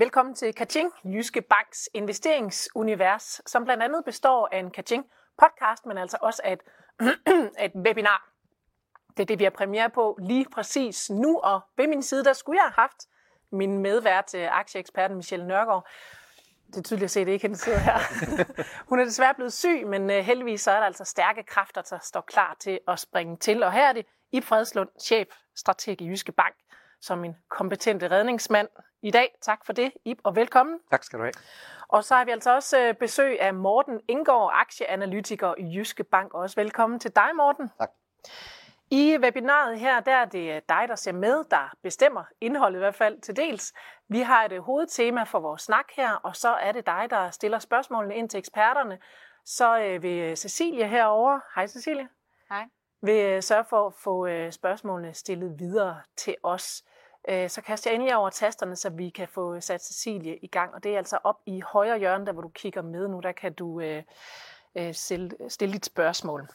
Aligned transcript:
Velkommen 0.00 0.34
til 0.34 0.54
Kaching, 0.54 0.92
Jyske 1.04 1.42
Banks 1.42 1.88
investeringsunivers, 1.94 3.40
som 3.46 3.64
blandt 3.64 3.82
andet 3.82 4.04
består 4.04 4.48
af 4.52 4.58
en 4.58 4.70
Kaching 4.70 5.04
podcast, 5.38 5.86
men 5.86 5.98
altså 5.98 6.16
også 6.20 6.42
af 6.44 6.52
et, 6.52 6.60
et 7.64 7.72
webinar. 7.74 8.30
Det 9.16 9.22
er 9.22 9.26
det, 9.26 9.38
vi 9.38 9.44
har 9.44 9.50
premiere 9.50 9.90
på 9.90 10.18
lige 10.22 10.46
præcis 10.52 11.10
nu, 11.10 11.38
og 11.38 11.60
ved 11.76 11.86
min 11.86 12.02
side, 12.02 12.24
der 12.24 12.32
skulle 12.32 12.56
jeg 12.56 12.62
have 12.62 12.72
haft 12.72 12.96
min 13.52 13.78
medvært, 13.78 14.34
øh, 14.34 14.58
aktieeksperten 14.58 15.16
Michelle 15.16 15.46
Nørgaard. 15.46 15.88
Det 16.66 16.76
er 16.76 16.82
tydeligt 16.82 17.04
at 17.04 17.10
se, 17.10 17.20
at 17.20 17.26
det 17.26 17.32
ikke 17.32 17.42
hende 17.42 17.56
sidder 17.58 17.78
her. 17.78 17.98
Hun 18.88 19.00
er 19.00 19.04
desværre 19.04 19.34
blevet 19.34 19.52
syg, 19.52 19.86
men 19.86 20.10
øh, 20.10 20.24
heldigvis 20.24 20.60
så 20.60 20.70
er 20.70 20.78
der 20.78 20.86
altså 20.86 21.04
stærke 21.04 21.42
kræfter, 21.42 21.82
der 21.82 21.98
står 22.02 22.20
klar 22.20 22.56
til 22.60 22.80
at 22.88 22.98
springe 22.98 23.36
til. 23.36 23.62
Og 23.62 23.72
her 23.72 23.88
er 23.88 23.92
det 23.92 24.06
Ib 24.32 24.44
Fredslund, 24.44 24.88
chef 25.00 25.28
strateg 25.56 26.00
i 26.00 26.08
Jyske 26.08 26.32
Bank, 26.32 26.54
som 27.00 27.24
en 27.24 27.36
kompetent 27.48 28.02
redningsmand 28.02 28.68
i 29.02 29.10
dag. 29.10 29.34
Tak 29.42 29.66
for 29.66 29.72
det, 29.72 29.92
Ib, 30.04 30.18
og 30.24 30.36
velkommen. 30.36 30.80
Tak 30.90 31.04
skal 31.04 31.18
du 31.18 31.24
have. 31.24 31.32
Og 31.88 32.04
så 32.04 32.14
har 32.14 32.24
vi 32.24 32.30
altså 32.30 32.54
også 32.54 32.80
øh, 32.80 32.94
besøg 32.94 33.40
af 33.40 33.54
Morten 33.54 34.00
Indgaard, 34.08 34.50
aktieanalytiker 34.54 35.54
i 35.58 35.76
Jyske 35.76 36.04
Bank. 36.04 36.34
Også 36.34 36.56
velkommen 36.56 37.00
til 37.00 37.16
dig, 37.16 37.28
Morten. 37.36 37.70
Tak. 37.78 37.90
I 38.90 39.18
webinaret 39.18 39.78
her, 39.78 40.00
der 40.00 40.14
er 40.14 40.24
det 40.24 40.68
dig, 40.68 40.84
der 40.88 40.94
ser 40.94 41.12
med, 41.12 41.44
der 41.50 41.72
bestemmer 41.82 42.24
indholdet 42.40 42.78
i 42.78 42.78
hvert 42.78 42.94
fald 42.94 43.20
til 43.20 43.36
dels. 43.36 43.72
Vi 44.08 44.20
har 44.20 44.44
et 44.44 44.62
hovedtema 44.62 45.22
for 45.22 45.40
vores 45.40 45.62
snak 45.62 45.84
her, 45.96 46.12
og 46.14 46.36
så 46.36 46.48
er 46.48 46.72
det 46.72 46.86
dig, 46.86 47.06
der 47.10 47.30
stiller 47.30 47.58
spørgsmålene 47.58 48.16
ind 48.16 48.28
til 48.28 48.38
eksperterne. 48.38 48.98
Så 49.44 49.78
øh, 49.78 50.02
vil 50.02 50.36
Cecilie 50.36 50.88
herover, 50.88 51.40
hej 51.54 51.66
Cecilie. 51.66 52.08
Hej. 52.48 52.64
Vil 53.02 53.24
øh, 53.24 53.42
sørge 53.42 53.64
for 53.64 53.86
at 53.86 53.94
få 53.94 54.26
øh, 54.26 54.52
spørgsmålene 54.52 55.14
stillet 55.14 55.58
videre 55.58 56.00
til 56.16 56.36
os. 56.42 56.82
Øh, 57.28 57.50
så 57.50 57.62
kaster 57.62 57.90
jeg 57.90 57.94
endelig 57.94 58.16
over 58.16 58.30
tasterne, 58.30 58.76
så 58.76 58.90
vi 58.90 59.08
kan 59.08 59.28
få 59.28 59.60
sat 59.60 59.84
Cecilie 59.84 60.36
i 60.36 60.46
gang. 60.46 60.74
Og 60.74 60.84
det 60.84 60.94
er 60.94 60.98
altså 60.98 61.18
op 61.24 61.36
i 61.46 61.60
højre 61.60 61.98
hjørne, 61.98 62.26
der 62.26 62.32
hvor 62.32 62.42
du 62.42 62.48
kigger 62.48 62.82
med 62.82 63.08
nu, 63.08 63.20
der 63.20 63.32
kan 63.32 63.52
du 63.52 63.80
øh, 63.80 64.02
øh, 64.78 64.94
stille, 64.94 65.30
stille 65.48 65.72
dit 65.72 65.86
spørgsmål. 65.86 66.48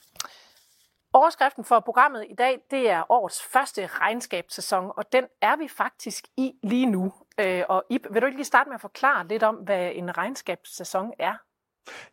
Overskriften 1.14 1.64
for 1.64 1.80
programmet 1.80 2.26
i 2.30 2.36
dag, 2.36 2.60
det 2.72 2.90
er 2.90 3.12
årets 3.12 3.44
første 3.44 3.88
regnskabssæson, 3.88 4.92
og 4.98 5.12
den 5.12 5.26
er 5.42 5.56
vi 5.56 5.68
faktisk 5.68 6.28
i 6.38 6.54
lige 6.64 6.86
nu. 6.86 7.14
Øh, 7.40 7.64
og 7.70 7.84
Ip, 7.90 8.08
vil 8.12 8.22
du 8.22 8.26
ikke 8.26 8.38
lige 8.38 8.46
starte 8.46 8.70
med 8.70 8.76
at 8.76 8.82
forklare 8.82 9.28
lidt 9.28 9.44
om, 9.44 9.56
hvad 9.56 9.92
en 9.94 10.18
regnskabssæson 10.18 11.14
er? 11.20 11.34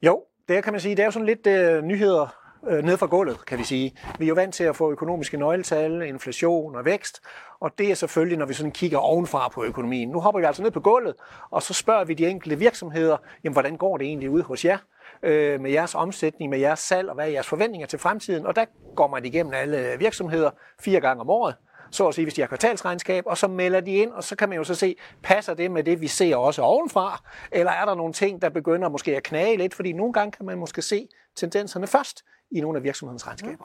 Jo, 0.03 0.25
det 0.49 0.65
kan 0.65 0.73
man 0.73 0.81
sige, 0.81 0.97
det 0.97 1.03
er 1.03 1.07
jo 1.07 1.11
sådan 1.11 1.27
lidt 1.27 1.47
øh, 1.47 1.83
nyheder 1.83 2.42
øh, 2.69 2.85
ned 2.85 2.97
fra 2.97 3.07
gulvet, 3.07 3.47
kan 3.47 3.59
vi 3.59 3.65
sige. 3.65 3.95
Vi 4.19 4.25
er 4.25 4.29
jo 4.29 4.35
vant 4.35 4.55
til 4.55 4.65
at 4.65 4.77
få 4.77 4.91
økonomiske 4.91 5.37
nøgletal, 5.37 6.03
inflation 6.03 6.77
og 6.77 6.85
vækst, 6.85 7.21
og 7.61 7.71
det 7.79 7.91
er 7.91 7.95
selvfølgelig, 7.95 8.39
når 8.39 8.47
vi 8.47 8.55
sådan 8.55 8.73
kigger 8.73 8.99
ovenfra 8.99 9.49
på 9.49 9.65
økonomien. 9.65 10.09
Nu 10.09 10.21
hopper 10.21 10.41
vi 10.41 10.47
altså 10.47 10.63
ned 10.63 10.71
på 10.71 10.81
gulvet, 10.81 11.15
og 11.51 11.63
så 11.63 11.75
spørger 11.75 12.05
vi 12.05 12.15
de 12.15 12.27
enkelte 12.27 12.59
virksomheder, 12.59 13.17
jamen 13.45 13.53
hvordan 13.53 13.77
går 13.77 13.97
det 13.97 14.07
egentlig 14.07 14.31
ud 14.31 14.43
hos 14.43 14.65
jer? 14.65 14.79
øh, 15.23 15.61
med 15.61 15.71
jeres 15.71 15.95
omsætning, 15.95 16.51
med 16.51 16.59
jeres 16.59 16.81
salg 16.81 17.09
og 17.09 17.15
hvad 17.15 17.25
er 17.25 17.31
jeres 17.31 17.47
forventninger 17.49 17.87
til 17.87 17.99
fremtiden. 17.99 18.47
Og 18.47 18.57
der 18.57 18.65
går 18.97 19.07
man 19.07 19.25
igennem 19.25 19.53
alle 19.55 19.99
virksomheder 19.99 20.51
fire 20.81 21.01
gange 21.01 21.21
om 21.21 21.31
året, 21.31 21.55
så 21.93 22.09
at 22.09 22.15
sige, 22.15 22.25
hvis 22.25 22.35
de 22.35 22.41
har 22.41 22.49
kvartalsregnskab, 22.49 23.25
og 23.27 23.39
så 23.39 23.49
melder 23.49 23.81
de 23.81 23.93
ind, 23.95 24.13
og 24.13 24.25
så 24.25 24.37
kan 24.37 24.49
man 24.49 24.59
jo 24.59 24.65
så 24.65 24.75
se, 24.75 24.97
passer 25.23 25.55
det 25.55 25.71
med 25.71 25.85
det, 25.85 26.01
vi 26.01 26.09
ser 26.09 26.37
også 26.37 26.63
ovenfra, 26.63 27.23
eller 27.53 27.73
er 27.73 27.85
der 27.85 27.95
nogle 27.95 28.13
ting, 28.13 28.43
der 28.43 28.49
begynder 28.49 28.89
måske 28.89 29.17
at 29.17 29.23
knage 29.23 29.57
lidt, 29.57 29.75
fordi 29.75 29.93
nogle 29.93 30.13
gange 30.13 30.33
kan 30.33 30.47
man 30.47 30.59
måske 30.59 30.83
se 30.83 31.09
tendenserne 31.37 31.87
først 31.87 32.25
i 32.51 32.61
nogle 32.61 32.79
af 32.79 32.83
virksomhedens 32.83 33.27
regnskaber. 33.27 33.65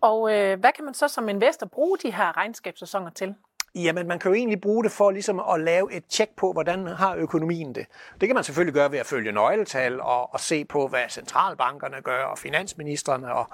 Og 0.00 0.34
øh, 0.34 0.60
hvad 0.60 0.72
kan 0.72 0.84
man 0.84 0.94
så 0.94 1.08
som 1.08 1.28
investor 1.28 1.66
bruge 1.66 1.98
de 1.98 2.12
her 2.12 2.36
regnskabssæsoner 2.36 3.10
til? 3.10 3.34
Jamen, 3.74 4.08
man 4.08 4.18
kan 4.18 4.30
jo 4.30 4.34
egentlig 4.34 4.60
bruge 4.60 4.84
det 4.84 4.92
for 4.92 5.10
ligesom 5.10 5.40
at 5.54 5.60
lave 5.60 5.92
et 5.92 6.04
tjek 6.06 6.28
på, 6.36 6.52
hvordan 6.52 6.86
har 6.86 7.16
økonomien 7.16 7.74
det. 7.74 7.86
Det 8.20 8.28
kan 8.28 8.34
man 8.34 8.44
selvfølgelig 8.44 8.74
gøre 8.74 8.92
ved 8.92 8.98
at 8.98 9.06
følge 9.06 9.32
nøgletal 9.32 10.00
og, 10.00 10.34
og 10.34 10.40
se 10.40 10.64
på, 10.64 10.88
hvad 10.88 11.08
centralbankerne 11.08 12.02
gør, 12.02 12.24
og 12.24 12.38
finansministerne, 12.38 13.34
og 13.34 13.46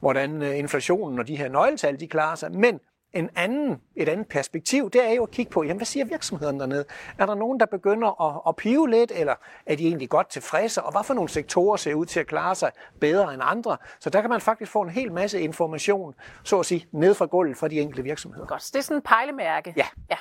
hvordan 0.00 0.42
øh, 0.42 0.58
inflationen 0.58 1.18
og 1.18 1.28
de 1.28 1.36
her 1.36 1.48
nøgletal, 1.48 2.00
de 2.00 2.08
klarer 2.08 2.34
sig. 2.34 2.52
Men 2.52 2.80
en 3.18 3.30
anden, 3.36 3.80
et 3.96 4.08
andet 4.08 4.28
perspektiv, 4.28 4.90
det 4.90 5.08
er 5.08 5.12
jo 5.12 5.22
at 5.22 5.30
kigge 5.30 5.52
på, 5.52 5.62
jamen, 5.62 5.76
hvad 5.76 5.86
siger 5.86 6.04
virksomheden 6.04 6.60
dernede? 6.60 6.84
Er 7.18 7.26
der 7.26 7.34
nogen, 7.34 7.60
der 7.60 7.66
begynder 7.66 8.22
at, 8.22 8.42
at 8.48 8.56
pive 8.56 8.90
lidt, 8.90 9.12
eller 9.14 9.34
er 9.66 9.76
de 9.76 9.86
egentlig 9.86 10.08
godt 10.08 10.28
tilfredse? 10.28 10.82
Og 10.82 10.92
hvad 10.92 11.04
for 11.04 11.14
nogle 11.14 11.28
sektorer 11.28 11.76
ser 11.76 11.94
ud 11.94 12.06
til 12.06 12.20
at 12.20 12.26
klare 12.26 12.54
sig 12.54 12.72
bedre 13.00 13.34
end 13.34 13.42
andre? 13.44 13.76
Så 14.00 14.10
der 14.10 14.20
kan 14.20 14.30
man 14.30 14.40
faktisk 14.40 14.70
få 14.70 14.82
en 14.82 14.90
hel 14.90 15.12
masse 15.12 15.40
information, 15.40 16.14
så 16.44 16.58
at 16.58 16.66
sige, 16.66 16.86
ned 16.92 17.14
fra 17.14 17.26
gulvet 17.26 17.56
for 17.56 17.68
de 17.68 17.80
enkelte 17.80 18.02
virksomheder. 18.02 18.46
Godt, 18.46 18.62
så 18.62 18.70
det 18.72 18.78
er 18.78 18.82
sådan 18.82 18.98
et 18.98 19.04
pejlemærke. 19.04 19.74
Ja. 19.76 19.86
ja. 20.10 20.16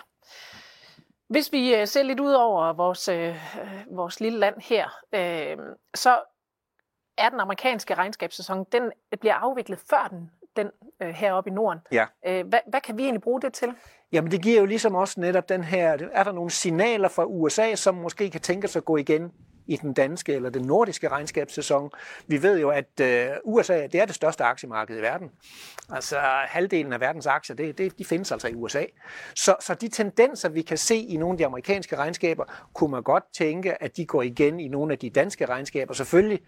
Hvis 1.28 1.52
vi 1.52 1.76
øh, 1.76 1.88
ser 1.88 2.04
lidt 2.04 2.20
ud 2.20 2.32
over 2.32 2.74
vores, 2.74 3.08
øh, 3.08 3.36
vores 3.92 4.20
lille 4.20 4.40
land 4.40 4.56
her, 4.62 4.90
øh, 5.14 5.58
så 5.96 6.20
er 7.18 7.30
den 7.30 7.40
amerikanske 7.40 7.94
regnskabssæson, 7.94 8.66
den 8.72 8.92
bliver 9.20 9.34
afviklet 9.34 9.80
før 9.90 10.08
den 10.08 10.32
den 10.58 10.68
øh, 11.02 11.10
heroppe 11.10 11.50
i 11.50 11.54
Norden. 11.54 11.80
Ja. 11.92 12.06
Øh, 12.28 12.48
hvad, 12.48 12.60
hvad 12.70 12.82
kan 12.82 12.98
vi 12.98 13.04
egentlig 13.04 13.22
bruge 13.22 13.42
det 13.42 13.54
til? 13.54 13.70
Jamen 14.12 14.32
det 14.32 14.42
giver 14.42 14.60
jo 14.60 14.66
ligesom 14.66 14.96
også 14.96 15.20
netop 15.20 15.50
den 15.50 15.64
her, 15.64 15.98
er 16.14 16.24
der 16.24 16.32
nogle 16.32 16.52
signaler 16.52 17.08
fra 17.08 17.26
USA, 17.26 17.76
som 17.76 17.96
måske 17.96 18.30
kan 18.30 18.42
tænke 18.42 18.68
sig 18.68 18.80
at 18.80 18.86
gå 18.86 18.98
igen 18.98 19.32
i 19.68 19.76
den 19.76 19.94
danske 19.94 20.34
eller 20.34 20.50
den 20.50 20.66
nordiske 20.66 21.08
regnskabssæson. 21.08 21.92
Vi 22.28 22.44
ved 22.44 22.60
jo, 22.60 22.70
at 22.70 23.00
øh, 23.02 23.28
USA 23.44 23.88
det 23.88 23.96
er 23.96 24.06
det 24.06 24.16
største 24.16 24.44
aktiemarked 24.44 24.98
i 24.98 25.02
verden. 25.02 25.32
Altså 25.90 26.20
halvdelen 26.48 26.94
af 26.94 27.00
verdens 27.00 27.26
aktier, 27.26 27.56
det, 27.56 27.78
det, 27.78 27.98
de 27.98 28.06
findes 28.06 28.32
altså 28.32 28.48
i 28.48 28.54
USA. 28.54 28.84
Så, 29.36 29.56
så 29.60 29.74
de 29.74 29.88
tendenser, 29.88 30.50
vi 30.50 30.62
kan 30.62 30.78
se 30.78 30.96
i 30.96 31.18
nogle 31.18 31.34
af 31.34 31.38
de 31.38 31.46
amerikanske 31.46 31.96
regnskaber, 31.96 32.44
kunne 32.74 32.92
man 32.92 33.04
godt 33.04 33.24
tænke, 33.34 33.84
at 33.84 33.98
de 33.98 34.06
går 34.06 34.22
igen 34.22 34.60
i 34.60 34.68
nogle 34.68 34.94
af 34.94 35.00
de 35.00 35.10
danske 35.10 35.46
regnskaber. 35.46 35.94
Selvfølgelig 35.94 36.42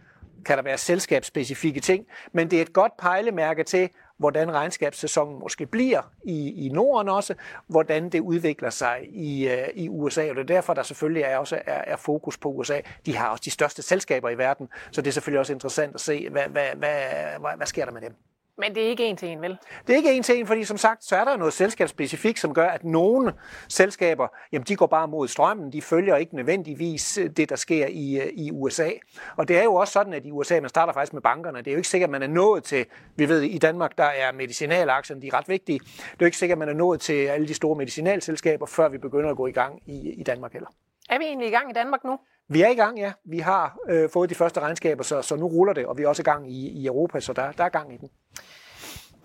kan 0.48 0.58
der 0.58 0.64
være 0.64 0.78
selskabsspecifikke 0.78 1.80
ting, 1.80 2.06
men 2.32 2.52
det 2.52 2.58
er 2.58 2.62
et 2.62 2.74
godt 2.74 2.98
pejlemærke 2.98 3.64
til, 3.64 3.90
hvordan 4.18 4.54
regnskabssæsonen 4.54 5.40
måske 5.40 5.66
bliver 5.66 6.02
i, 6.24 6.66
i 6.66 6.70
Norden 6.70 7.10
også, 7.10 7.36
hvordan 7.68 8.10
det 8.10 8.20
udvikler 8.20 8.70
sig 8.70 9.00
i, 9.10 9.48
øh, 9.48 9.68
i 9.76 9.90
USA, 9.90 10.30
og 10.30 10.36
det 10.36 10.42
er 10.42 10.56
derfor, 10.56 10.74
der 10.74 10.84
selvfølgelig 10.84 11.24
er 11.24 11.38
også 11.38 11.56
er, 11.66 11.82
er 11.88 11.96
fokus 11.96 12.38
på 12.38 12.50
USA. 12.50 12.82
De 13.06 13.16
har 13.18 13.30
også 13.30 13.42
de 13.46 13.52
største 13.52 13.82
selskaber 13.82 14.30
i 14.30 14.38
verden, 14.38 14.70
så 14.92 15.02
det 15.02 15.08
er 15.08 15.14
selvfølgelig 15.14 15.40
også 15.40 15.54
interessant 15.54 15.96
at 15.96 16.02
se, 16.02 16.30
hvad, 16.30 16.44
hvad, 16.44 16.68
hvad, 16.76 17.00
hvad, 17.40 17.58
hvad 17.58 17.68
sker 17.68 17.86
der 17.86 17.92
med 17.92 18.02
dem. 18.02 18.16
Men 18.58 18.76
det 18.76 18.86
er 18.86 18.90
ikke 18.90 19.06
en 19.06 19.18
til 19.18 19.30
en, 19.30 19.42
vel? 19.42 19.58
Det 19.88 19.94
er 19.94 19.98
ikke 19.98 20.14
en 20.14 20.24
til 20.24 20.40
en, 20.40 20.48
fordi 20.48 20.64
som 20.64 20.78
sagt, 20.78 21.04
så 21.04 21.16
er 21.16 21.24
der 21.24 21.38
noget 21.38 21.54
selskabsspecifikt, 21.54 22.40
som 22.40 22.54
gør, 22.54 22.68
at 22.68 22.84
nogle 22.84 23.34
selskaber, 23.70 24.28
jamen 24.52 24.66
de 24.68 24.76
går 24.76 24.88
bare 24.88 25.08
mod 25.08 25.28
strømmen, 25.28 25.74
de 25.74 25.82
følger 25.82 26.16
ikke 26.16 26.36
nødvendigvis 26.36 27.18
øh, 27.18 27.30
det, 27.30 27.50
der 27.50 27.56
sker 27.56 27.88
i, 27.90 28.20
øh, 28.22 28.28
i 28.34 28.52
USA. 28.52 28.90
Og 29.38 29.48
det 29.48 29.58
er 29.58 29.64
jo 29.64 29.76
også 29.76 29.94
sådan, 29.94 30.14
at 30.14 30.26
i 30.26 30.32
USA, 30.32 30.60
man 30.60 30.70
starter 30.70 30.94
faktisk 30.94 31.14
med 31.14 31.22
bankerne. 31.22 31.58
Det 31.58 31.68
er 31.68 31.72
jo 31.72 31.78
ikke 31.78 31.90
sikkert, 31.90 32.08
at 32.08 32.12
man 32.12 32.24
er 32.24 32.28
nået 32.28 32.64
til, 32.64 32.86
vi 33.16 33.30
ved, 33.30 33.42
i 33.42 33.58
Danmark, 33.58 33.98
der 33.98 34.04
er 34.04 34.32
medicinalaktierne, 34.32 35.22
de 35.22 35.28
er 35.28 35.34
ret 35.34 35.50
vigtige. 35.50 35.80
Det 35.80 36.12
er 36.12 36.16
jo 36.22 36.26
ikke 36.26 36.38
sikkert, 36.38 36.56
at 36.56 36.60
man 36.60 36.70
er 36.70 36.74
nået 36.74 37.02
til 37.02 37.26
alle 37.26 37.48
de 37.48 37.54
store 37.54 37.76
medicinalselskaber, 37.76 38.66
før 38.66 38.90
vi 38.90 38.98
begynder 38.98 39.30
at 39.30 39.38
gå 39.38 39.48
i 39.48 39.52
gang 39.52 39.82
i, 39.86 40.10
i 40.10 40.24
Danmark 40.24 40.54
heller. 40.54 40.70
Er 41.10 41.18
vi 41.18 41.26
egentlig 41.26 41.48
i 41.48 41.52
gang 41.52 41.70
i 41.70 41.74
Danmark 41.74 42.04
nu? 42.04 42.20
Vi 42.50 42.62
er 42.62 42.70
i 42.70 42.76
gang, 42.76 43.00
ja. 43.00 43.12
Vi 43.26 43.40
har 43.40 43.78
øh, 43.90 44.10
fået 44.10 44.30
de 44.30 44.36
første 44.36 44.60
regnskaber, 44.60 45.04
så, 45.04 45.22
så 45.22 45.36
nu 45.36 45.48
ruller 45.48 45.74
det, 45.74 45.86
og 45.86 45.98
vi 45.98 46.04
er 46.04 46.08
også 46.08 46.22
i 46.22 46.24
gang 46.24 46.52
i, 46.52 46.70
i 46.70 46.86
Europa, 46.86 47.20
så 47.20 47.34
der, 47.34 47.52
der 47.52 47.64
er 47.64 47.70
gang 47.70 47.94
i 47.94 47.98
den. 47.98 48.10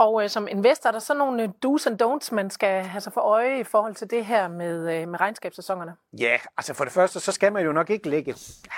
Og 0.03 0.23
øh, 0.23 0.29
som 0.29 0.49
investor 0.49 0.89
er 0.89 0.93
der 0.93 0.99
så 0.99 1.15
nogle 1.15 1.43
øh, 1.43 1.49
do's 1.67 1.87
and 1.87 2.03
don'ts, 2.03 2.35
man 2.35 2.51
skal 2.51 2.83
have 2.83 3.01
sig 3.01 3.13
for 3.13 3.21
øje 3.21 3.61
i 3.61 3.65
forhold 3.65 3.95
til 3.95 4.11
det 4.11 4.27
her 4.27 4.49
med, 4.49 4.95
øh, 4.95 5.09
med 5.09 5.21
regnskabssæsonerne? 5.21 5.93
Ja, 6.19 6.37
altså 6.57 6.75
for 6.75 6.85
det 6.85 6.93
første, 6.93 7.21
så 7.21 7.33
skal 7.33 7.53
man 7.53 7.65
jo 7.65 7.73
nok 7.73 7.91
ikke 7.91 8.09
lægge 8.09 8.35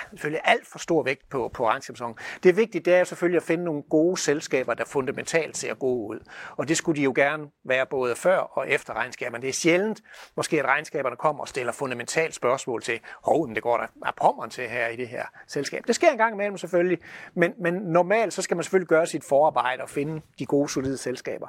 selvfølgelig 0.09 0.41
alt 0.43 0.67
for 0.67 0.79
stor 0.79 1.03
vægt 1.03 1.29
på, 1.29 1.51
på 1.53 1.67
regnskabssæsonen. 1.67 2.17
Det 2.43 2.57
vigtige, 2.57 2.83
det 2.83 2.95
er 2.95 3.03
selvfølgelig 3.03 3.37
at 3.37 3.43
finde 3.43 3.63
nogle 3.63 3.83
gode 3.83 4.17
selskaber, 4.17 4.73
der 4.73 4.85
fundamentalt 4.85 5.57
ser 5.57 5.73
gode 5.73 6.07
ud. 6.07 6.19
Og 6.57 6.67
det 6.67 6.77
skulle 6.77 6.97
de 6.97 7.03
jo 7.03 7.13
gerne 7.15 7.47
være 7.65 7.85
både 7.85 8.15
før 8.15 8.37
og 8.37 8.69
efter 8.69 8.93
regnskaberne. 8.93 9.41
Det 9.41 9.49
er 9.49 9.53
sjældent, 9.53 10.01
måske 10.37 10.59
at 10.59 10.65
regnskaberne 10.65 11.15
kommer 11.15 11.41
og 11.41 11.47
stiller 11.47 11.71
fundamentalt 11.71 12.35
spørgsmål 12.35 12.81
til, 12.81 12.99
hov, 13.23 13.49
det 13.49 13.63
går 13.63 13.77
der 13.77 13.87
er 14.05 14.11
pommeren 14.17 14.49
til 14.49 14.67
her 14.67 14.87
i 14.87 14.95
det 14.95 15.07
her 15.07 15.23
selskab. 15.47 15.83
Det 15.87 15.95
sker 15.95 16.11
en 16.11 16.17
gang 16.17 16.33
imellem 16.33 16.57
selvfølgelig, 16.57 16.97
men, 17.33 17.53
men 17.59 17.73
normalt 17.73 18.33
så 18.33 18.41
skal 18.41 18.57
man 18.57 18.63
selvfølgelig 18.63 18.87
gøre 18.87 19.07
sit 19.07 19.23
forarbejde 19.23 19.83
og 19.83 19.89
finde 19.89 20.21
de 20.39 20.45
gode, 20.45 20.69
solide 20.69 20.97
selskaber 20.97 21.14
selskaber. 21.15 21.47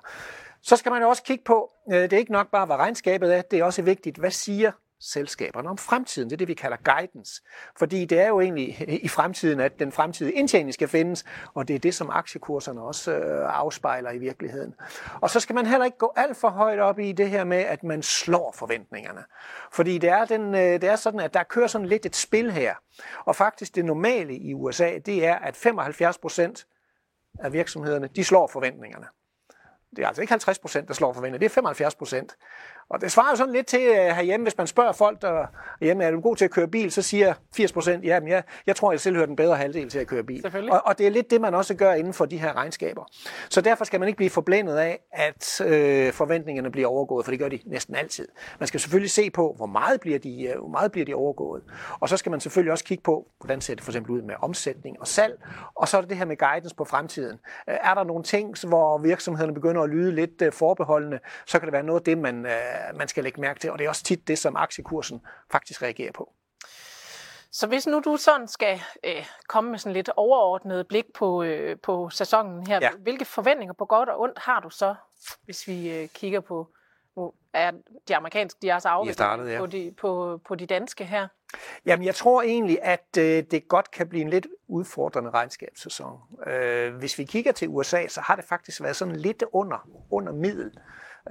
Så 0.63 0.77
skal 0.77 0.93
man 0.93 1.03
jo 1.03 1.09
også 1.09 1.23
kigge 1.23 1.45
på, 1.45 1.71
øh, 1.93 2.03
det 2.03 2.13
er 2.13 2.19
ikke 2.19 2.33
nok 2.33 2.51
bare, 2.51 2.67
hvad 2.67 2.77
regnskabet 2.77 3.37
er, 3.37 3.43
det 3.43 3.59
er 3.59 3.65
også 3.65 3.83
vigtigt, 3.83 4.17
hvad 4.17 4.31
siger 4.31 4.73
selskaberne 5.01 5.69
om 5.69 5.79
fremtiden. 5.79 6.31
Det 6.31 6.37
er 6.37 6.39
det, 6.39 6.49
vi 6.49 6.55
kalder 6.55 6.77
guidance. 6.85 7.43
Fordi 7.77 8.05
det 8.05 8.21
er 8.21 8.29
jo 8.29 8.41
egentlig 8.41 9.01
i 9.03 9.09
fremtiden, 9.09 9.61
at 9.61 9.79
den 9.79 9.93
fremtidige 9.93 10.35
indtjening 10.35 10.75
skal 10.75 10.89
findes, 10.89 11.25
og 11.55 11.69
det 11.69 11.75
er 11.75 11.79
det, 11.79 11.95
som 11.95 12.11
aktiekurserne 12.11 12.83
også 12.83 13.13
øh, 13.13 13.59
afspejler 13.59 14.11
i 14.11 14.19
virkeligheden. 14.19 14.75
Og 15.21 15.31
så 15.31 15.41
skal 15.41 15.55
man 15.55 15.67
heller 15.67 15.85
ikke 15.85 15.99
gå 15.99 16.13
alt 16.17 16.37
for 16.37 16.49
højt 16.49 16.79
op 16.79 16.99
i 16.99 17.13
det 17.13 17.31
her 17.31 17.45
med, 17.45 17.59
at 17.59 17.85
man 17.85 18.03
slår 18.03 18.55
forventningerne. 18.59 19.25
Fordi 19.73 19.99
det 19.99 20.11
er, 20.11 20.25
den, 20.25 20.55
øh, 20.55 20.61
det 20.61 20.85
er 20.85 20.97
sådan, 20.97 21.21
at 21.21 21.35
der 21.35 21.43
kører 21.43 21.67
sådan 21.67 21.87
lidt 21.87 22.07
et 22.07 22.17
spil 22.17 22.53
her. 22.53 22.75
Og 23.25 23.37
faktisk 23.37 23.75
det 23.75 23.85
normale 23.85 24.37
i 24.37 24.55
USA, 24.55 24.99
det 24.99 25.27
er, 25.27 25.35
at 25.35 25.57
75 25.57 26.19
procent 26.19 26.67
af 27.39 27.53
virksomhederne, 27.53 28.09
de 28.17 28.25
slår 28.25 28.47
forventningerne. 28.47 29.07
Det 29.96 30.02
er 30.02 30.06
altså 30.06 30.22
ikke 30.22 30.32
50 30.32 30.58
procent, 30.58 30.88
der 30.88 30.94
slår 30.94 31.12
forventet, 31.12 31.40
det 31.40 31.46
er 31.46 31.50
75 31.50 31.94
procent. 31.94 32.37
Og 32.88 33.00
det 33.00 33.12
svarer 33.12 33.31
jo 33.31 33.37
sådan 33.37 33.52
lidt 33.52 33.66
til 33.66 33.90
uh, 33.90 33.96
herhjemme, 33.96 34.44
hvis 34.44 34.58
man 34.58 34.66
spørger 34.66 34.93
folk 34.93 35.22
der 35.22 35.46
hjemme, 35.81 36.04
er 36.04 36.10
du 36.10 36.20
god 36.20 36.37
til 36.37 36.44
at 36.44 36.50
køre 36.50 36.69
bil, 36.69 36.93
så 36.93 37.02
siger 37.02 37.34
80 37.56 37.72
procent, 37.72 38.04
ja, 38.04 38.20
men 38.20 38.28
jeg, 38.28 38.43
jeg 38.66 38.76
tror, 38.76 38.93
jeg 38.93 39.00
selv 39.00 39.16
hører 39.16 39.26
den 39.26 39.37
bedre 39.37 39.56
halvdel 39.56 39.90
til 39.90 39.98
at 39.98 40.06
køre 40.06 40.22
bil. 40.22 40.46
Og, 40.70 40.82
og 40.84 40.98
det 40.98 41.06
er 41.06 41.10
lidt 41.10 41.31
det, 41.31 41.40
man 41.40 41.54
også 41.54 41.75
gør 41.75 41.93
inden 41.93 42.12
for 42.14 42.25
de 42.25 42.38
her 42.38 42.56
regnskaber. 42.56 43.04
Så 43.50 43.60
derfor 43.60 43.84
skal 43.84 44.00
man 44.00 44.08
ikke 44.08 44.16
blive 44.16 44.31
forblændet 44.31 44.76
af, 44.76 45.00
at 45.12 45.60
øh, 45.60 46.12
forventningerne 46.12 46.70
bliver 46.70 46.88
overgået, 46.88 47.25
for 47.25 47.32
det 47.32 47.40
gør 47.40 47.48
de 47.48 47.58
næsten 47.66 47.94
altid. 47.94 48.28
Man 48.58 48.66
skal 48.66 48.81
selvfølgelig 48.81 49.10
se 49.10 49.31
på, 49.31 49.54
hvor 49.56 49.66
meget 49.66 50.00
bliver 50.00 50.19
de, 50.19 50.44
øh, 50.44 50.58
hvor 50.58 50.69
meget 50.69 50.93
bliver 50.93 51.04
de 51.04 51.14
overgået. 51.14 51.62
Og 52.00 52.08
så 52.08 52.16
skal 52.16 52.31
man 52.31 52.40
selvfølgelig 52.40 52.72
også 52.72 52.84
kigge 52.84 53.02
på, 53.02 53.26
hvordan 53.40 53.60
ser 53.60 53.75
det 53.75 53.84
for 53.84 53.90
eksempel 53.90 54.12
ud 54.12 54.22
med 54.22 54.34
omsætning 54.43 55.00
og 55.00 55.08
salg. 55.08 55.38
Og 55.75 55.88
så 55.88 55.96
er 55.96 56.00
det 56.00 56.10
det 56.10 56.19
her 56.19 56.25
med 56.25 56.37
guidance 56.37 56.75
på 56.75 56.84
fremtiden. 56.84 57.38
Øh, 57.69 57.76
er 57.81 57.94
der 57.94 58.04
nogle 58.04 58.22
ting, 58.22 58.54
hvor 58.69 58.98
virksomhederne 58.98 59.54
begynder 59.54 59.81
at 59.87 59.91
lyde 59.91 60.15
lidt 60.15 60.43
øh, 60.43 60.53
forbeholdende, 60.53 61.19
så 61.47 61.59
kan 61.59 61.67
det 61.67 61.73
være 61.73 61.83
noget 61.83 62.00
af 62.00 62.05
det, 62.05 62.19
man, 62.19 62.47
man 62.94 63.09
skal 63.09 63.25
lægge 63.25 63.41
mærke 63.41 63.61
til. 63.61 63.71
Og 63.71 63.79
det 63.79 63.85
er 63.85 63.88
også 63.88 64.05
tit 64.05 64.29
det, 64.29 64.38
som 64.38 64.56
aktiekursen 64.56 65.21
faktisk 65.50 65.83
reagerer 65.83 66.12
på. 66.12 66.33
Så 67.56 67.67
hvis 67.67 67.87
nu 67.87 68.00
du 68.00 68.17
sådan 68.17 68.49
skal 68.49 68.81
øh, 69.05 69.27
komme 69.49 69.71
med 69.71 69.79
sådan 69.79 69.93
lidt 69.93 70.11
overordnet 70.17 70.88
blik 70.88 71.05
på, 71.15 71.43
øh, 71.43 71.77
på 71.83 72.11
sæsonen 72.11 72.67
her, 72.67 72.79
ja. 72.83 72.91
hvilke 72.99 73.25
forventninger 73.25 73.73
på 73.73 73.85
godt 73.85 74.09
og 74.09 74.21
ondt 74.21 74.38
har 74.38 74.61
du 74.61 74.71
så, 74.71 74.94
hvis 75.44 75.69
vi 75.69 75.91
øh, 75.91 76.09
kigger 76.09 76.41
på, 76.41 76.69
er 77.56 77.70
de 78.08 78.17
amerikanske, 78.17 78.58
de 78.62 78.69
er 78.69 78.79
så 78.79 78.88
afviklet 78.88 79.53
ja. 79.53 79.58
på, 79.58 79.67
de, 79.67 79.94
på, 80.00 80.41
på 80.49 80.55
de 80.55 80.67
danske 80.67 81.05
her? 81.05 81.29
Jamen, 81.87 82.06
jeg 82.06 82.14
tror 82.14 82.43
egentlig, 82.43 82.79
at 82.82 83.19
øh, 83.19 83.44
det 83.50 83.69
godt 83.69 83.91
kan 83.91 84.08
blive 84.08 84.23
en 84.23 84.31
lidt 84.31 84.47
udfordrende 84.69 85.31
regnskabssæson. 85.31 86.19
Øh, 86.47 86.94
hvis 86.94 87.19
vi 87.19 87.25
kigger 87.25 87.53
til 87.53 87.69
USA, 87.69 88.06
så 88.08 88.20
har 88.20 88.37
det 88.37 88.44
faktisk 88.44 88.82
været 88.82 88.97
sådan 88.97 89.17
lidt 89.17 89.44
under, 89.53 89.88
under 90.11 90.32
middel. 90.32 90.70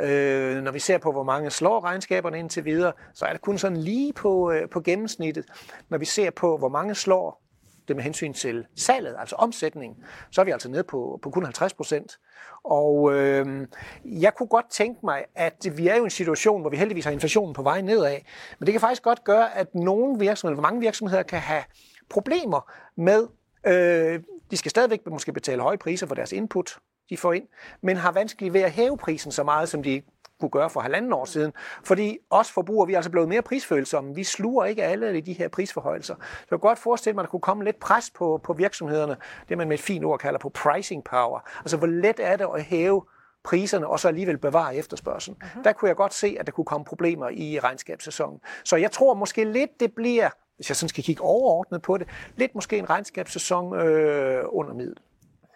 Øh, 0.01 0.63
når 0.63 0.71
vi 0.71 0.79
ser 0.79 0.97
på, 0.97 1.11
hvor 1.11 1.23
mange 1.23 1.49
slår 1.49 1.83
regnskaberne 1.83 2.39
indtil 2.39 2.65
videre, 2.65 2.93
så 3.13 3.25
er 3.25 3.31
det 3.31 3.41
kun 3.41 3.57
sådan 3.57 3.77
lige 3.77 4.13
på, 4.13 4.51
øh, 4.51 4.69
på 4.69 4.81
gennemsnittet. 4.81 5.45
Når 5.89 5.97
vi 5.97 6.05
ser 6.05 6.29
på, 6.29 6.57
hvor 6.57 6.69
mange 6.69 6.95
slår 6.95 7.44
det 7.87 7.95
med 7.95 8.03
hensyn 8.03 8.33
til 8.33 8.65
salget, 8.75 9.15
altså 9.19 9.35
omsætningen, 9.35 10.03
så 10.31 10.41
er 10.41 10.45
vi 10.45 10.51
altså 10.51 10.69
nede 10.69 10.83
på, 10.83 11.19
på 11.21 11.29
kun 11.29 11.43
50 11.43 11.73
procent. 11.73 12.19
Og 12.63 13.13
øh, 13.13 13.67
jeg 14.05 14.33
kunne 14.33 14.47
godt 14.47 14.65
tænke 14.69 14.99
mig, 15.03 15.25
at 15.35 15.65
vi 15.77 15.87
er 15.87 15.95
jo 15.95 16.01
i 16.01 16.05
en 16.05 16.09
situation, 16.09 16.61
hvor 16.61 16.69
vi 16.69 16.77
heldigvis 16.77 17.05
har 17.05 17.11
inflationen 17.11 17.53
på 17.53 17.63
vej 17.63 17.81
nedad, 17.81 18.17
men 18.59 18.65
det 18.65 18.73
kan 18.73 18.81
faktisk 18.81 19.03
godt 19.03 19.23
gøre, 19.23 19.57
at 19.57 19.75
nogle 19.75 20.19
virksomheder, 20.19 20.61
mange 20.61 20.79
virksomheder 20.79 21.23
kan 21.23 21.39
have 21.39 21.63
problemer 22.09 22.71
med, 22.97 23.27
øh, 23.67 24.19
de 24.51 24.57
skal 24.57 24.71
stadigvæk 24.71 24.99
måske 25.07 25.33
betale 25.33 25.61
høje 25.61 25.77
priser 25.77 26.07
for 26.07 26.15
deres 26.15 26.31
input, 26.31 26.77
de 27.09 27.17
får 27.17 27.33
ind, 27.33 27.47
men 27.81 27.97
har 27.97 28.11
vanskeligt 28.11 28.53
ved 28.53 28.61
at 28.61 28.71
hæve 28.71 28.97
prisen 28.97 29.31
så 29.31 29.43
meget, 29.43 29.69
som 29.69 29.83
de 29.83 30.01
kunne 30.39 30.49
gøre 30.49 30.69
for 30.69 30.79
halvanden 30.79 31.13
år 31.13 31.25
siden. 31.25 31.53
Fordi 31.83 32.17
os 32.29 32.51
forbrugere, 32.51 32.87
vi 32.87 32.93
er 32.93 32.97
altså 32.97 33.11
blevet 33.11 33.29
mere 33.29 33.41
prisfølsomme. 33.41 34.15
Vi 34.15 34.23
sluger 34.23 34.65
ikke 34.65 34.83
alle 34.83 35.07
af 35.07 35.23
de 35.23 35.33
her 35.33 35.47
prisforhøjelser. 35.47 36.15
Så 36.15 36.21
jeg 36.39 36.47
kan 36.49 36.59
godt 36.59 36.79
forestille 36.79 37.13
mig, 37.13 37.21
at 37.21 37.25
der 37.25 37.31
kunne 37.31 37.39
komme 37.41 37.63
lidt 37.63 37.79
pres 37.79 38.11
på, 38.15 38.39
på 38.43 38.53
virksomhederne, 38.53 39.17
det 39.49 39.57
man 39.57 39.67
med 39.67 39.77
et 39.77 39.83
fint 39.83 40.05
ord 40.05 40.19
kalder 40.19 40.39
på 40.39 40.49
pricing 40.49 41.03
power. 41.03 41.39
Altså 41.59 41.77
hvor 41.77 41.87
let 41.87 42.19
er 42.19 42.35
det 42.35 42.47
at 42.55 42.63
hæve 42.63 43.01
priserne, 43.43 43.87
og 43.87 43.99
så 43.99 44.07
alligevel 44.07 44.37
bevare 44.37 44.75
efterspørgselen. 44.75 45.37
Uh-huh. 45.43 45.63
Der 45.63 45.73
kunne 45.73 45.89
jeg 45.89 45.95
godt 45.95 46.13
se, 46.13 46.37
at 46.39 46.45
der 46.45 46.51
kunne 46.51 46.65
komme 46.65 46.85
problemer 46.85 47.29
i 47.29 47.59
regnskabssæsonen. 47.59 48.39
Så 48.63 48.75
jeg 48.75 48.91
tror 48.91 49.13
måske 49.13 49.43
lidt, 49.43 49.79
det 49.79 49.95
bliver, 49.95 50.29
hvis 50.55 50.69
jeg 50.69 50.75
sådan 50.75 50.89
skal 50.89 51.03
kigge 51.03 51.23
overordnet 51.23 51.81
på 51.81 51.97
det, 51.97 52.07
lidt 52.35 52.55
måske 52.55 52.77
en 52.77 52.89
regnskabssæson 52.89 53.75
øh, 53.79 54.43
under 54.47 54.73
middel. 54.73 54.97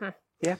Uh-huh. 0.01 0.39
Ja. 0.45 0.55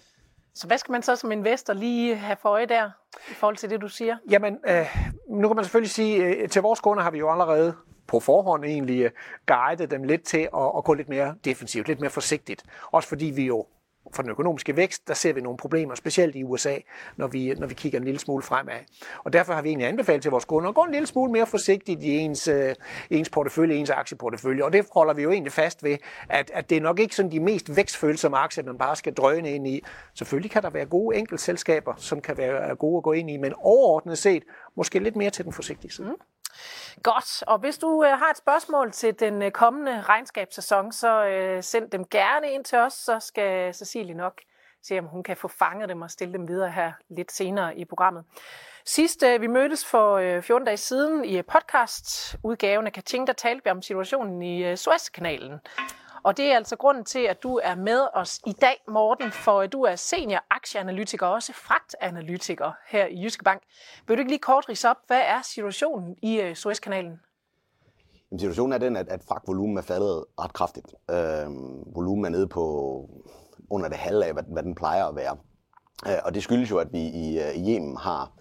Så 0.60 0.68
hvad 0.68 0.78
skal 0.78 0.92
man 0.92 1.04
så 1.04 1.16
som 1.16 1.32
investor 1.32 1.74
lige 1.74 2.16
have 2.16 2.38
for 2.42 2.50
øje 2.50 2.66
der, 2.66 2.90
i 3.32 3.34
forhold 3.34 3.58
til 3.58 3.70
det, 3.70 3.82
du 3.82 3.88
siger? 3.88 4.18
Jamen, 4.30 4.58
øh, 4.68 4.98
nu 5.30 5.48
kan 5.48 5.56
man 5.56 5.66
selvfølgelig 5.66 5.92
sige, 5.92 6.24
øh, 6.26 6.50
til 6.50 6.62
vores 6.62 6.80
kunder 6.80 7.04
har 7.04 7.12
vi 7.12 7.18
jo 7.20 7.32
allerede 7.32 7.76
på 8.08 8.20
forhånd 8.20 8.66
egentlig 8.66 9.02
øh, 9.02 9.12
guidet 9.48 9.92
dem 9.92 10.04
lidt 10.04 10.24
til 10.24 10.50
at, 10.58 10.72
at 10.78 10.84
gå 10.84 10.94
lidt 10.94 11.10
mere 11.10 11.36
defensivt, 11.46 11.88
lidt 11.88 12.00
mere 12.00 12.10
forsigtigt. 12.10 12.64
Også 12.92 13.10
fordi 13.10 13.26
vi 13.26 13.46
jo 13.46 13.66
for 14.14 14.22
den 14.22 14.32
økonomiske 14.32 14.76
vækst, 14.76 15.08
der 15.08 15.14
ser 15.14 15.34
vi 15.34 15.42
nogle 15.42 15.58
problemer, 15.58 15.96
specielt 15.96 16.36
i 16.36 16.44
USA, 16.44 16.76
når 17.18 17.28
vi, 17.28 17.54
når 17.54 17.68
vi 17.68 17.74
kigger 17.74 18.00
en 18.00 18.06
lille 18.06 18.20
smule 18.20 18.44
fremad. 18.44 18.80
Og 19.24 19.34
derfor 19.34 19.54
har 19.54 19.62
vi 19.62 19.70
egentlig 19.70 19.88
anbefalet 19.88 20.22
til 20.22 20.32
vores 20.32 20.46
kunder 20.46 20.70
at 20.70 20.76
gå 20.76 20.84
en 20.84 20.92
lille 20.92 21.08
smule 21.08 21.32
mere 21.32 21.48
forsigtigt 21.48 22.04
i 22.04 22.18
ens, 22.18 22.48
øh, 22.48 22.76
ens 23.10 23.30
portefølje, 23.30 23.76
ens 23.76 23.90
aktieportefølje. 23.90 24.64
Og 24.64 24.74
det 24.74 24.86
holder 24.94 25.14
vi 25.14 25.22
jo 25.22 25.32
egentlig 25.32 25.52
fast 25.52 25.84
ved, 25.84 25.98
at, 26.30 26.52
at 26.54 26.70
det 26.70 26.78
er 26.78 26.82
nok 26.82 27.00
ikke 27.00 27.16
sådan 27.16 27.32
de 27.32 27.40
mest 27.40 27.76
vækstfølsomme 27.76 28.38
aktier, 28.38 28.64
man 28.64 28.78
bare 28.78 28.96
skal 28.96 29.14
drøne 29.14 29.52
ind 29.52 29.68
i. 29.68 29.84
Selvfølgelig 30.14 30.52
kan 30.52 30.64
der 30.64 30.70
være 30.70 30.86
gode 30.86 31.18
enkeltselskaber, 31.18 31.94
som 31.98 32.22
kan 32.22 32.38
være 32.38 32.70
øh, 32.70 32.78
gode 32.78 32.98
at 32.98 33.04
gå 33.04 33.12
ind 33.12 33.32
i, 33.32 33.38
men 33.38 33.54
overordnet 33.58 34.18
set 34.18 34.44
måske 34.76 35.00
lidt 35.00 35.16
mere 35.16 35.30
til 35.30 35.46
den 35.46 35.54
forsigtige 35.54 35.92
side. 35.92 36.08
Mm. 36.08 36.39
Godt, 37.04 37.44
og 37.48 37.58
hvis 37.60 37.78
du 37.78 38.04
øh, 38.04 38.10
har 38.10 38.30
et 38.30 38.38
spørgsmål 38.38 38.92
til 38.92 39.20
den 39.20 39.42
øh, 39.42 39.52
kommende 39.52 40.02
regnskabssæson, 40.02 40.92
så 40.92 41.26
øh, 41.26 41.64
send 41.64 41.92
dem 41.92 42.06
gerne 42.06 42.52
ind 42.52 42.66
til 42.66 42.78
os, 42.78 42.94
så 42.94 43.20
skal 43.20 43.74
Cecilie 43.74 44.14
nok 44.14 44.42
se, 44.84 45.00
om 45.00 45.06
hun 45.06 45.24
kan 45.24 45.38
få 45.38 45.48
fanget 45.48 45.90
dem 45.90 46.02
og 46.02 46.12
stille 46.12 46.34
dem 46.34 46.48
videre 46.48 46.72
her 46.72 46.92
lidt 47.10 47.32
senere 47.32 47.78
i 47.78 47.86
programmet. 47.86 48.24
Sidst 48.86 49.24
øh, 49.24 49.42
vi 49.42 49.48
mødtes 49.48 49.86
for 49.86 50.16
øh, 50.18 50.42
14 50.42 50.66
dage 50.66 50.78
siden 50.78 51.26
i 51.26 51.42
podcast-udgaven 51.42 52.88
af 52.88 52.94
Katinka, 52.94 53.26
der 53.26 53.34
talte 53.34 53.64
vi 53.64 53.70
om 53.70 53.82
situationen 53.82 54.42
i 54.42 54.64
øh, 54.64 54.78
Suezkanalen. 54.78 55.60
Og 56.24 56.38
det 56.38 56.46
er 56.52 56.56
altså 56.56 56.76
grunden 56.76 57.06
til, 57.06 57.20
at 57.20 57.44
du 57.44 57.60
er 57.64 57.76
med 57.76 58.08
os 58.14 58.40
i 58.46 58.52
dag, 58.52 58.84
Morten, 58.88 59.32
for 59.32 59.66
du 59.66 59.82
er 59.84 59.96
senior 59.96 60.40
aktieanalytiker 60.50 61.28
og 61.28 61.34
også 61.34 61.54
fragtanalytiker 61.54 62.72
her 62.88 63.06
i 63.06 63.24
Jyske 63.24 63.44
Bank. 63.44 63.62
Vil 64.08 64.18
du 64.18 64.20
ikke 64.20 64.32
lige 64.32 64.40
kort 64.40 64.70
rise 64.70 64.90
op, 64.90 64.98
hvad 65.08 65.22
er 65.22 65.42
situationen 65.42 66.16
i 66.22 66.42
øh, 66.42 66.56
Suezkanalen? 66.56 67.20
Jamen, 68.32 68.40
situationen 68.40 68.74
er 68.74 68.78
den, 68.78 68.96
at, 68.96 69.10
at 69.10 69.24
fragtvolumen 69.28 69.78
er 69.78 69.82
faldet 69.82 70.26
ret 70.40 70.54
kraftigt. 70.54 70.88
Øh, 71.10 71.46
volumen 71.96 72.26
er 72.26 72.30
nede 72.30 72.48
på 72.48 72.64
under 73.70 73.90
det 73.90 73.98
halve 73.98 74.26
af, 74.26 74.34
hvad, 74.34 74.44
hvad 74.48 74.64
den 74.64 74.76
plejer 74.76 75.06
at 75.06 75.16
være. 75.16 75.38
Øh, 76.08 76.20
og 76.26 76.34
det 76.34 76.44
skyldes 76.44 76.72
jo, 76.72 76.78
at 76.78 76.94
vi 76.94 77.00
i, 77.00 77.40
øh, 77.40 77.56
i 77.56 77.74
Yemen 77.74 77.98
har 77.98 78.32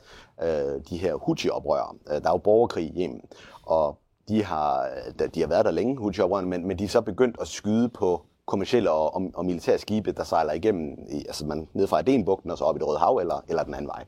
øh, 0.42 0.80
de 0.90 0.96
her 0.96 1.14
Houthi-oprørere. 1.14 1.94
Øh, 2.08 2.22
der 2.22 2.28
er 2.28 2.32
jo 2.32 2.38
borgerkrig 2.38 2.84
i 2.84 3.02
Yemen, 3.02 3.20
og 3.62 3.98
de 4.28 4.44
har, 4.44 4.88
de 5.34 5.40
har 5.40 5.48
været 5.48 5.64
der 5.64 5.70
længe, 5.70 5.98
houthi 5.98 6.22
men, 6.44 6.66
men 6.66 6.78
de 6.78 6.84
er 6.84 6.88
så 6.88 7.00
begyndt 7.00 7.36
at 7.40 7.48
skyde 7.48 7.88
på 7.88 8.22
kommersielle 8.48 8.90
og, 8.90 9.14
og, 9.14 9.30
og 9.34 9.44
militære 9.44 9.78
skibe, 9.78 10.12
der 10.12 10.24
sejler 10.24 10.52
igennem, 10.52 10.98
i, 11.10 11.18
altså 11.18 11.46
man 11.46 11.68
ned 11.72 11.86
fra 11.86 11.98
Adenbugten 11.98 12.50
og 12.50 12.58
så 12.58 12.64
op 12.64 12.76
i 12.76 12.78
det 12.78 12.86
Røde 12.86 12.98
Hav, 12.98 13.16
eller, 13.16 13.44
eller 13.48 13.62
den 13.62 13.74
anden 13.74 13.88
vej. 13.88 14.04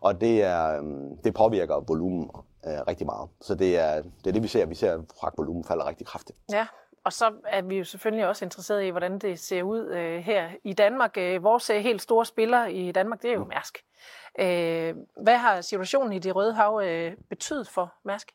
Og 0.00 0.20
det, 0.20 0.42
er, 0.42 0.78
øhm, 0.78 1.16
det 1.24 1.34
påvirker 1.34 1.80
volumen 1.88 2.30
øh, 2.66 2.78
rigtig 2.88 3.06
meget. 3.06 3.28
Så 3.40 3.54
det 3.54 3.78
er, 3.78 4.02
det 4.02 4.26
er 4.26 4.32
det, 4.32 4.42
vi 4.42 4.48
ser. 4.48 4.66
Vi 4.66 4.74
ser, 4.74 4.94
at 4.94 5.00
fragtvolumen 5.20 5.64
falder 5.64 5.88
rigtig 5.88 6.06
kraftigt. 6.06 6.38
Ja, 6.52 6.66
og 7.04 7.12
så 7.12 7.32
er 7.46 7.62
vi 7.62 7.78
jo 7.78 7.84
selvfølgelig 7.84 8.28
også 8.28 8.44
interesseret 8.44 8.84
i, 8.84 8.88
hvordan 8.88 9.18
det 9.18 9.38
ser 9.38 9.62
ud 9.62 9.86
øh, 9.86 10.18
her 10.22 10.48
i 10.64 10.72
Danmark. 10.72 11.16
Øh, 11.18 11.44
vores 11.44 11.70
øh, 11.70 11.76
helt 11.76 12.02
store 12.02 12.26
spiller 12.26 12.66
i 12.66 12.92
Danmark, 12.92 13.22
det 13.22 13.30
er 13.30 13.34
jo 13.34 13.44
mm. 13.44 13.48
Mærsk. 13.48 13.78
Øh, 14.38 14.94
hvad 15.22 15.36
har 15.36 15.60
situationen 15.60 16.12
i 16.12 16.18
det 16.18 16.36
Røde 16.36 16.54
Hav 16.54 16.80
øh, 16.84 17.12
betydet 17.30 17.68
for 17.68 17.94
Mærsk? 18.04 18.32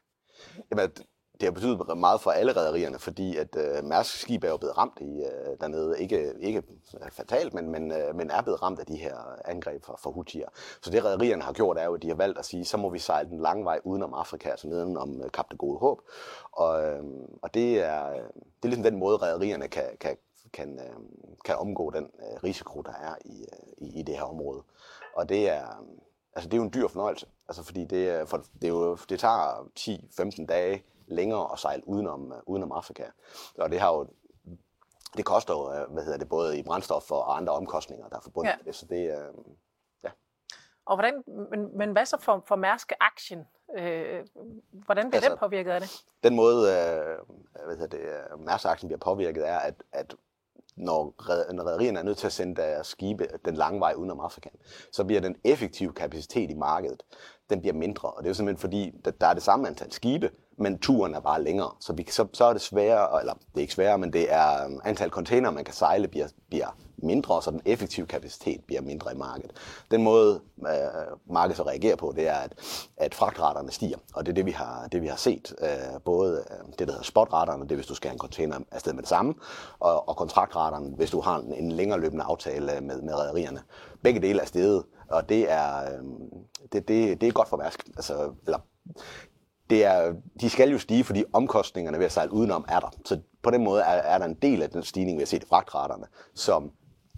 Jamen, 0.72 0.92
det 1.40 1.48
har 1.48 1.52
betydet 1.52 1.98
meget 1.98 2.22
for 2.22 2.32
alle 2.32 2.52
rædderierne, 2.52 3.00
fordi 3.00 3.38
at 3.38 3.56
øh, 3.56 3.84
Mærsk 3.84 4.20
skib 4.22 4.44
er 4.44 4.50
jo 4.50 4.58
blevet 4.58 4.78
ramt 4.78 4.98
i, 5.02 5.22
øh, 5.22 5.58
dernede. 5.62 6.00
Ikke, 6.02 6.34
ikke 6.40 6.64
fatalt, 7.12 7.54
men, 7.54 7.70
men, 7.72 7.92
øh, 7.92 8.16
men 8.16 8.32
er 8.32 8.42
blevet 8.42 8.62
ramt 8.62 8.80
af 8.80 8.86
de 8.86 8.96
her 8.96 9.16
angreb 9.46 9.84
fra, 9.84 9.96
fra 10.04 10.12
Houthier. 10.12 10.50
Så 10.82 10.92
det 10.92 11.06
rædderierne 11.06 11.44
har 11.44 11.54
gjort, 11.54 11.78
er 11.78 11.86
jo, 11.86 11.94
at 11.94 12.02
de 12.02 12.08
har 12.08 12.16
valgt 12.16 12.40
at 12.40 12.46
sige, 12.46 12.66
så 12.66 12.78
må 12.78 12.90
vi 12.90 13.00
sejle 13.00 13.30
den 13.30 13.40
lange 13.40 13.66
vej 13.66 13.80
udenom 13.84 14.14
Afrika, 14.14 14.50
altså 14.50 14.68
neden 14.68 14.98
om 14.98 15.22
øh, 15.22 15.32
Kap 15.32 15.46
det 15.52 15.58
Gode 15.58 15.80
Håb. 15.80 16.02
Og, 16.52 16.84
øh, 16.84 17.04
og 17.42 17.54
det, 17.54 17.80
er, 17.80 18.10
det 18.14 18.64
er 18.64 18.68
ligesom 18.68 18.84
den 18.84 19.00
måde, 19.00 19.18
rædderierne 19.18 19.68
kan, 19.68 19.86
kan, 20.00 20.18
kan, 20.54 20.80
øh, 20.80 20.96
kan 21.46 21.56
omgå 21.56 21.92
den 21.92 22.04
øh, 22.04 22.44
risiko, 22.44 22.82
der 22.82 22.94
er 22.94 23.16
i, 23.26 23.42
øh, 23.42 23.88
i, 23.88 24.00
i 24.00 24.04
det 24.04 24.16
her 24.16 24.24
område. 24.24 24.64
Og 25.16 25.30
det 25.30 25.50
er, 25.50 25.86
altså, 26.36 26.50
det 26.50 26.54
er 26.54 26.58
jo 26.58 26.64
en 26.64 26.74
dyr 26.74 26.88
fornøjelse, 26.88 27.26
altså, 27.48 27.64
fordi 27.64 27.86
det, 27.86 28.30
for, 28.30 28.38
det, 28.38 28.64
er 28.64 28.68
jo, 28.68 28.98
det 29.10 29.20
tager 29.20 29.70
10-15 29.80 30.46
dage 30.46 30.84
længere 31.10 31.50
at 31.54 31.60
sejle 31.60 31.88
udenom, 31.88 32.32
uh, 32.32 32.38
udenom 32.46 32.72
Afrika. 32.72 33.04
Og 33.58 33.72
det 33.72 33.80
har 33.80 33.94
jo 33.94 34.08
det 35.18 35.26
koster 35.26 35.54
jo, 35.54 35.74
øh, 35.74 35.94
hvad 35.94 36.04
hedder 36.04 36.18
det, 36.18 36.30
både 36.30 36.60
i 36.60 36.64
brændstof 36.64 37.12
og 37.12 37.38
andre 37.38 37.54
omkostninger, 37.54 38.08
der 38.08 38.18
er 38.18 38.22
forbundet 38.22 38.52
ja. 38.52 38.58
med 38.58 38.66
det. 38.66 38.76
Så 38.76 38.86
det, 38.86 39.16
uh, 39.36 39.54
ja. 40.04 40.10
Og 40.86 40.96
hvordan, 40.96 41.24
men, 41.52 41.78
men 41.78 41.92
hvad 41.92 42.06
så 42.06 42.18
for, 42.20 42.44
for 42.48 42.56
Mærsk 42.56 42.92
Aktien? 43.00 43.40
Øh, 43.78 44.26
hvordan 44.72 45.10
bliver 45.10 45.18
altså, 45.18 45.30
den 45.30 45.38
påvirket 45.38 45.72
af 45.72 45.82
det? 45.82 46.04
Den 46.24 46.36
måde, 46.36 46.70
øh, 46.70 47.18
hvad 47.66 47.78
hedder 47.78 47.98
det, 47.98 48.40
Mærsk 48.46 48.66
Aktien 48.66 48.88
bliver 48.88 49.00
påvirket, 49.00 49.48
er, 49.48 49.58
at, 49.60 49.84
at 49.92 50.16
når 50.76 51.16
rædderierne 51.20 52.00
er 52.00 52.04
nødt 52.04 52.18
til 52.18 52.28
at 52.28 52.34
sende 52.34 52.56
deres 52.56 52.88
skibe 52.88 53.28
den 53.46 53.56
lange 53.56 53.80
vej 53.80 53.94
udenom 53.94 54.20
Afrika, 54.20 54.50
så 54.92 55.06
bliver 55.06 55.22
den 55.22 55.36
effektive 55.44 55.94
kapacitet 55.94 56.52
i 56.52 56.54
markedet, 56.54 57.04
den 57.50 57.62
bliver 57.62 57.74
mindre. 57.74 58.10
Og 58.10 58.24
det 58.24 58.26
er 58.26 58.30
jo 58.30 58.34
simpelthen 58.34 58.62
fordi, 58.62 58.92
der 59.22 59.28
er 59.28 59.34
det 59.34 59.44
samme 59.44 59.68
antal 59.68 59.92
skibe, 59.92 60.32
men 60.58 60.80
turen 60.80 61.16
er 61.16 61.20
bare 61.20 61.44
længere. 61.44 61.72
Så, 61.80 61.94
vi, 61.94 62.08
så, 62.10 62.28
så 62.34 62.46
er 62.46 62.54
det 62.54 62.62
sværere, 62.62 63.20
eller 63.20 63.34
det 63.34 63.58
er 63.58 63.62
ikke 63.62 63.74
sværere, 63.74 63.98
men 63.98 64.14
det 64.14 64.34
er 64.34 64.66
um, 64.66 64.82
antal 64.86 65.10
container, 65.10 65.52
man 65.52 65.64
kan 65.64 65.74
sejle, 65.74 66.08
bliver, 66.08 66.28
bliver 66.50 66.76
mindre, 66.98 67.42
så 67.42 67.52
den 67.52 67.62
effektive 67.66 68.06
kapacitet 68.06 68.64
bliver 68.68 68.82
mindre 68.82 69.14
i 69.14 69.18
markedet. 69.18 69.52
Den 69.92 70.04
måde, 70.04 70.42
øh, 70.68 71.34
markedet 71.34 71.58
så 71.58 71.64
reagerer 71.64 71.96
på, 71.96 72.14
det 72.16 72.28
er, 72.28 72.36
at, 72.36 72.54
at 72.98 73.16
fragtraterne 73.16 73.72
stiger, 73.72 73.98
og 74.14 74.26
det 74.26 74.32
er 74.32 74.36
det, 74.36 74.46
vi 74.46 74.52
har, 74.52 74.88
det, 74.92 75.02
vi 75.02 75.08
har 75.08 75.16
set. 75.16 75.56
Øh, 75.62 76.02
både 76.06 76.46
øh, 76.52 76.72
det, 76.80 76.88
der 76.88 76.94
hedder 76.94 77.04
spotraterne, 77.04 77.64
det 77.64 77.72
er, 77.72 77.76
hvis 77.76 77.88
du 77.88 77.96
skal 77.96 78.10
have 78.10 78.16
en 78.16 78.20
container 78.20 78.60
afsted 78.72 78.94
med 78.94 79.02
det 79.02 79.10
samme, 79.10 79.34
og, 79.80 80.10
og 80.10 80.16
kontraktraterne, 80.18 80.96
hvis 80.96 81.12
du 81.12 81.22
har 81.22 81.40
en, 81.40 81.54
en 81.54 81.72
længere 81.72 82.00
løbende 82.00 82.24
aftale 82.24 82.82
med, 82.82 83.02
med 83.02 83.14
rædderierne. 83.14 83.62
Begge 84.04 84.22
dele 84.22 84.42
er 84.42 84.46
steget, 84.46 84.84
og 85.10 85.30
det 85.30 85.52
er, 85.52 85.82
øh, 85.82 86.04
det, 86.72 86.88
det, 86.88 87.22
det 87.22 87.28
er 87.28 87.32
godt 87.32 87.50
for 87.50 87.58
Mærsk. 87.58 87.88
Altså, 87.88 88.34
eller, 88.46 88.60
det 89.70 89.86
er, 89.86 90.14
de 90.42 90.50
skal 90.50 90.70
jo 90.70 90.80
stige, 90.80 91.04
fordi 91.04 91.24
omkostningerne 91.34 91.98
ved 91.98 92.06
at 92.06 92.12
sejle 92.12 92.34
udenom 92.34 92.66
er 92.68 92.80
der. 92.80 92.90
Så 93.06 93.20
på 93.44 93.52
den 93.52 93.64
måde 93.64 93.82
er, 93.82 93.86
er 93.86 94.18
der 94.18 94.26
en 94.26 94.34
del 94.34 94.62
af 94.62 94.70
den 94.70 94.84
stigning, 94.84 95.18
vi 95.18 95.22
har 95.22 95.26
set 95.28 95.44
i 95.44 95.48
fragtraterne, 95.48 96.06
som 96.36 96.72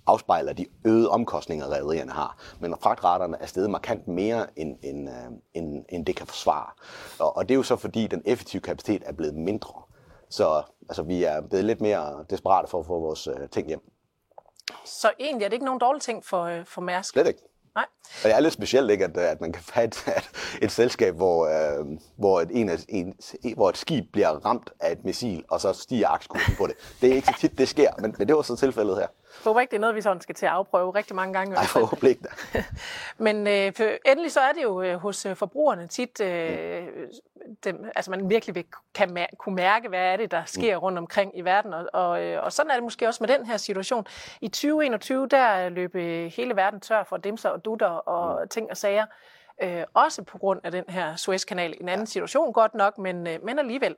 afspejler 0.05 0.53
de 0.53 0.65
øgede 0.86 1.10
omkostninger, 1.10 1.65
rædderierne 1.65 2.12
har. 2.12 2.38
Men 2.60 2.75
fragtraterne 2.81 3.38
er 3.41 3.45
steget 3.45 3.69
markant 3.69 4.07
mere, 4.07 4.60
end, 4.60 4.77
end, 4.83 5.10
øh, 5.10 5.15
end, 5.53 5.86
end 5.89 6.05
det 6.05 6.15
kan 6.15 6.27
forsvare. 6.27 6.69
Og, 7.19 7.38
og 7.38 7.50
det 7.50 7.53
er 7.53 7.57
jo 7.57 7.63
så 7.63 7.75
fordi, 7.75 8.07
den 8.07 8.21
effektive 8.25 8.62
kapacitet 8.62 9.03
er 9.05 9.13
blevet 9.13 9.36
mindre. 9.36 9.83
Så 10.29 10.63
altså, 10.89 11.03
vi 11.03 11.24
er 11.24 11.41
blevet 11.41 11.65
lidt 11.65 11.81
mere 11.81 12.25
desperate 12.29 12.67
for 12.67 12.79
at 12.79 12.86
få 12.86 13.00
vores 13.00 13.27
uh, 13.27 13.36
ting 13.51 13.67
hjem. 13.67 13.81
Så 14.86 15.12
egentlig 15.19 15.45
er 15.45 15.50
det 15.50 15.53
ikke 15.53 15.65
nogen 15.65 15.79
dårlig 15.79 16.01
ting 16.01 16.25
for, 16.25 16.43
øh, 16.43 16.65
for 16.65 16.81
Mærsk? 16.81 17.13
Slet 17.13 17.27
ikke. 17.27 17.50
Nej. 17.75 17.86
Og 18.24 18.24
det 18.24 18.36
er 18.36 18.40
lidt 18.40 18.54
specielt, 18.54 18.92
ikke, 18.92 19.06
at, 19.06 19.18
at 19.18 19.42
man 19.42 19.51
kan 19.51 19.63
have 19.74 19.86
et, 19.86 20.04
et 20.62 20.72
selskab, 20.72 21.16
hvor, 21.16 21.48
øh, 21.48 21.86
hvor, 22.18 22.42
et, 22.42 22.50
en, 22.51 22.70
en, 22.90 23.16
hvor 23.56 23.70
et 23.70 23.78
skib 23.78 24.06
bliver 24.12 24.30
ramt 24.30 24.70
af 24.80 24.92
et 24.92 25.06
missil, 25.06 25.44
og 25.50 25.62
så 25.62 25.74
stiger 25.74 26.08
aktiekursen 26.08 26.56
på 26.58 26.68
det. 26.68 26.75
Det 27.01 27.12
er 27.12 27.16
ikke 27.16 27.28
så 27.28 27.34
tit, 27.40 27.58
det 27.58 27.68
sker, 27.68 27.92
men, 28.00 28.16
men 28.18 28.28
det 28.28 28.36
var 28.36 28.42
så 28.42 28.56
tilfældet 28.56 28.98
her. 28.98 29.08
Jeg 29.40 29.44
håber 29.44 29.62
ikke, 29.62 29.72
det 29.72 29.78
er 29.78 29.82
noget, 29.82 29.96
vi 29.96 30.02
sådan 30.02 30.22
skal 30.22 30.36
til 30.36 30.46
at 30.46 30.52
afprøve 30.52 30.92
rigtig 30.96 31.16
mange 31.16 31.34
gange. 31.34 31.54
Nej, 31.54 31.66
forhåbentlig 31.66 32.10
ikke. 32.10 32.28
Men 33.26 33.48
øh, 33.48 33.72
endelig 34.06 34.32
så 34.32 34.40
er 34.40 34.52
det 34.52 34.64
jo 34.64 34.82
øh, 34.82 34.96
hos 34.96 35.26
øh, 35.26 35.36
forbrugerne 35.36 35.88
tit, 35.88 36.22
øh, 36.22 36.88
dem, 37.64 37.86
altså 37.96 38.12
man 38.12 38.30
virkelig 38.30 38.56
vil, 38.56 38.66
kan 38.96 39.18
mær- 39.18 39.36
kunne 39.38 39.56
mærke, 39.56 39.90
hvad 39.90 40.00
er 40.00 40.18
det, 40.18 40.32
der 40.32 40.42
sker 40.46 40.78
rundt 40.78 40.98
omkring 40.98 41.38
i 41.38 41.42
verden. 41.42 41.74
Og, 41.74 41.86
og, 41.94 42.24
øh, 42.24 42.44
og 42.44 42.54
sådan 42.54 42.70
er 42.72 42.76
det 42.76 42.84
måske 42.84 43.08
også 43.08 43.24
med 43.24 43.38
den 43.38 43.46
her 43.46 43.58
situation. 43.58 44.06
I 44.42 44.48
2021, 44.48 45.28
der 45.28 45.70
løb 45.70 45.96
hele 46.32 46.56
verden 46.56 46.80
tør 46.80 47.04
for 47.04 47.18
dimser 47.18 47.50
og 47.50 47.66
dutter 47.66 47.88
og 47.88 48.50
ting 48.50 48.70
og 48.70 48.78
sager. 48.78 49.06
Øh, 49.64 49.84
også 49.94 50.24
på 50.24 50.38
grund 50.38 50.60
af 50.64 50.72
den 50.72 50.84
her 50.88 51.16
Suezkanal. 51.16 51.78
En 51.82 51.90
anden 51.90 52.08
situation 52.08 52.54
godt 52.54 52.74
nok, 52.74 52.98
men, 52.98 53.28
øh, 53.28 53.40
men 53.44 53.60
alligevel. 53.60 53.96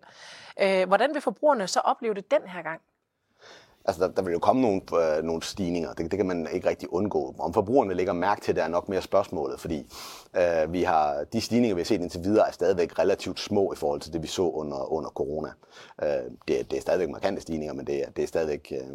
Øh, 0.61 0.87
hvordan 0.87 1.13
vil 1.13 1.21
forbrugerne 1.21 1.67
så 1.67 1.79
opleve 1.79 2.13
det 2.13 2.31
den 2.31 2.47
her 2.47 2.61
gang? 2.61 2.81
Altså, 3.85 4.03
der, 4.03 4.11
der 4.11 4.21
vil 4.21 4.33
jo 4.33 4.39
komme 4.39 4.61
nogle, 4.61 4.81
øh, 4.93 5.23
nogle 5.23 5.43
stigninger. 5.43 5.93
Det, 5.93 6.11
det 6.11 6.17
kan 6.17 6.25
man 6.25 6.47
ikke 6.53 6.69
rigtig 6.69 6.93
undgå. 6.93 7.35
Om 7.39 7.53
forbrugerne 7.53 7.93
lægger 7.93 8.13
mærke 8.13 8.41
til 8.41 8.55
det, 8.55 8.63
er 8.63 8.67
nok 8.67 8.89
mere 8.89 9.01
spørgsmålet, 9.01 9.59
fordi 9.59 9.85
øh, 10.35 10.73
vi 10.73 10.83
har, 10.83 11.23
de 11.33 11.41
stigninger, 11.41 11.75
vi 11.75 11.81
har 11.81 11.85
set 11.85 12.01
indtil 12.01 12.23
videre, 12.23 12.47
er 12.47 12.51
stadigvæk 12.51 12.99
relativt 12.99 13.39
små 13.39 13.73
i 13.73 13.75
forhold 13.75 14.01
til 14.01 14.13
det, 14.13 14.21
vi 14.21 14.27
så 14.27 14.41
under, 14.41 14.91
under 14.91 15.09
corona. 15.09 15.49
Øh, 16.03 16.31
det, 16.47 16.71
det 16.71 16.77
er 16.77 16.81
stadigvæk 16.81 17.09
markante 17.09 17.41
stigninger, 17.41 17.73
men 17.73 17.87
det, 17.87 18.03
er, 18.03 18.09
det 18.09 18.23
er 18.23 18.27
stadigvæk... 18.27 18.71
Øh, 18.71 18.87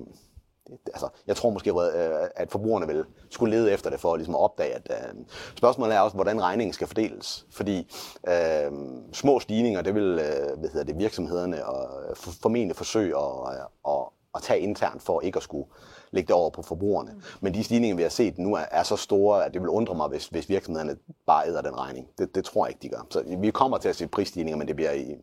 altså, 0.86 1.08
jeg 1.26 1.36
tror 1.36 1.50
måske, 1.50 1.70
øh, 1.70 2.28
at 2.36 2.50
forbrugerne 2.50 2.86
vil 2.86 3.04
skulle 3.30 3.56
lede 3.56 3.72
efter 3.72 3.90
det 3.90 4.00
for 4.00 4.16
ligesom 4.16 4.34
at 4.34 4.40
opdage, 4.40 4.74
at 4.74 4.90
øh, 4.90 5.24
spørgsmålet 5.56 5.96
er 5.96 6.00
også, 6.00 6.14
hvordan 6.14 6.42
regningen 6.42 6.72
skal 6.72 6.86
fordeles. 6.86 7.46
Fordi 7.50 7.92
øh, 8.28 8.72
små 9.12 9.40
stigninger, 9.40 9.82
det 9.82 9.94
vil 9.94 10.20
øh, 10.22 10.58
hvad 10.58 10.70
hedder 10.70 10.84
det, 10.84 10.98
virksomhederne 10.98 11.66
og 11.66 12.10
øh, 12.10 12.16
formentlig 12.16 12.76
forsøge 12.76 13.16
at, 13.16 13.54
øh, 13.54 13.92
at, 13.94 14.17
at 14.38 14.42
tage 14.42 14.60
internt 14.60 15.02
for 15.02 15.20
ikke 15.20 15.36
at 15.36 15.42
skulle 15.42 15.66
lægge 16.10 16.26
det 16.26 16.34
over 16.34 16.50
på 16.50 16.62
forbrugerne. 16.62 17.12
Mm. 17.12 17.22
Men 17.40 17.54
de 17.54 17.64
stigninger, 17.64 17.96
vi 17.96 18.02
har 18.02 18.08
set 18.08 18.38
nu, 18.38 18.54
er, 18.54 18.64
er 18.70 18.82
så 18.82 18.96
store, 18.96 19.44
at 19.44 19.54
det 19.54 19.60
vil 19.60 19.68
undre 19.68 19.94
mig, 19.94 20.08
hvis, 20.08 20.26
hvis 20.26 20.48
virksomhederne 20.48 20.96
bare 21.26 21.48
æder 21.48 21.62
den 21.62 21.78
regning. 21.78 22.08
Det, 22.18 22.34
det 22.34 22.44
tror 22.44 22.66
jeg 22.66 22.70
ikke, 22.70 22.82
de 22.82 22.88
gør. 22.88 23.06
Så 23.10 23.36
vi 23.38 23.50
kommer 23.50 23.78
til 23.78 23.88
at 23.88 23.96
se 23.96 24.06
prisstigninger, 24.06 24.56
men 24.56 24.68
det 24.68 24.76
bliver, 24.76 24.92
i, 24.92 25.16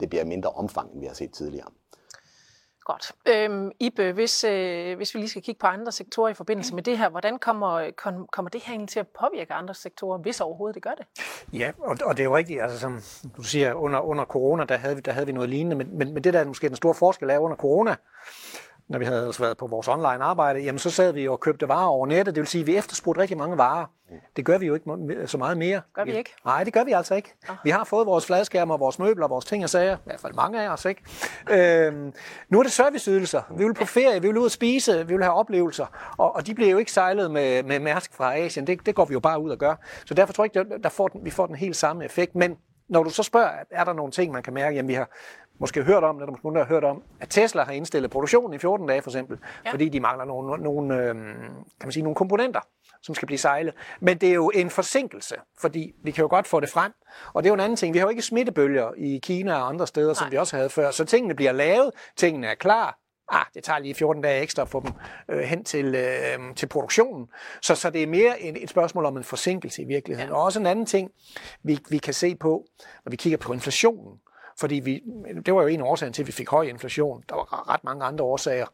det 0.00 0.10
bliver 0.10 0.24
mindre 0.24 0.50
omfang, 0.50 0.92
end 0.92 1.00
vi 1.00 1.06
har 1.06 1.14
set 1.14 1.32
tidligere. 1.32 1.68
Godt. 2.92 3.12
Øhm, 3.28 3.70
Ibe, 3.80 4.12
hvis, 4.12 4.44
øh, 4.44 4.96
hvis 4.96 5.14
vi 5.14 5.18
lige 5.18 5.30
skal 5.30 5.42
kigge 5.42 5.58
på 5.58 5.66
andre 5.66 5.92
sektorer 5.92 6.28
i 6.28 6.34
forbindelse 6.34 6.74
med 6.74 6.82
det 6.82 6.98
her, 6.98 7.08
hvordan 7.08 7.38
kommer, 7.38 7.90
kom, 7.96 8.26
kommer 8.32 8.50
det 8.50 8.60
her 8.60 8.72
egentlig 8.72 8.88
til 8.88 9.00
at 9.00 9.06
påvirke 9.20 9.52
andre 9.52 9.74
sektorer, 9.74 10.18
hvis 10.18 10.40
overhovedet 10.40 10.74
det 10.74 10.82
gør 10.82 10.90
det? 10.90 11.06
Ja, 11.52 11.72
og, 11.78 11.96
og 12.04 12.16
det 12.16 12.20
er 12.20 12.24
jo 12.24 12.36
rigtigt, 12.36 12.62
altså 12.62 12.78
som 12.78 13.00
du 13.36 13.42
siger, 13.42 13.74
under, 13.74 14.00
under 14.00 14.24
corona, 14.24 14.64
der 14.64 14.76
havde, 14.76 14.94
vi, 14.94 15.00
der 15.00 15.12
havde 15.12 15.26
vi 15.26 15.32
noget 15.32 15.50
lignende, 15.50 15.76
men, 15.76 15.98
men, 15.98 16.14
men 16.14 16.24
det 16.24 16.34
der 16.34 16.40
er 16.40 16.44
måske 16.44 16.68
den 16.68 16.76
store 16.76 16.94
forskel 16.94 17.30
er 17.30 17.38
under 17.38 17.56
corona, 17.56 17.96
når 18.88 18.98
vi 18.98 19.04
havde 19.04 19.26
altså 19.26 19.42
været 19.42 19.56
på 19.56 19.66
vores 19.66 19.88
online 19.88 20.24
arbejde, 20.24 20.60
jamen 20.60 20.78
så 20.78 20.90
sad 20.90 21.12
vi 21.12 21.28
og 21.28 21.40
købte 21.40 21.68
varer 21.68 21.86
over 21.86 22.06
nettet. 22.06 22.34
Det 22.34 22.40
vil 22.40 22.48
sige, 22.48 22.60
at 22.60 22.66
vi 22.66 22.76
efterspurgte 22.76 23.20
rigtig 23.20 23.36
mange 23.36 23.58
varer. 23.58 23.86
Det 24.36 24.44
gør 24.44 24.58
vi 24.58 24.66
jo 24.66 24.74
ikke 24.74 24.86
så 25.26 25.38
meget 25.38 25.58
mere. 25.58 25.80
Gør 25.94 26.04
vi 26.04 26.16
ikke? 26.16 26.34
Nej, 26.44 26.64
det 26.64 26.72
gør 26.72 26.84
vi 26.84 26.92
altså 26.92 27.14
ikke. 27.14 27.34
Oh. 27.48 27.56
Vi 27.64 27.70
har 27.70 27.84
fået 27.84 28.06
vores 28.06 28.26
fladskærmer, 28.26 28.76
vores 28.76 28.98
møbler, 28.98 29.28
vores 29.28 29.44
ting 29.44 29.64
og 29.64 29.70
sager. 29.70 29.96
I 29.96 30.00
hvert 30.04 30.20
fald 30.20 30.34
mange 30.34 30.62
af 30.62 30.68
os, 30.68 30.84
ikke? 30.84 31.02
øhm, 31.50 32.12
nu 32.48 32.58
er 32.58 32.62
det 32.62 32.72
serviceydelser. 32.72 33.42
Vi 33.56 33.64
vil 33.64 33.74
på 33.74 33.84
ferie, 33.84 34.22
vi 34.22 34.28
vil 34.28 34.38
ud 34.38 34.44
og 34.44 34.50
spise, 34.50 35.06
vi 35.06 35.14
vil 35.14 35.22
have 35.22 35.34
oplevelser. 35.34 35.86
Og, 36.16 36.34
og 36.34 36.46
de 36.46 36.54
bliver 36.54 36.70
jo 36.70 36.78
ikke 36.78 36.92
sejlet 36.92 37.30
med, 37.30 37.62
med 37.62 37.80
Mærsk 37.80 38.14
fra 38.14 38.36
Asien. 38.36 38.66
Det, 38.66 38.86
det 38.86 38.94
går 38.94 39.04
vi 39.04 39.12
jo 39.12 39.20
bare 39.20 39.42
ud 39.42 39.50
og 39.50 39.58
gør. 39.58 39.74
Så 40.04 40.14
derfor 40.14 40.32
tror 40.32 40.44
jeg 40.44 40.56
ikke, 40.56 40.82
der 40.82 40.88
får 40.88 41.08
den, 41.08 41.24
vi 41.24 41.30
får 41.30 41.46
den 41.46 41.54
helt 41.54 41.76
samme 41.76 42.04
effekt. 42.04 42.34
Men 42.34 42.56
når 42.88 43.02
du 43.02 43.10
så 43.10 43.22
spørger, 43.22 43.50
er 43.70 43.84
der 43.84 43.92
nogle 43.92 44.12
ting, 44.12 44.32
man 44.32 44.42
kan 44.42 44.54
mærke? 44.54 44.76
Jamen, 44.76 44.88
vi 44.88 44.94
har 44.94 45.10
måske 45.58 45.82
hørt 45.82 46.04
om, 46.04 46.16
eller 46.16 46.30
måske 46.30 46.58
har 46.58 46.64
hørt 46.64 46.84
om, 46.84 47.02
at 47.20 47.28
Tesla 47.28 47.62
har 47.64 47.72
indstillet 47.72 48.10
produktionen 48.10 48.54
i 48.54 48.58
14 48.58 48.88
dage 48.88 49.02
for 49.02 49.10
eksempel, 49.10 49.38
ja. 49.64 49.70
fordi 49.72 49.88
de 49.88 50.00
mangler 50.00 50.24
nogle, 50.24 50.62
nogle, 50.62 50.96
øh, 50.96 51.14
kan 51.14 51.84
man 51.84 51.92
sige, 51.92 52.02
nogle 52.02 52.14
komponenter, 52.14 52.60
som 53.02 53.14
skal 53.14 53.26
blive 53.26 53.38
sejlet. 53.38 53.74
Men 54.00 54.18
det 54.18 54.28
er 54.28 54.34
jo 54.34 54.50
en 54.54 54.70
forsinkelse, 54.70 55.34
fordi 55.60 55.94
vi 56.02 56.10
kan 56.10 56.22
jo 56.22 56.28
godt 56.28 56.46
få 56.46 56.60
det 56.60 56.68
frem. 56.68 56.92
Og 57.34 57.42
det 57.42 57.48
er 57.48 57.50
jo 57.50 57.54
en 57.54 57.60
anden 57.60 57.76
ting. 57.76 57.94
Vi 57.94 57.98
har 57.98 58.06
jo 58.06 58.10
ikke 58.10 58.22
smittebølger 58.22 58.90
i 58.96 59.20
Kina 59.22 59.54
og 59.54 59.68
andre 59.68 59.86
steder, 59.86 60.06
Nej. 60.06 60.14
som 60.14 60.30
vi 60.30 60.36
også 60.36 60.56
havde 60.56 60.70
før. 60.70 60.90
Så 60.90 61.04
tingene 61.04 61.34
bliver 61.34 61.52
lavet, 61.52 61.90
tingene 62.16 62.46
er 62.46 62.54
klar, 62.54 62.98
ah, 63.28 63.46
det 63.54 63.64
tager 63.64 63.78
lige 63.78 63.94
14 63.94 64.22
dage 64.22 64.42
ekstra 64.42 64.62
at 64.62 64.68
få 64.68 64.80
dem 64.80 64.92
øh, 65.28 65.40
hen 65.40 65.64
til, 65.64 65.94
øh, 65.94 66.54
til 66.56 66.66
produktionen. 66.66 67.26
Så, 67.62 67.74
så 67.74 67.90
det 67.90 68.02
er 68.02 68.06
mere 68.06 68.42
et, 68.42 68.62
et 68.62 68.70
spørgsmål 68.70 69.04
om 69.04 69.16
en 69.16 69.24
forsinkelse 69.24 69.82
i 69.82 69.84
virkeligheden. 69.84 70.30
Ja. 70.30 70.36
Og 70.36 70.42
også 70.42 70.60
en 70.60 70.66
anden 70.66 70.86
ting, 70.86 71.10
vi, 71.62 71.78
vi 71.90 71.98
kan 71.98 72.14
se 72.14 72.36
på, 72.36 72.64
når 73.04 73.10
vi 73.10 73.16
kigger 73.16 73.38
på 73.38 73.52
inflationen. 73.52 74.18
Fordi 74.60 74.74
vi, 74.74 75.02
det 75.46 75.54
var 75.54 75.62
jo 75.62 75.68
en 75.68 75.80
af 75.80 75.84
årsagen 75.84 76.12
til, 76.12 76.22
at 76.22 76.26
vi 76.26 76.32
fik 76.32 76.48
høj 76.48 76.62
inflation. 76.62 77.24
Der 77.28 77.34
var 77.34 77.74
ret 77.74 77.84
mange 77.84 78.04
andre 78.04 78.24
årsager. 78.24 78.66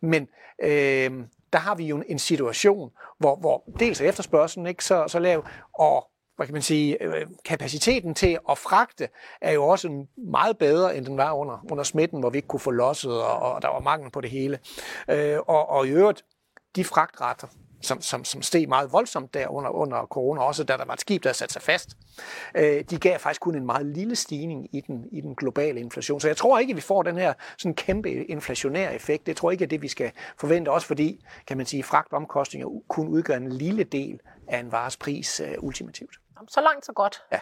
Men 0.00 0.28
øh, 0.62 1.10
der 1.52 1.58
har 1.58 1.74
vi 1.74 1.84
jo 1.84 2.02
en 2.06 2.18
situation, 2.18 2.90
hvor, 3.18 3.36
hvor 3.36 3.64
dels 3.78 4.00
er 4.00 4.08
efterspørgselen 4.08 4.66
ikke 4.66 4.84
så, 4.84 5.04
så 5.08 5.18
lav, 5.18 5.46
og 5.74 6.08
hvad 6.36 6.46
kan 6.46 6.52
man 6.52 6.62
sige, 6.62 7.02
øh, 7.02 7.26
kapaciteten 7.44 8.14
til 8.14 8.38
at 8.50 8.58
fragte 8.58 9.08
er 9.40 9.52
jo 9.52 9.64
også 9.64 10.06
meget 10.16 10.58
bedre, 10.58 10.96
end 10.96 11.06
den 11.06 11.16
var 11.16 11.32
under, 11.32 11.64
under 11.70 11.84
smitten, 11.84 12.20
hvor 12.20 12.30
vi 12.30 12.38
ikke 12.38 12.48
kunne 12.48 12.60
få 12.60 12.70
losset, 12.70 13.22
og, 13.22 13.38
og 13.38 13.62
der 13.62 13.68
var 13.68 13.80
mangel 13.80 14.10
på 14.10 14.20
det 14.20 14.30
hele. 14.30 14.58
Øh, 15.08 15.38
og, 15.46 15.68
og 15.68 15.86
i 15.86 15.90
øvrigt, 15.90 16.24
de 16.76 16.84
fragtretter, 16.84 17.46
som, 17.82 18.00
som, 18.00 18.24
som 18.24 18.42
steg 18.42 18.68
meget 18.68 18.92
voldsomt 18.92 19.34
der 19.34 19.48
under, 19.48 19.70
under 19.70 20.06
corona, 20.06 20.42
også 20.42 20.64
da 20.64 20.76
der 20.76 20.84
var 20.84 20.94
et 20.94 21.00
skib, 21.00 21.24
der 21.24 21.32
satte 21.32 21.52
sig 21.52 21.62
fast, 21.62 21.90
øh, 22.54 22.84
de 22.90 22.98
gav 22.98 23.18
faktisk 23.18 23.40
kun 23.40 23.54
en 23.54 23.66
meget 23.66 23.86
lille 23.86 24.16
stigning 24.16 24.74
i 24.74 24.80
den, 24.80 25.08
i 25.12 25.20
den 25.20 25.34
globale 25.34 25.80
inflation. 25.80 26.20
Så 26.20 26.28
jeg 26.28 26.36
tror 26.36 26.58
ikke, 26.58 26.70
at 26.70 26.76
vi 26.76 26.80
får 26.80 27.02
den 27.02 27.18
her 27.18 27.34
sådan 27.58 27.74
kæmpe 27.74 28.24
inflationær 28.24 28.90
effekt. 28.90 29.26
Det 29.26 29.36
tror 29.36 29.50
jeg 29.50 29.52
ikke 29.52 29.64
er 29.64 29.68
det, 29.68 29.82
vi 29.82 29.88
skal 29.88 30.12
forvente, 30.38 30.70
også 30.70 30.86
fordi, 30.86 31.24
kan 31.46 31.56
man 31.56 31.66
sige, 31.66 31.82
fragtomkostninger 31.82 32.68
kun 32.88 33.08
udgør 33.08 33.36
en 33.36 33.52
lille 33.52 33.84
del 33.84 34.20
af 34.48 34.58
en 34.58 34.72
vares 34.72 34.96
pris 34.96 35.40
uh, 35.40 35.64
ultimativt. 35.64 36.14
Så 36.48 36.60
langt, 36.60 36.86
så 36.86 36.92
godt. 36.92 37.22
Ja. 37.32 37.38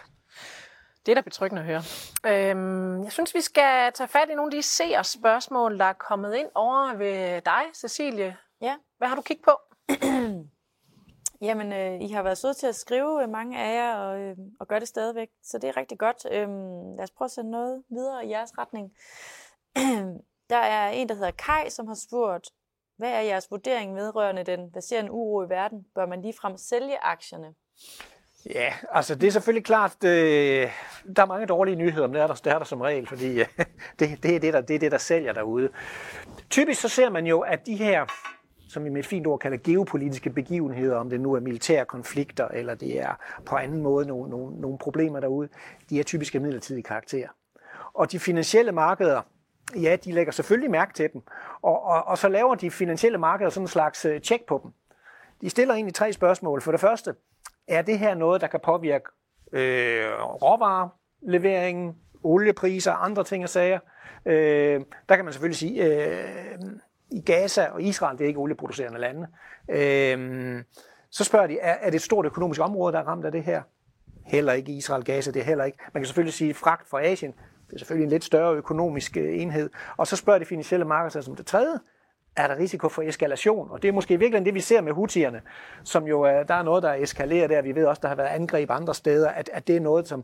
Det 1.05 1.11
er 1.11 1.15
da 1.15 1.21
betryggende 1.21 1.61
at 1.61 1.65
høre. 1.65 1.83
Øhm, 2.25 3.03
jeg 3.03 3.11
synes, 3.11 3.35
vi 3.35 3.41
skal 3.41 3.91
tage 3.93 4.07
fat 4.07 4.29
i 4.29 4.35
nogle 4.35 4.51
af 4.55 4.57
de 4.57 4.61
seers 4.61 5.07
spørgsmål, 5.07 5.79
der 5.79 5.85
er 5.85 5.93
kommet 5.93 6.35
ind 6.35 6.47
over 6.55 6.93
ved 6.93 7.41
dig, 7.41 7.63
Cecilie. 7.75 8.37
Ja. 8.61 8.75
Hvad 8.97 9.07
har 9.07 9.15
du 9.15 9.21
kigget 9.21 9.45
på? 9.45 9.51
Jamen, 11.41 11.73
øh, 11.73 12.01
I 12.01 12.07
har 12.07 12.23
været 12.23 12.37
søde 12.37 12.53
til 12.53 12.67
at 12.67 12.75
skrive, 12.75 13.23
øh, 13.23 13.29
mange 13.29 13.59
af 13.59 13.75
jer, 13.75 13.95
og, 13.95 14.19
øh, 14.19 14.37
og 14.59 14.67
gør 14.67 14.79
det 14.79 14.87
stadigvæk. 14.87 15.29
Så 15.43 15.57
det 15.57 15.67
er 15.67 15.77
rigtig 15.77 15.99
godt. 15.99 16.25
Øh, 16.31 16.47
lad 16.97 17.03
os 17.03 17.11
prøve 17.11 17.25
at 17.25 17.31
sende 17.31 17.51
noget 17.51 17.83
videre 17.89 18.25
i 18.25 18.29
jeres 18.29 18.57
retning. 18.57 18.91
der 20.49 20.57
er 20.57 20.89
en, 20.89 21.09
der 21.09 21.15
hedder 21.15 21.31
Kai, 21.31 21.69
som 21.69 21.87
har 21.87 21.95
spurgt, 21.95 22.49
hvad 22.97 23.11
er 23.11 23.21
jeres 23.21 23.51
vurdering 23.51 23.95
vedrørende 23.95 24.43
den 24.43 24.71
baserende 24.71 25.11
uro 25.11 25.43
i 25.43 25.49
verden? 25.49 25.85
Bør 25.95 26.05
man 26.05 26.21
ligefrem 26.21 26.57
sælge 26.57 26.97
aktierne? 27.03 27.53
Ja, 28.45 28.73
altså 28.91 29.15
det 29.15 29.27
er 29.27 29.31
selvfølgelig 29.31 29.65
klart, 29.65 30.03
øh, 30.03 30.71
der 31.15 31.21
er 31.21 31.25
mange 31.25 31.45
dårlige 31.45 31.75
nyheder, 31.75 32.07
men 32.07 32.13
det 32.13 32.21
er 32.21 32.27
der, 32.27 32.33
det 32.33 32.47
er 32.47 32.57
der 32.57 32.65
som 32.65 32.81
regel, 32.81 33.07
fordi 33.07 33.39
øh, 33.39 33.47
det, 33.99 34.23
det, 34.23 34.35
er 34.35 34.39
det, 34.39 34.53
der, 34.53 34.61
det 34.61 34.75
er 34.75 34.79
det, 34.79 34.91
der 34.91 34.97
sælger 34.97 35.33
derude. 35.33 35.69
Typisk 36.49 36.81
så 36.81 36.89
ser 36.89 37.09
man 37.09 37.27
jo, 37.27 37.39
at 37.39 37.65
de 37.65 37.75
her 37.75 38.05
som 38.71 38.85
vi 38.85 38.89
med 38.89 38.99
et 38.99 39.05
fint 39.05 39.27
ord 39.27 39.39
kalder 39.39 39.57
geopolitiske 39.57 40.29
begivenheder, 40.29 40.95
om 40.95 41.09
det 41.09 41.21
nu 41.21 41.33
er 41.33 41.39
militære 41.39 41.85
konflikter, 41.85 42.47
eller 42.47 42.75
det 42.75 42.99
er 42.99 43.13
på 43.45 43.55
anden 43.55 43.81
måde 43.81 44.07
nogle, 44.07 44.29
nogle, 44.29 44.61
nogle 44.61 44.77
problemer 44.77 45.19
derude, 45.19 45.49
de 45.89 45.99
er 45.99 46.03
typisk 46.03 46.35
af 46.35 46.41
midlertidig 46.41 46.85
karakter. 46.85 47.27
Og 47.93 48.11
de 48.11 48.19
finansielle 48.19 48.71
markeder, 48.71 49.21
ja, 49.81 49.95
de 50.05 50.11
lægger 50.11 50.31
selvfølgelig 50.31 50.71
mærke 50.71 50.93
til 50.93 51.13
dem. 51.13 51.21
Og, 51.61 51.83
og, 51.83 52.07
og 52.07 52.17
så 52.17 52.29
laver 52.29 52.55
de 52.55 52.71
finansielle 52.71 53.17
markeder 53.17 53.49
sådan 53.49 53.63
en 53.63 53.67
slags 53.67 54.05
øh, 54.05 54.21
tjek 54.21 54.41
på 54.47 54.59
dem. 54.63 54.71
De 55.41 55.49
stiller 55.49 55.73
egentlig 55.73 55.93
tre 55.95 56.13
spørgsmål. 56.13 56.61
For 56.61 56.71
det 56.71 56.81
første, 56.81 57.15
er 57.67 57.81
det 57.81 57.99
her 57.99 58.15
noget, 58.15 58.41
der 58.41 58.47
kan 58.47 58.59
påvirke 58.63 59.05
øh, 59.51 60.05
råvareleveringen, 60.21 61.95
oliepriser, 62.23 62.91
og 62.91 63.05
andre 63.05 63.23
ting 63.23 63.43
og 63.43 63.49
sager? 63.49 63.79
Øh, 64.25 64.81
der 65.09 65.15
kan 65.15 65.25
man 65.25 65.33
selvfølgelig 65.33 65.57
sige, 65.57 65.85
øh, 65.85 66.59
i 67.11 67.21
Gaza 67.21 67.65
og 67.65 67.81
Israel, 67.81 68.17
det 68.17 68.23
er 68.23 68.27
ikke 68.27 68.39
olieproducerende 68.39 68.99
lande. 68.99 69.27
Øh, 69.69 70.63
så 71.09 71.23
spørger 71.23 71.47
de, 71.47 71.59
er, 71.59 71.73
er 71.73 71.89
det 71.89 71.95
et 71.95 72.01
stort 72.01 72.25
økonomisk 72.25 72.61
område, 72.61 72.93
der 72.93 72.99
er 72.99 73.07
ramt 73.07 73.25
af 73.25 73.31
det 73.31 73.43
her? 73.43 73.61
Heller 74.25 74.53
ikke 74.53 74.71
Israel, 74.71 75.03
Gaza, 75.03 75.31
det 75.31 75.39
er 75.39 75.43
heller 75.45 75.63
ikke. 75.63 75.77
Man 75.93 76.01
kan 76.01 76.05
selvfølgelig 76.05 76.33
sige, 76.33 76.53
fragt 76.53 76.89
fra 76.89 77.03
Asien, 77.03 77.33
det 77.67 77.73
er 77.73 77.77
selvfølgelig 77.77 78.05
en 78.05 78.09
lidt 78.09 78.23
større 78.23 78.55
økonomisk 78.55 79.17
øh, 79.17 79.41
enhed. 79.41 79.69
Og 79.97 80.07
så 80.07 80.15
spørger 80.15 80.39
de 80.39 80.45
finansielle 80.45 80.85
markeder 80.85 81.21
som 81.21 81.35
det 81.35 81.45
tredje, 81.45 81.79
er 82.35 82.47
der 82.47 82.57
risiko 82.57 82.89
for 82.89 83.01
eskalation? 83.01 83.71
Og 83.71 83.81
det 83.81 83.87
er 83.87 83.91
måske 83.91 84.19
virkelig 84.19 84.45
det, 84.45 84.53
vi 84.53 84.59
ser 84.59 84.81
med 84.81 84.93
hutierne, 84.93 85.41
som 85.83 86.07
jo 86.07 86.25
der 86.25 86.53
er 86.53 86.63
noget, 86.63 86.83
der 86.83 86.93
eskalerer 86.93 87.47
der. 87.47 87.61
Vi 87.61 87.75
ved 87.75 87.85
også, 87.85 87.99
der 88.01 88.07
har 88.07 88.15
været 88.15 88.27
angreb 88.27 88.71
andre 88.71 88.95
steder, 88.95 89.29
at, 89.29 89.49
at 89.53 89.67
det 89.67 89.75
er 89.75 89.79
noget, 89.79 90.07
som, 90.07 90.23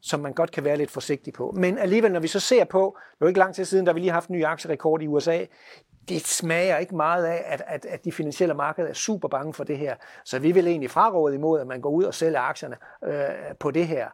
som 0.00 0.20
man 0.20 0.32
godt 0.32 0.50
kan 0.50 0.64
være 0.64 0.76
lidt 0.76 0.90
forsigtig 0.90 1.32
på. 1.32 1.54
Men 1.56 1.78
alligevel, 1.78 2.12
når 2.12 2.20
vi 2.20 2.28
så 2.28 2.40
ser 2.40 2.64
på, 2.64 2.96
det 2.98 3.12
er 3.12 3.16
jo 3.20 3.26
ikke 3.26 3.40
lang 3.40 3.54
tid 3.54 3.64
siden, 3.64 3.86
da 3.86 3.92
vi 3.92 4.00
lige 4.00 4.12
haft 4.12 4.28
en 4.28 4.36
ny 4.36 4.44
aktierekord 4.44 5.02
i 5.02 5.06
USA, 5.06 5.44
det 6.08 6.26
smager 6.26 6.76
ikke 6.76 6.96
meget 6.96 7.24
af, 7.24 7.42
at, 7.46 7.62
at, 7.66 7.84
at 7.84 8.04
de 8.04 8.12
finansielle 8.12 8.54
markeder 8.54 8.88
er 8.88 8.92
super 8.92 9.28
bange 9.28 9.52
for 9.54 9.64
det 9.64 9.78
her. 9.78 9.96
Så 10.24 10.38
vi 10.38 10.52
vil 10.52 10.66
egentlig 10.66 10.90
fraråde 10.90 11.34
imod, 11.34 11.60
at 11.60 11.66
man 11.66 11.80
går 11.80 11.90
ud 11.90 12.04
og 12.04 12.14
sælger 12.14 12.40
aktierne 12.40 12.76
øh, 13.04 13.56
på 13.60 13.70
det 13.70 13.86
her. 13.86 14.08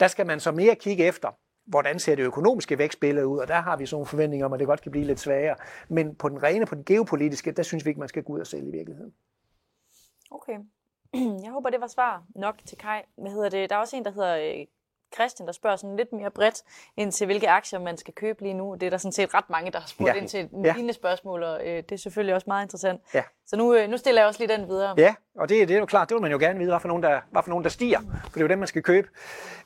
Der 0.00 0.08
skal 0.08 0.26
man 0.26 0.40
så 0.40 0.52
mere 0.52 0.74
kigge 0.74 1.04
efter, 1.04 1.28
hvordan 1.66 1.98
ser 1.98 2.14
det 2.14 2.22
økonomiske 2.22 2.78
vækstbillede 2.78 3.26
ud, 3.26 3.38
og 3.38 3.48
der 3.48 3.60
har 3.60 3.76
vi 3.76 3.86
sådan 3.86 3.94
nogle 3.94 4.06
forventninger 4.06 4.46
om, 4.46 4.52
at 4.52 4.58
det 4.58 4.66
godt 4.66 4.80
kan 4.80 4.92
blive 4.92 5.04
lidt 5.04 5.20
sværere. 5.20 5.56
Men 5.88 6.14
på 6.14 6.28
den 6.28 6.42
rene, 6.42 6.66
på 6.66 6.74
den 6.74 6.84
geopolitiske, 6.84 7.52
der 7.52 7.62
synes 7.62 7.84
vi 7.84 7.90
ikke, 7.90 8.00
man 8.00 8.08
skal 8.08 8.22
gå 8.22 8.32
ud 8.32 8.40
og 8.40 8.46
sælge 8.46 8.68
i 8.68 8.72
virkeligheden. 8.72 9.12
Okay. 10.30 10.58
Jeg 11.44 11.50
håber, 11.52 11.70
det 11.70 11.80
var 11.80 11.86
svar 11.86 12.24
nok 12.34 12.54
til 12.66 12.78
Kai. 12.78 13.02
Hvad 13.16 13.30
hedder 13.30 13.48
det? 13.48 13.70
Der 13.70 13.76
er 13.76 13.80
også 13.80 13.96
en, 13.96 14.04
der 14.04 14.10
hedder 14.10 14.36
øh, 14.36 14.66
Christian, 15.14 15.46
der 15.46 15.52
spørger 15.52 15.76
sådan 15.76 15.96
lidt 15.96 16.12
mere 16.12 16.30
bredt 16.30 16.62
ind 16.96 17.12
til, 17.12 17.24
hvilke 17.26 17.48
aktier 17.48 17.78
man 17.78 17.96
skal 17.96 18.14
købe 18.14 18.42
lige 18.42 18.54
nu. 18.54 18.74
Det 18.74 18.82
er 18.82 18.90
der 18.90 18.96
sådan 18.96 19.12
set 19.12 19.34
ret 19.34 19.50
mange, 19.50 19.70
der 19.70 19.80
har 19.80 19.86
spurgt 19.86 20.08
ja. 20.08 20.14
ind 20.14 20.28
til 20.28 20.48
ja. 20.64 20.72
lignende 20.72 20.94
spørgsmål, 20.94 21.42
og 21.42 21.66
øh, 21.66 21.76
det 21.76 21.92
er 21.92 21.96
selvfølgelig 21.96 22.34
også 22.34 22.44
meget 22.46 22.64
interessant. 22.64 23.00
Ja. 23.14 23.22
Så 23.46 23.56
nu, 23.56 23.74
øh, 23.74 23.88
nu 23.88 23.96
stiller 23.96 24.20
jeg 24.20 24.28
også 24.28 24.40
lige 24.46 24.56
den 24.56 24.68
videre. 24.68 24.94
Ja, 24.98 25.14
og 25.38 25.48
det, 25.48 25.68
det 25.68 25.74
er 25.74 25.80
jo 25.80 25.86
klart, 25.86 26.08
det 26.08 26.14
vil 26.14 26.22
man 26.22 26.30
jo 26.30 26.38
gerne 26.38 26.58
vide, 26.58 26.70
hvad 26.70 26.80
for 26.80 26.88
nogen, 26.88 27.02
der, 27.02 27.20
hvad 27.30 27.42
for 27.42 27.50
nogen, 27.50 27.64
der 27.64 27.70
stiger, 27.70 28.00
for 28.22 28.30
det 28.30 28.36
er 28.36 28.40
jo 28.40 28.48
dem, 28.48 28.58
man 28.58 28.68
skal 28.68 28.82
købe. 28.82 29.08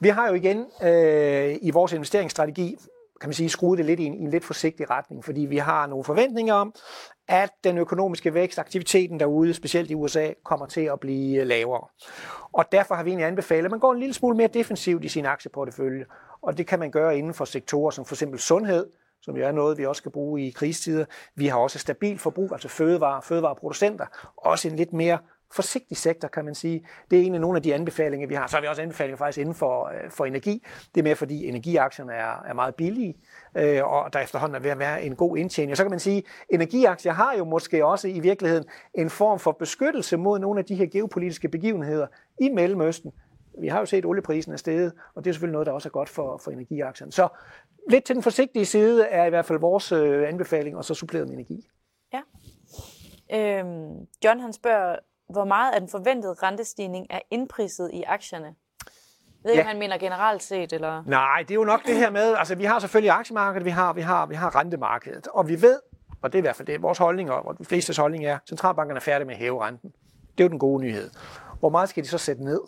Vi 0.01 0.09
har 0.09 0.29
jo 0.29 0.35
igen 0.35 0.67
øh, 0.83 1.59
i 1.63 1.71
vores 1.71 1.93
investeringsstrategi 1.93 2.79
kan 3.21 3.29
man 3.29 3.35
sige, 3.35 3.49
skruet 3.49 3.79
det 3.79 3.87
lidt 3.87 4.01
i 4.01 4.05
en, 4.05 4.15
i 4.15 4.21
en 4.21 4.31
lidt 4.31 4.45
forsigtig 4.45 4.91
retning, 4.91 5.25
fordi 5.25 5.41
vi 5.41 5.57
har 5.57 5.87
nogle 5.87 6.05
forventninger 6.05 6.55
om, 6.55 6.75
at 7.31 7.51
den 7.65 7.79
økonomiske 7.79 8.35
vækst, 8.35 8.59
aktiviteten 8.59 9.21
derude, 9.21 9.55
specielt 9.55 9.91
i 9.91 9.95
USA, 9.95 10.33
kommer 10.45 10.67
til 10.67 10.81
at 10.81 11.01
blive 11.01 11.41
øh, 11.41 11.47
lavere. 11.47 11.87
Og 12.53 12.65
derfor 12.73 12.95
har 12.95 13.03
vi 13.03 13.11
egentlig 13.11 13.27
anbefalet, 13.27 13.65
at 13.65 13.71
man 13.71 13.81
går 13.81 13.93
en 13.93 13.99
lille 13.99 14.15
smule 14.15 14.37
mere 14.37 14.49
defensivt 14.49 15.05
i 15.05 15.09
sin 15.09 15.27
aktieportefølje. 15.27 16.05
Og 16.43 16.59
det 16.59 16.67
kan 16.67 16.79
man 16.79 16.91
gøre 16.91 17.19
inden 17.19 17.35
for 17.35 17.45
sektorer 17.45 17.91
som 17.91 18.05
for 18.05 18.15
eksempel 18.15 18.39
sundhed, 18.39 18.87
som 19.23 19.37
jo 19.37 19.47
er 19.47 19.53
noget, 19.53 19.79
vi 19.79 19.87
også 19.87 20.01
skal 20.01 20.13
bruge 20.13 20.47
i 20.47 20.51
krigstider. 20.51 21.05
Vi 21.35 21.47
har 21.47 21.59
også 21.59 21.79
stabil 21.79 22.19
forbrug, 22.19 22.53
altså 22.53 22.69
fødevare, 22.69 23.23
fødevareproducenter. 23.23 24.07
Også 24.37 24.69
en 24.69 24.77
lidt 24.77 24.93
mere 24.93 25.19
forsigtig 25.53 25.97
sektor, 25.97 26.29
kan 26.29 26.45
man 26.45 26.55
sige. 26.55 26.87
Det 27.11 27.21
er 27.21 27.23
en 27.23 27.35
af 27.35 27.41
nogle 27.41 27.57
af 27.57 27.63
de 27.63 27.75
anbefalinger, 27.75 28.29
vi 28.29 28.35
har. 28.35 28.47
Så 28.47 28.57
har 28.57 28.61
vi 28.61 28.67
også 28.67 28.83
anbefalinger 28.83 29.17
faktisk 29.17 29.39
inden 29.39 29.55
for, 29.55 29.87
øh, 29.87 30.11
for 30.11 30.25
energi. 30.25 30.67
Det 30.95 31.01
er 31.01 31.05
mere 31.05 31.17
fordi 31.17 31.47
energiaktierne 31.47 32.13
er, 32.13 32.43
er 32.43 32.55
meget 32.55 32.75
billige, 32.75 33.15
øh, 33.55 33.85
og 33.85 34.13
der 34.13 34.21
efterhånden 34.21 34.57
er 34.57 34.61
ved 34.61 34.71
at 34.71 34.79
være 34.79 35.03
en 35.03 35.17
god 35.17 35.37
indtjening. 35.37 35.71
Og 35.71 35.77
så 35.77 35.85
kan 35.85 35.91
man 35.91 36.01
sige, 36.01 36.19
at 36.19 36.25
energiaktier 36.51 37.13
har 37.13 37.35
jo 37.39 37.45
måske 37.45 37.87
også 37.87 38.09
i 38.09 38.21
virkeligheden 38.21 38.65
en 38.95 39.11
form 39.11 39.39
for 39.39 39.53
beskyttelse 39.53 40.17
mod 40.17 40.39
nogle 40.39 40.59
af 40.59 40.65
de 40.65 40.75
her 40.75 40.87
geopolitiske 40.87 41.49
begivenheder 41.49 42.07
i 42.41 42.49
Mellemøsten. 42.49 43.13
Vi 43.61 43.69
har 43.69 43.79
jo 43.79 43.87
set, 43.87 43.99
at 43.99 44.05
olieprisen 44.05 44.53
er 44.53 44.57
steget, 44.57 44.93
og 45.15 45.25
det 45.25 45.31
er 45.31 45.35
selvfølgelig 45.35 45.53
noget, 45.53 45.67
der 45.67 45.73
også 45.73 45.89
er 45.89 45.91
godt 45.91 46.09
for, 46.09 46.41
for 46.45 46.51
energiaktierne. 46.51 47.13
Så 47.13 47.29
lidt 47.91 48.05
til 48.05 48.15
den 48.15 48.23
forsigtige 48.23 48.65
side 48.65 49.07
er 49.07 49.25
i 49.25 49.29
hvert 49.29 49.45
fald 49.45 49.59
vores 49.59 49.93
øh, 49.93 50.29
anbefaling, 50.29 50.77
og 50.77 50.85
så 50.85 50.95
suppleret 50.95 51.27
med 51.29 51.35
energi. 51.35 51.69
Ja. 52.13 52.21
Øhm, 53.33 54.07
John 54.25 54.41
han 54.41 54.53
spørger, 54.53 54.97
hvor 55.33 55.45
meget 55.45 55.73
af 55.73 55.81
den 55.81 55.89
forventede 55.89 56.35
rentestigning 56.43 57.07
er 57.11 57.21
indpriset 57.31 57.91
i 57.93 58.03
aktierne? 58.03 58.47
Jeg 58.47 59.49
ved 59.49 59.53
ikke, 59.53 59.63
ja. 59.63 59.69
han 59.69 59.79
mener 59.79 59.99
generelt 59.99 60.43
set, 60.43 60.73
eller? 60.73 61.03
Nej, 61.07 61.39
det 61.43 61.51
er 61.51 61.55
jo 61.55 61.65
nok 61.65 61.87
det 61.87 61.97
her 61.97 62.11
med, 62.11 62.35
altså 62.35 62.55
vi 62.55 62.65
har 62.65 62.79
selvfølgelig 62.79 63.11
aktiemarkedet, 63.11 63.65
vi 63.65 63.71
har, 63.71 63.93
vi 63.93 64.01
har, 64.01 64.27
vi 64.27 64.35
har 64.35 64.57
rentemarkedet, 64.57 65.29
og 65.29 65.49
vi 65.49 65.63
ved, 65.63 65.81
og 66.23 66.33
det 66.33 66.39
er 66.39 66.41
i 66.41 66.43
hvert 66.43 66.57
fald 66.57 66.67
det, 66.67 66.83
vores 66.83 66.99
holdning, 66.99 67.31
og 67.31 67.59
de 67.59 67.65
fleste 67.65 68.01
holdning 68.01 68.25
er, 68.25 68.35
at 68.35 68.41
centralbankerne 68.49 68.99
er 68.99 69.03
færdige 69.03 69.27
med 69.27 69.35
at 69.35 69.41
hæve 69.41 69.67
renten. 69.67 69.93
Det 70.39 70.41
er 70.41 70.45
jo 70.45 70.49
den 70.49 70.59
gode 70.59 70.83
nyhed. 70.83 71.11
Hvor 71.61 71.69
meget 71.69 71.89
skal 71.89 72.03
de 72.03 72.09
så 72.09 72.19
sætte 72.19 72.45
ned? 72.45 72.61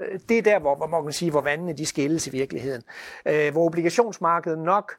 Øh, 0.00 0.20
det 0.28 0.38
er 0.38 0.42
der, 0.42 0.58
hvor, 0.58 0.76
hvor 0.76 0.86
man 0.86 1.02
kan 1.02 1.12
sige, 1.12 1.30
hvor 1.30 1.40
vandene 1.40 1.72
de 1.72 1.86
skilles 1.86 2.26
i 2.26 2.30
virkeligheden. 2.30 2.82
Øh, 3.26 3.52
hvor 3.52 3.66
obligationsmarkedet 3.66 4.58
nok 4.58 4.92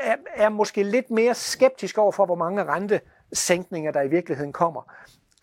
er, 0.00 0.16
er 0.34 0.48
måske 0.48 0.82
lidt 0.82 1.10
mere 1.10 1.34
skeptisk 1.34 1.98
over 1.98 2.12
for, 2.12 2.26
hvor 2.26 2.34
mange 2.34 2.64
rentesænkninger, 2.64 3.92
der 3.92 4.02
i 4.02 4.08
virkeligheden 4.08 4.52
kommer 4.52 4.92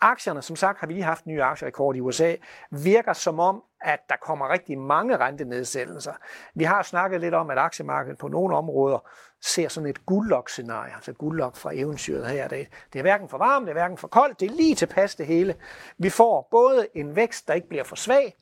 aktierne, 0.00 0.42
som 0.42 0.56
sagt 0.56 0.78
har 0.78 0.86
vi 0.86 0.92
lige 0.92 1.04
haft 1.04 1.26
nye 1.26 1.42
aktierekord 1.42 1.96
i 1.96 2.00
USA, 2.00 2.34
virker 2.70 3.12
som 3.12 3.40
om, 3.40 3.62
at 3.80 4.00
der 4.08 4.16
kommer 4.22 4.48
rigtig 4.48 4.78
mange 4.78 5.16
rentenedsættelser. 5.16 6.12
Vi 6.54 6.64
har 6.64 6.82
snakket 6.82 7.20
lidt 7.20 7.34
om, 7.34 7.50
at 7.50 7.58
aktiemarkedet 7.58 8.18
på 8.18 8.28
nogle 8.28 8.56
områder 8.56 9.08
ser 9.40 9.68
sådan 9.68 9.90
et 9.90 10.06
guldlok-scenarie, 10.06 10.94
altså 10.94 11.12
guldlok 11.12 11.56
fra 11.56 11.70
eventyret 11.74 12.26
her. 12.26 12.48
Det, 12.48 12.68
det 12.92 12.98
er 12.98 13.02
hverken 13.02 13.28
for 13.28 13.38
varmt, 13.38 13.66
det 13.66 13.70
er 13.70 13.74
hverken 13.74 13.98
for 13.98 14.08
koldt, 14.08 14.40
det 14.40 14.50
er 14.50 14.54
lige 14.54 14.74
tilpas 14.74 15.14
det 15.14 15.26
hele. 15.26 15.54
Vi 15.98 16.10
får 16.10 16.48
både 16.50 16.86
en 16.94 17.16
vækst, 17.16 17.48
der 17.48 17.54
ikke 17.54 17.68
bliver 17.68 17.84
for 17.84 17.96
svag, 17.96 18.34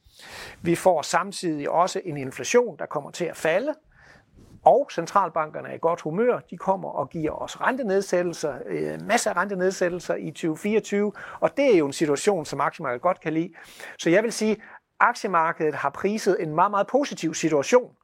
vi 0.62 0.74
får 0.74 1.02
samtidig 1.02 1.70
også 1.70 2.00
en 2.04 2.16
inflation, 2.16 2.76
der 2.78 2.86
kommer 2.86 3.10
til 3.10 3.24
at 3.24 3.36
falde, 3.36 3.74
og 4.64 4.88
centralbankerne 4.92 5.68
er 5.68 5.74
i 5.74 5.78
godt 5.78 6.00
humør. 6.00 6.38
De 6.50 6.56
kommer 6.56 6.88
og 6.88 7.10
giver 7.10 7.32
os 7.32 7.60
rentenedsættelser, 7.60 8.54
øh, 8.66 9.02
masser 9.02 9.30
af 9.30 9.36
rentenedsættelser 9.36 10.14
i 10.14 10.30
2024, 10.30 11.12
og 11.40 11.56
det 11.56 11.74
er 11.74 11.78
jo 11.78 11.86
en 11.86 11.92
situation, 11.92 12.44
som 12.44 12.60
aktiemarkedet 12.60 13.02
godt 13.02 13.20
kan 13.20 13.32
lide. 13.32 13.52
Så 13.98 14.10
jeg 14.10 14.22
vil 14.22 14.32
sige, 14.32 14.52
at 14.52 14.58
aktiemarkedet 15.00 15.74
har 15.74 15.90
priset 15.90 16.36
en 16.40 16.54
meget, 16.54 16.70
meget 16.70 16.86
positiv 16.86 17.34
situation. 17.34 17.96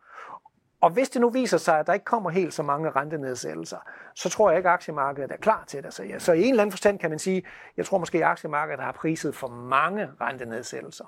Og 0.81 0.91
hvis 0.91 1.11
det 1.11 1.21
nu 1.21 1.31
viser 1.31 1.59
sig, 1.59 1.79
at 1.79 1.87
der 1.87 1.93
ikke 1.93 2.05
kommer 2.05 2.31
helt 2.31 2.55
så 2.55 2.63
mange 2.63 2.91
rentenedsættelser, 2.91 3.79
så 4.15 4.29
tror 4.29 4.51
jeg 4.51 4.59
ikke, 4.59 4.69
at 4.69 4.73
aktiemarkedet 4.73 5.33
er 5.33 5.37
klar 5.37 5.65
til 5.67 5.83
det. 5.83 5.95
Så, 5.95 6.05
ja, 6.05 6.19
så 6.19 6.33
i 6.33 6.43
en 6.43 6.51
eller 6.51 6.63
anden 6.63 6.73
forstand 6.73 6.99
kan 6.99 7.11
man 7.11 7.19
sige, 7.19 7.43
jeg 7.77 7.87
tror 7.87 7.99
måske, 7.99 8.19
at 8.19 8.25
aktiemarkedet 8.25 8.85
har 8.85 8.93
priset 8.93 9.35
for 9.35 9.49
mange 9.49 10.09
rentenedsættelser. 10.21 11.05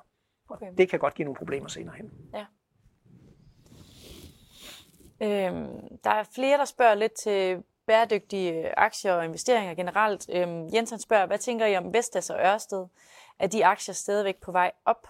Okay. 0.51 0.67
Det 0.79 0.89
kan 0.89 0.99
godt 0.99 1.15
give 1.15 1.25
nogle 1.25 1.37
problemer 1.37 1.69
senere 1.69 1.95
hen. 1.97 2.11
Ja. 2.35 2.45
Øhm, 5.23 5.99
der 6.05 6.11
er 6.11 6.25
flere, 6.35 6.59
der 6.59 6.65
spørger 6.65 6.95
lidt 6.95 7.13
til 7.13 7.63
bæredygtige 7.87 8.53
øh, 8.53 8.73
aktier 8.77 9.13
og 9.13 9.25
investeringer 9.25 9.75
generelt. 9.75 10.27
Øhm, 10.33 10.69
Jens 10.75 10.91
han 10.91 10.99
spørger, 10.99 11.27
hvad 11.27 11.39
tænker 11.39 11.67
I 11.67 11.77
om 11.77 11.95
Vestas 11.95 12.31
og 12.31 12.41
Ørsted? 12.41 12.87
Er 13.39 13.47
de 13.47 13.67
aktier 13.67 13.95
stadigvæk 13.95 14.37
på 14.41 14.53
vej 14.53 14.73
op? 14.85 15.07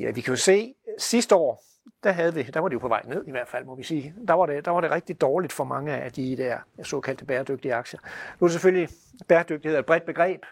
Ja, 0.00 0.10
vi 0.10 0.20
kan 0.20 0.32
jo 0.32 0.36
se, 0.36 0.74
sidste 0.98 1.34
år, 1.34 1.62
der, 2.02 2.12
havde 2.12 2.34
vi, 2.34 2.42
der 2.42 2.60
var 2.60 2.68
det 2.68 2.74
jo 2.74 2.78
på 2.78 2.88
vej 2.88 3.02
ned 3.04 3.24
i 3.26 3.30
hvert 3.30 3.48
fald, 3.48 3.64
må 3.64 3.74
vi 3.74 3.82
sige. 3.82 4.14
Der 4.28 4.34
var 4.34 4.46
det, 4.46 4.64
der 4.64 4.70
var 4.70 4.80
det 4.80 4.90
rigtig 4.90 5.20
dårligt 5.20 5.52
for 5.52 5.64
mange 5.64 5.92
af 5.92 6.12
de 6.12 6.36
der 6.36 6.58
såkaldte 6.82 7.24
bæredygtige 7.24 7.74
aktier. 7.74 8.00
Nu 8.40 8.44
er 8.44 8.48
det 8.48 8.52
selvfølgelig 8.52 8.88
bæredygtighed 9.28 9.78
et 9.78 9.86
bredt 9.86 10.06
begreb. 10.06 10.42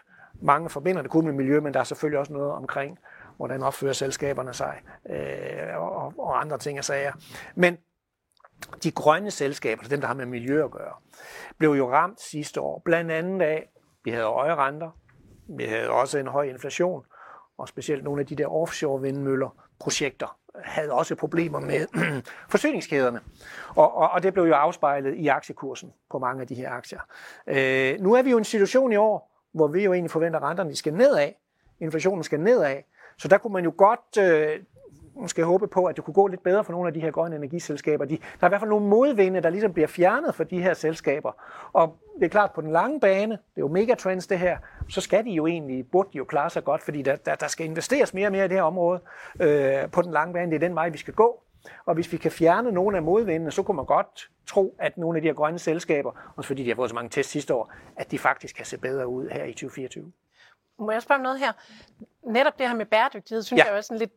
Mange 0.41 0.69
forbinder 0.69 1.01
det 1.01 1.11
kun 1.11 1.25
med 1.25 1.33
miljø, 1.33 1.59
men 1.59 1.73
der 1.73 1.79
er 1.79 1.83
selvfølgelig 1.83 2.19
også 2.19 2.33
noget 2.33 2.51
omkring, 2.51 2.99
hvordan 3.37 3.63
opfører 3.63 3.93
selskaberne 3.93 4.53
sig 4.53 4.81
øh, 5.09 5.77
og, 5.77 6.13
og 6.17 6.41
andre 6.41 6.57
ting 6.57 6.79
og 6.79 6.85
sager. 6.85 7.13
Men 7.55 7.77
de 8.83 8.91
grønne 8.91 9.31
selskaber, 9.31 9.83
dem 9.83 10.01
der 10.01 10.07
har 10.07 10.13
med 10.13 10.25
miljø 10.25 10.63
at 10.63 10.71
gøre, 10.71 10.93
blev 11.57 11.69
jo 11.69 11.91
ramt 11.91 12.21
sidste 12.21 12.61
år, 12.61 12.81
blandt 12.85 13.11
andet 13.11 13.45
af, 13.45 13.69
vi 14.03 14.11
havde 14.11 14.25
høje 14.25 14.55
renter, 14.55 14.89
vi 15.47 15.63
havde 15.63 15.89
også 15.89 16.17
en 16.17 16.27
høj 16.27 16.43
inflation, 16.43 17.05
og 17.57 17.67
specielt 17.67 18.03
nogle 18.03 18.21
af 18.21 18.27
de 18.27 18.35
der 18.35 18.47
offshore 18.47 19.01
vindmøller 19.01 19.65
projekter 19.79 20.37
havde 20.63 20.91
også 20.91 21.15
problemer 21.15 21.59
med 21.59 21.87
forsyningskæderne. 22.51 23.19
Og, 23.75 23.95
og, 23.95 24.09
og 24.09 24.23
det 24.23 24.33
blev 24.33 24.43
jo 24.43 24.53
afspejlet 24.53 25.15
i 25.15 25.27
aktiekursen 25.27 25.93
på 26.11 26.19
mange 26.19 26.41
af 26.41 26.47
de 26.47 26.55
her 26.55 26.69
aktier. 26.69 26.99
Øh, 27.47 27.99
nu 27.99 28.13
er 28.13 28.21
vi 28.21 28.31
jo 28.31 28.37
i 28.37 28.39
en 28.39 28.45
situation 28.45 28.91
i 28.91 28.95
år, 28.95 29.31
hvor 29.51 29.67
vi 29.67 29.83
jo 29.83 29.93
egentlig 29.93 30.11
forventer, 30.11 30.39
at 30.39 30.45
renterne 30.45 30.75
skal 30.75 30.93
nedad, 30.93 31.31
inflationen 31.79 32.23
skal 32.23 32.39
nedad, 32.39 32.77
så 33.17 33.27
der 33.27 33.37
kunne 33.37 33.53
man 33.53 33.63
jo 33.63 33.73
godt 33.77 34.17
øh, 34.19 34.59
måske 35.15 35.43
håbe 35.43 35.67
på, 35.67 35.85
at 35.85 35.95
det 35.95 36.03
kunne 36.03 36.13
gå 36.13 36.27
lidt 36.27 36.43
bedre 36.43 36.63
for 36.63 36.71
nogle 36.71 36.87
af 36.87 36.93
de 36.93 36.99
her 36.99 37.11
grønne 37.11 37.35
energiselskaber. 37.35 38.05
De, 38.05 38.17
der 38.17 38.23
er 38.41 38.47
i 38.47 38.49
hvert 38.49 38.61
fald 38.61 38.69
nogle 38.69 38.87
modvinde, 38.87 39.41
der 39.41 39.49
ligesom 39.49 39.73
bliver 39.73 39.87
fjernet 39.87 40.35
for 40.35 40.43
de 40.43 40.61
her 40.61 40.73
selskaber. 40.73 41.31
Og 41.73 41.97
det 42.19 42.25
er 42.25 42.29
klart, 42.29 42.51
på 42.51 42.61
den 42.61 42.71
lange 42.71 42.99
bane, 42.99 43.31
det 43.31 43.37
er 43.57 43.61
jo 43.61 43.67
megatrends 43.67 44.27
det 44.27 44.39
her, 44.39 44.57
så 44.89 45.01
skal 45.01 45.25
de 45.25 45.29
jo 45.29 45.47
egentlig, 45.47 45.91
burde 45.91 46.09
de 46.13 46.17
jo 46.17 46.23
klare 46.23 46.49
sig 46.49 46.63
godt, 46.63 46.83
fordi 46.83 47.01
der, 47.01 47.15
der, 47.15 47.35
der 47.35 47.47
skal 47.47 47.65
investeres 47.65 48.13
mere 48.13 48.27
og 48.27 48.31
mere 48.31 48.45
i 48.45 48.47
det 48.47 48.57
her 48.57 48.63
område 48.63 48.99
øh, 49.39 49.91
på 49.91 50.01
den 50.01 50.11
lange 50.11 50.33
bane. 50.33 50.51
Det 50.51 50.55
er 50.55 50.67
den 50.67 50.75
vej, 50.75 50.89
vi 50.89 50.97
skal 50.97 51.13
gå. 51.13 51.41
Og 51.85 51.93
hvis 51.93 52.11
vi 52.11 52.17
kan 52.17 52.31
fjerne 52.31 52.71
nogle 52.71 52.97
af 52.97 53.03
modvindene, 53.03 53.51
så 53.51 53.63
kunne 53.63 53.75
man 53.75 53.85
godt 53.85 54.29
tro, 54.47 54.75
at 54.79 54.97
nogle 54.97 55.17
af 55.17 55.21
de 55.21 55.27
her 55.27 55.33
grønne 55.33 55.59
selskaber, 55.59 56.11
også 56.35 56.47
fordi 56.47 56.63
de 56.63 56.69
har 56.69 56.75
fået 56.75 56.89
så 56.89 56.95
mange 56.95 57.09
tests 57.09 57.31
sidste 57.31 57.53
år, 57.53 57.71
at 57.95 58.11
de 58.11 58.19
faktisk 58.19 58.55
kan 58.55 58.65
se 58.65 58.77
bedre 58.77 59.07
ud 59.07 59.29
her 59.29 59.43
i 59.43 59.51
2024. 59.51 60.11
Må 60.79 60.91
jeg 60.91 61.01
spørge 61.01 61.19
om 61.19 61.23
noget 61.23 61.39
her? 61.39 61.51
Netop 62.31 62.59
det 62.59 62.67
her 62.67 62.75
med 62.75 62.85
bæredygtighed, 62.85 63.43
synes 63.43 63.59
Ja. 63.59 63.65
jeg 63.69 63.77
er 63.77 63.81
sådan 63.81 63.97
lidt 63.99 64.11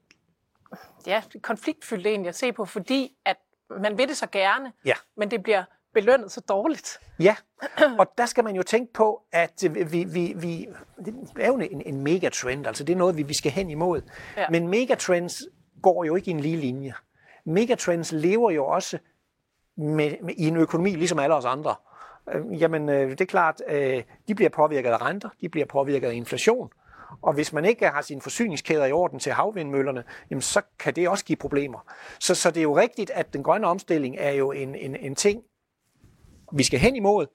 ja, 1.06 1.22
konfliktfyldt 1.42 2.06
egentlig 2.06 2.28
at 2.28 2.34
se 2.36 2.52
på, 2.52 2.64
fordi 2.64 3.16
at 3.24 3.36
man 3.80 3.98
vil 3.98 4.08
det 4.08 4.16
så 4.16 4.26
gerne, 4.26 4.72
Ja. 4.84 4.94
men 5.16 5.30
det 5.30 5.42
bliver 5.42 5.64
belønnet 5.94 6.32
så 6.32 6.40
dårligt. 6.40 6.98
Ja, 7.20 7.36
og 8.00 8.06
der 8.18 8.26
skal 8.26 8.44
man 8.44 8.56
jo 8.56 8.62
tænke 8.62 8.92
på, 8.92 9.22
at 9.32 9.64
vi, 9.74 10.04
vi, 10.04 10.32
vi, 10.36 10.68
det 11.04 11.14
er 11.40 11.46
jo 11.46 11.54
en, 11.58 11.82
en 11.86 12.00
megatrend, 12.02 12.66
altså 12.66 12.84
det 12.84 12.92
er 12.92 12.96
noget, 12.96 13.16
vi, 13.16 13.22
vi 13.22 13.34
skal 13.34 13.52
hen 13.52 13.70
imod. 13.70 14.02
Ja. 14.36 14.46
Men 14.50 14.68
megatrends 14.68 15.42
går 15.82 16.04
jo 16.04 16.14
ikke 16.16 16.28
i 16.28 16.34
en 16.34 16.40
lige 16.40 16.56
linje. 16.56 16.94
Megatrends 17.46 18.12
lever 18.12 18.50
jo 18.50 18.66
også 18.66 18.98
med, 19.76 20.14
med, 20.22 20.34
i 20.38 20.48
en 20.48 20.56
økonomi, 20.56 20.90
ligesom 20.90 21.18
alle 21.18 21.34
os 21.34 21.44
andre. 21.44 21.74
Øh, 22.32 22.60
jamen, 22.60 22.88
øh, 22.88 23.10
det 23.10 23.20
er 23.20 23.24
klart, 23.24 23.62
øh, 23.68 24.02
de 24.28 24.34
bliver 24.34 24.50
påvirket 24.50 24.90
af 24.90 25.00
renter, 25.00 25.28
de 25.40 25.48
bliver 25.48 25.66
påvirket 25.66 26.08
af 26.08 26.14
inflation, 26.14 26.70
og 27.22 27.32
hvis 27.32 27.52
man 27.52 27.64
ikke 27.64 27.88
har 27.88 28.02
sine 28.02 28.20
forsyningskæder 28.20 28.84
i 28.84 28.92
orden 28.92 29.18
til 29.18 29.32
havvindmøllerne, 29.32 30.04
jamen 30.30 30.42
så 30.42 30.62
kan 30.78 30.96
det 30.96 31.08
også 31.08 31.24
give 31.24 31.36
problemer. 31.36 31.78
Så, 32.20 32.34
så 32.34 32.50
det 32.50 32.60
er 32.60 32.62
jo 32.62 32.76
rigtigt, 32.76 33.10
at 33.10 33.32
den 33.32 33.42
grønne 33.42 33.66
omstilling 33.66 34.16
er 34.18 34.30
jo 34.30 34.52
en, 34.52 34.74
en, 34.74 34.96
en 34.96 35.14
ting, 35.14 35.42
vi 36.52 36.62
skal 36.62 36.78
hen 36.78 36.96
imod, 36.96 37.26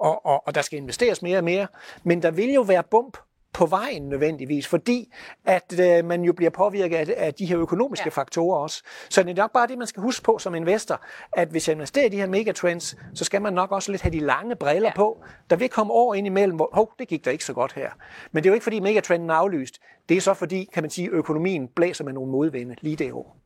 og, 0.00 0.26
og, 0.26 0.46
og 0.46 0.54
der 0.54 0.62
skal 0.62 0.78
investeres 0.78 1.22
mere 1.22 1.38
og 1.38 1.44
mere. 1.44 1.66
Men 2.04 2.22
der 2.22 2.30
vil 2.30 2.52
jo 2.52 2.60
være 2.60 2.82
bump 2.90 3.16
på 3.54 3.66
vejen 3.66 4.08
nødvendigvis, 4.08 4.66
fordi 4.66 5.12
at 5.44 5.80
øh, 5.80 6.04
man 6.04 6.22
jo 6.22 6.32
bliver 6.32 6.50
påvirket 6.50 6.96
af, 6.96 7.14
af 7.16 7.34
de 7.34 7.46
her 7.46 7.58
økonomiske 7.58 8.04
ja. 8.06 8.10
Faktorer 8.10 8.58
også. 8.58 8.82
Så 9.10 9.22
det 9.22 9.30
er 9.30 9.42
nok 9.42 9.52
bare 9.52 9.66
det, 9.66 9.78
man 9.78 9.86
skal 9.86 10.02
huske 10.02 10.24
på 10.24 10.38
som 10.38 10.54
investor, 10.54 11.00
at 11.32 11.48
hvis 11.48 11.68
jeg 11.68 11.74
investerer 11.74 12.06
i 12.06 12.08
de 12.08 12.16
her 12.16 12.26
megatrends, 12.26 12.96
så 13.14 13.24
skal 13.24 13.42
man 13.42 13.52
nok 13.52 13.72
også 13.72 13.90
lidt 13.90 14.02
have 14.02 14.12
de 14.12 14.20
lange 14.20 14.56
briller 14.56 14.82
ja. 14.82 14.86
Ja. 14.86 14.96
på. 14.96 15.24
Der 15.50 15.56
vil 15.56 15.68
komme 15.68 15.92
år 15.92 16.14
ind 16.14 16.26
imellem, 16.26 16.56
hvor 16.56 16.70
hov, 16.72 16.92
det 16.98 17.08
gik 17.08 17.24
da 17.24 17.30
ikke 17.30 17.44
så 17.44 17.52
godt 17.52 17.72
her. 17.72 17.90
Men 18.32 18.42
det 18.42 18.48
er 18.48 18.50
jo 18.50 18.54
ikke 18.54 18.64
fordi 18.64 18.80
megatrenden 18.80 19.30
er 19.30 19.34
aflyst. 19.34 19.78
Det 20.08 20.16
er 20.16 20.20
så 20.20 20.34
fordi, 20.34 20.68
kan 20.74 20.82
man 20.82 20.90
sige, 20.90 21.08
økonomien 21.08 21.68
blæser 21.68 22.04
med 22.04 22.12
nogle 22.12 22.32
modvinde 22.32 22.76
lige 22.80 22.96
det 22.96 23.12
år. 23.12 23.36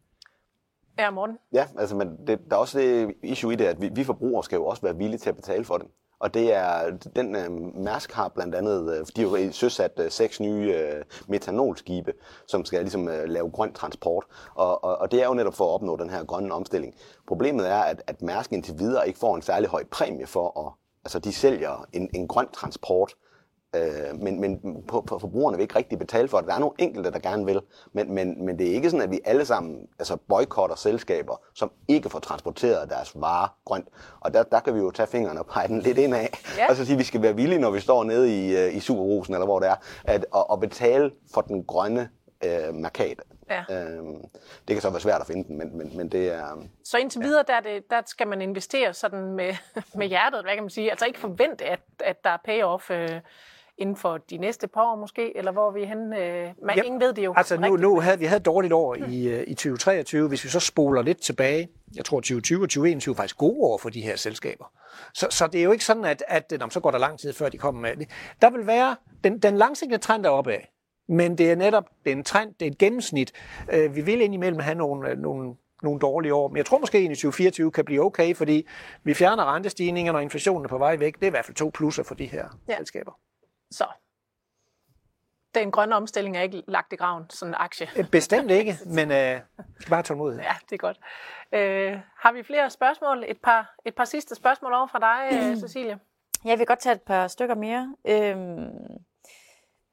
Ja, 0.99 1.11
Morten. 1.11 1.38
Ja, 1.53 1.66
altså, 1.79 1.97
men 1.97 2.09
det, 2.27 2.38
der 2.51 2.57
er 2.57 2.61
også 2.61 2.79
det 2.79 3.14
issue 3.23 3.53
i 3.53 3.57
det, 3.57 3.64
at 3.64 3.81
vi, 3.81 3.90
vi 3.94 4.05
forbrugere 4.05 4.44
skal 4.44 4.57
jo 4.57 4.66
også 4.66 4.83
være 4.83 4.97
villige 4.97 5.18
til 5.18 5.31
at 5.31 5.37
betale 5.37 5.64
for 5.64 5.77
det. 5.77 5.87
Og 6.20 6.35
det 6.35 6.54
er, 6.54 6.90
den 7.16 7.37
øh, 7.37 7.50
Mærsk 7.74 8.12
har 8.12 8.28
blandt 8.28 8.54
andet, 8.54 8.98
øh, 8.98 9.07
de 9.16 9.31
har 9.31 9.38
jo 9.38 9.52
søsat 9.52 9.92
øh, 9.96 10.11
seks 10.11 10.40
nye 10.40 10.74
øh, 10.74 11.04
metanolskibe, 11.28 12.12
som 12.46 12.64
skal 12.64 12.81
ligesom 12.81 13.09
øh, 13.09 13.24
lave 13.24 13.50
grøn 13.50 13.72
transport. 13.72 14.24
Og, 14.54 14.85
og, 14.85 14.98
og 14.98 15.11
det 15.11 15.22
er 15.22 15.26
jo 15.26 15.35
netop 15.35 15.54
for 15.54 15.64
at 15.64 15.74
opnå 15.74 15.96
den 15.96 16.11
her 16.11 16.24
grønne 16.24 16.54
omstilling. 16.54 16.94
Problemet 17.26 17.70
er, 17.70 17.78
at, 17.78 18.02
at 18.07 18.22
Mærsk 18.22 18.52
indtil 18.52 18.78
videre 18.78 19.07
ikke 19.07 19.18
får 19.18 19.37
en 19.37 19.42
særlig 19.42 19.68
høj 19.68 19.85
præmie 19.90 20.26
for 20.26 20.66
at, 20.66 20.72
altså 21.04 21.18
de 21.18 21.33
sælger 21.33 21.87
en, 21.92 22.11
en 22.14 22.28
grøn 22.28 22.48
transport, 22.52 23.14
Øh, 23.76 24.20
men, 24.20 24.40
men 24.40 24.83
på, 24.88 25.00
på 25.00 25.18
forbrugerne 25.18 25.57
vil 25.57 25.62
ikke 25.62 25.76
rigtig 25.76 25.98
betale 25.98 26.28
for 26.28 26.38
det. 26.38 26.48
Der 26.48 26.54
er 26.54 26.59
nogle 26.59 26.74
enkelte, 26.78 27.11
der 27.12 27.18
gerne 27.18 27.44
vil, 27.44 27.61
men, 27.92 28.14
men, 28.14 28.44
men 28.44 28.59
det 28.59 28.68
er 28.70 28.74
ikke 28.74 28.90
sådan, 28.90 29.04
at 29.04 29.11
vi 29.11 29.20
alle 29.24 29.44
sammen 29.44 29.88
altså 29.98 30.16
boykotter 30.28 30.76
selskaber, 30.76 31.37
som 31.54 31.70
ikke 31.88 32.11
får 32.11 32.18
transporteret 32.18 32.90
deres 32.90 33.12
varer 33.14 33.48
grønt. 33.64 33.88
Og 34.20 34.35
der, 34.35 34.42
der 34.42 34.61
kan 34.61 34.74
vi 34.74 34.78
jo 34.78 34.90
tage 34.90 35.07
fingrene 35.07 35.40
og 35.40 35.46
pege 35.46 35.68
den 35.68 35.81
lidt 35.81 35.98
ind 35.98 36.14
af, 36.14 36.31
Ja. 36.59 36.68
og 36.68 36.76
så 36.76 36.85
sige, 36.85 36.94
at 36.94 36.98
vi 36.98 37.04
skal 37.04 37.22
være 37.22 37.37
villige, 37.37 37.59
når 37.59 37.70
vi 37.70 37.81
står 37.81 38.04
nede 38.04 38.46
i, 38.46 38.57
øh, 38.57 38.76
i 38.76 38.81
Superrusen, 38.81 39.35
eller 39.35 39.46
hvor 39.46 39.59
det 39.61 39.68
er, 39.68 39.76
at, 40.04 40.26
at, 40.35 40.44
at 40.52 40.61
betale 40.61 41.11
for 41.35 41.40
den 41.40 41.64
grønne 41.64 42.09
øh, 42.44 42.74
markat. 42.74 43.20
Ja. 43.50 43.61
Øh, 43.70 44.02
det 44.68 44.74
kan 44.76 44.81
så 44.81 44.90
være 44.90 45.00
svært 45.00 45.20
at 45.20 45.26
finde 45.26 45.48
den, 45.48 45.59
men, 45.59 45.78
men, 45.78 45.96
men 45.96 46.09
det 46.09 46.33
er... 46.33 46.62
Så 46.85 46.98
indtil 46.98 47.20
videre, 47.22 47.44
der, 47.46 47.54
er 47.54 47.61
det, 47.61 47.90
der 47.90 48.02
skal 48.07 48.28
man 48.28 48.40
investere 48.42 48.94
sådan 48.94 49.33
med, 49.33 49.54
med 49.98 50.07
hjertet, 50.07 50.42
hvad 50.42 50.54
kan 50.54 50.62
man 50.62 50.70
sige? 50.70 50.90
Altså 50.90 51.07
ikke 51.07 51.18
forvente, 51.18 51.64
at, 51.64 51.81
at 52.04 52.24
der 52.24 52.31
er 52.31 52.38
payoff 52.44 52.90
øh, 52.90 53.20
inden 53.79 53.97
for 53.97 54.17
de 54.31 54.37
næste 54.37 54.69
par 54.69 54.93
år 54.93 54.97
måske, 54.97 55.37
eller 55.37 55.53
hvor 55.53 55.69
er 55.69 55.73
vi 55.73 55.85
hen? 55.85 56.12
Øh, 56.12 56.49
man, 56.62 56.77
Ja, 56.77 56.83
ingen 56.83 57.01
ved 57.01 57.12
det 57.12 57.25
jo 57.25 57.35
Altså 57.37 57.57
nu, 57.57 57.62
rigtigt. 57.62 57.81
nu 57.81 58.01
havde 58.01 58.19
vi 58.19 58.25
havde 58.25 58.38
et 58.41 58.47
dårligt 58.47 58.73
år 58.73 58.95
i, 58.95 59.29
øh, 59.29 59.45
i 59.47 59.55
2023. 59.55 60.29
Hvis 60.29 60.45
vi 60.45 60.49
så 60.49 60.61
spoler 60.61 61.03
lidt 61.03 61.21
tilbage, 61.23 61.69
jeg 61.97 62.05
tror 62.05 62.17
2020 62.21 62.62
og 62.62 62.69
2021 62.69 63.12
er 63.12 63.17
faktisk 63.17 63.37
gode 63.38 63.59
år 63.61 63.79
for 63.79 63.88
de 63.91 64.01
her 64.01 64.17
selskaber. 64.17 64.73
Så, 65.14 65.27
så 65.31 65.47
det 65.47 65.61
er 65.61 65.64
jo 65.64 65.73
ikke 65.73 65.85
sådan, 65.85 66.05
at, 66.05 66.25
at 66.29 66.53
nå, 66.61 66.69
så 66.71 66.81
går 66.81 66.91
der 66.91 66.99
lang 66.99 67.19
tid, 67.19 67.33
før 67.33 67.49
de 67.49 67.59
kommer 67.59 67.81
med 67.81 67.97
det. 67.97 68.09
Der 68.43 68.51
vil 68.51 68.67
være, 68.67 68.97
den, 69.25 69.38
den 69.38 69.57
langsigtede 69.57 70.03
trend 70.03 70.27
er 70.27 70.31
opad, 70.31 70.59
men 71.09 71.38
det 71.38 71.51
er 71.51 71.57
netop 71.57 71.85
det 72.05 72.12
er 72.12 72.17
en 72.17 72.25
trend, 72.25 72.55
det 72.61 72.67
er 72.67 72.71
et 72.71 72.79
gennemsnit. 72.79 73.33
Øh, 73.73 73.97
vi 73.97 74.01
vil 74.01 74.21
indimellem 74.21 74.61
have 74.61 74.75
nogle, 74.75 75.11
øh, 75.11 75.19
nogle, 75.19 75.55
nogle 75.83 76.01
dårlige 76.01 76.35
år, 76.35 76.49
men 76.49 76.57
jeg 76.57 76.67
tror 76.67 76.79
måske, 76.79 76.99
at 76.99 77.09
2024 77.09 77.71
kan 77.71 77.85
blive 77.85 78.01
okay, 78.05 78.35
fordi 78.35 78.67
vi 79.05 79.14
fjerner 79.14 79.55
rentestigningerne, 79.55 80.19
og 80.19 80.23
inflationen 80.23 80.64
er 80.64 80.69
på 80.69 80.79
vej 80.79 80.97
væk. 80.97 81.14
Det 81.14 81.23
er 81.23 81.27
i 81.27 81.31
hvert 81.31 81.45
fald 81.45 81.55
to 81.57 81.71
plusser 81.75 82.03
for 82.03 82.14
de 82.14 82.27
her. 82.27 82.45
Ja. 82.69 82.77
selskaber. 82.77 83.12
Så 83.70 83.87
den 85.54 85.70
grønne 85.70 85.94
omstilling 85.96 86.37
er 86.37 86.42
ikke 86.42 86.62
lagt 86.68 86.92
i 86.92 86.96
graven, 86.96 87.31
sådan 87.31 87.50
en 87.50 87.57
aktie. 87.59 87.88
Øh, 87.96 88.11
Bestemt 88.11 88.50
ikke, 88.50 88.78
men 88.96 89.11
øh, 89.11 89.40
vi 89.59 89.81
skal 89.81 89.90
bare 89.90 90.02
tage 90.02 90.16
mod. 90.16 90.35
Ja, 90.37 90.57
det 90.70 90.72
er 90.72 90.78
godt. 90.78 91.00
Øh, 91.52 91.98
har 92.16 92.33
vi 92.33 92.42
flere 92.42 92.70
spørgsmål? 92.70 93.24
Et 93.28 93.40
par, 93.42 93.74
et 93.87 93.94
par 93.94 94.04
sidste 94.04 94.35
spørgsmål 94.35 94.72
over 94.72 94.87
fra 94.87 94.98
dig, 94.98 95.38
øh, 95.50 95.57
Cecilie. 95.62 95.98
Jeg 96.44 96.59
vil 96.59 96.66
godt 96.66 96.78
tage 96.78 96.94
et 96.94 97.02
par 97.02 97.28
stykker 97.28 97.54
mere. 97.54 97.94
Øhm, 98.04 98.68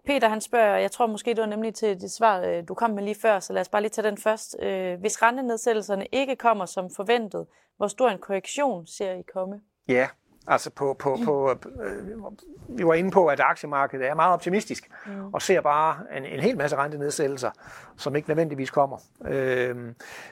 Peter 0.05 0.29
han 0.29 0.41
spørger, 0.41 0.77
jeg 0.77 0.91
tror 0.91 1.07
måske 1.07 1.29
det 1.29 1.41
var 1.41 1.45
nemlig 1.45 1.75
til 1.75 2.01
det 2.01 2.11
svar, 2.11 2.39
øh, 2.39 2.63
du 2.67 2.73
kom 2.73 2.89
med 2.89 3.03
lige 3.03 3.21
før, 3.21 3.39
så 3.39 3.53
lad 3.53 3.61
os 3.61 3.69
bare 3.69 3.81
lige 3.81 3.89
tage 3.89 4.07
den 4.07 4.17
først. 4.17 4.55
Øh, 4.61 4.99
hvis 4.99 5.21
rentenedsættelserne 5.21 6.05
ikke 6.11 6.35
kommer 6.35 6.65
som 6.65 6.89
forventet, 6.95 7.47
hvor 7.77 7.87
stor 7.87 8.09
en 8.09 8.19
korrektion 8.19 8.87
ser 8.87 9.11
I 9.11 9.21
komme? 9.33 9.61
Ja, 9.87 10.07
altså 10.47 10.69
på, 10.69 10.95
på, 10.99 11.17
på 11.25 11.49
øh, 11.83 12.17
vi 12.69 12.85
var 12.85 12.93
inde 12.93 13.11
på, 13.11 13.27
at 13.27 13.39
aktiemarkedet 13.39 14.07
er 14.07 14.15
meget 14.15 14.33
optimistisk 14.33 14.89
mm. 15.05 15.33
og 15.33 15.41
ser 15.41 15.61
bare 15.61 15.97
en, 16.17 16.25
en 16.25 16.39
hel 16.39 16.57
masse 16.57 16.75
rentenedsættelser, 16.77 17.51
som 17.97 18.15
ikke 18.15 18.29
nødvendigvis 18.29 18.71
kommer. 18.71 18.97
Øh, 19.27 19.75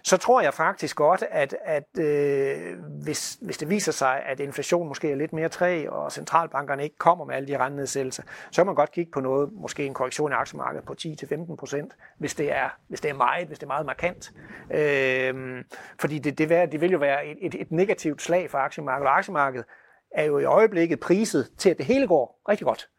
så 0.04 0.18
tror 0.18 0.42
jeg 0.42 0.54
faktisk 0.54 0.96
godt, 0.96 1.24
at, 1.32 1.56
at 1.66 2.00
øh, 2.00 2.80
hvis, 3.04 3.38
hvis 3.42 3.58
det 3.58 3.70
viser 3.70 3.92
sig, 3.92 4.24
at 4.26 4.40
inflationen 4.40 4.88
måske 4.88 5.12
er 5.12 5.16
lidt 5.16 5.34
mere 5.34 5.50
træg, 5.50 5.90
og 5.90 6.12
centralbankerne 6.12 6.84
ikke 6.84 6.98
kommer 6.98 7.26
med 7.26 7.36
alle 7.36 7.48
de 7.48 7.58
rentenedsættelser, 7.58 8.24
så 8.52 8.62
kan 8.62 8.66
man 8.66 8.76
godt 8.76 8.92
kigge 8.92 9.12
på 9.12 9.20
noget, 9.20 9.50
måske 9.54 9.86
en 9.86 9.94
korrektion 9.94 10.32
i 10.32 10.36
aktiemarkedet 10.36 10.86
på 10.86 10.96
10-15 11.02 11.56
procent, 11.56 11.94
hvis 12.18 12.36
det 12.36 12.52
er 12.52 12.70
hvis 12.88 13.02
det 13.02 13.12
er 13.12 13.16
meget, 13.16 13.48
hvis 13.48 13.60
det 13.60 13.64
er 13.64 13.68
meget 13.68 13.86
markant. 13.86 14.32
Øh, 14.72 15.64
fordi 16.00 16.20
det, 16.20 16.38
det, 16.38 16.50
vil- 16.50 16.72
det 16.72 16.82
vil 16.82 16.92
jo 16.92 16.98
være 16.98 17.26
et, 17.26 17.38
et, 17.42 17.56
et 17.62 17.72
negativt 17.72 18.22
slag 18.22 18.50
for 18.52 18.58
aktiemarkedet, 18.58 19.10
og 19.10 19.18
aktiemarkedet 19.18 19.66
er 20.14 20.24
jo 20.24 20.40
i 20.40 20.44
øjeblikket 20.44 21.00
priset 21.00 21.50
til, 21.58 21.70
at 21.70 21.78
det 21.78 21.86
hele 21.86 22.08
går 22.08 22.42
rigtig 22.50 22.68
godt. 22.68 22.90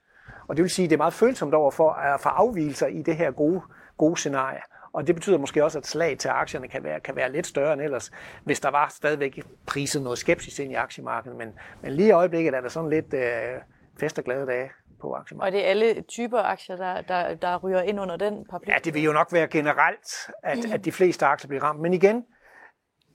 Og 0.48 0.56
det 0.56 0.62
vil 0.62 0.70
sige, 0.70 0.84
at 0.84 0.90
det 0.90 0.96
er 0.96 0.98
meget 0.98 1.14
følsomt 1.14 1.54
over 1.54 1.70
for 1.70 1.90
at 1.90 2.20
få 2.20 2.28
afvielser 2.28 2.86
i 2.86 3.02
det 3.02 3.16
her 3.16 3.30
gode, 3.30 3.60
gode 3.98 4.16
scenarie. 4.16 4.60
Og 4.92 5.06
det 5.06 5.14
betyder 5.14 5.38
måske 5.38 5.64
også, 5.64 5.78
at 5.78 5.86
slag 5.86 6.18
til 6.18 6.28
aktierne 6.28 6.68
kan 6.68 6.84
være, 6.84 7.00
kan 7.00 7.16
være 7.16 7.32
lidt 7.32 7.46
større 7.46 7.72
end 7.72 7.82
ellers, 7.82 8.10
hvis 8.44 8.60
der 8.60 8.70
var 8.70 8.88
stadigvæk 8.88 9.42
priset 9.66 10.02
noget 10.02 10.18
skepsis 10.18 10.58
ind 10.58 10.72
i 10.72 10.74
aktiemarkedet. 10.74 11.38
Men, 11.38 11.48
men 11.82 11.92
lige 11.92 12.08
i 12.08 12.10
øjeblikket 12.10 12.54
er 12.54 12.60
der 12.60 12.68
sådan 12.68 12.90
lidt 12.90 13.14
øh, 13.14 13.60
fest 14.00 14.18
og 14.18 14.24
glade 14.24 14.46
dage 14.46 14.70
på 15.00 15.14
aktiemarkedet. 15.14 15.46
Og 15.46 15.52
det 15.52 15.66
er 15.66 15.70
alle 15.70 16.02
typer 16.02 16.38
aktier, 16.38 16.76
der, 16.76 17.00
der, 17.00 17.34
der 17.34 17.56
ryger 17.56 17.82
ind 17.82 18.00
under 18.00 18.16
den 18.16 18.46
paraply? 18.50 18.68
Ja, 18.70 18.76
det 18.84 18.94
vil 18.94 19.02
jo 19.02 19.12
nok 19.12 19.32
være 19.32 19.48
generelt, 19.48 20.30
at, 20.42 20.72
at 20.72 20.84
de 20.84 20.92
fleste 20.92 21.26
aktier 21.26 21.48
bliver 21.48 21.62
ramt. 21.62 21.80
Men 21.80 21.94
igen, 21.94 22.24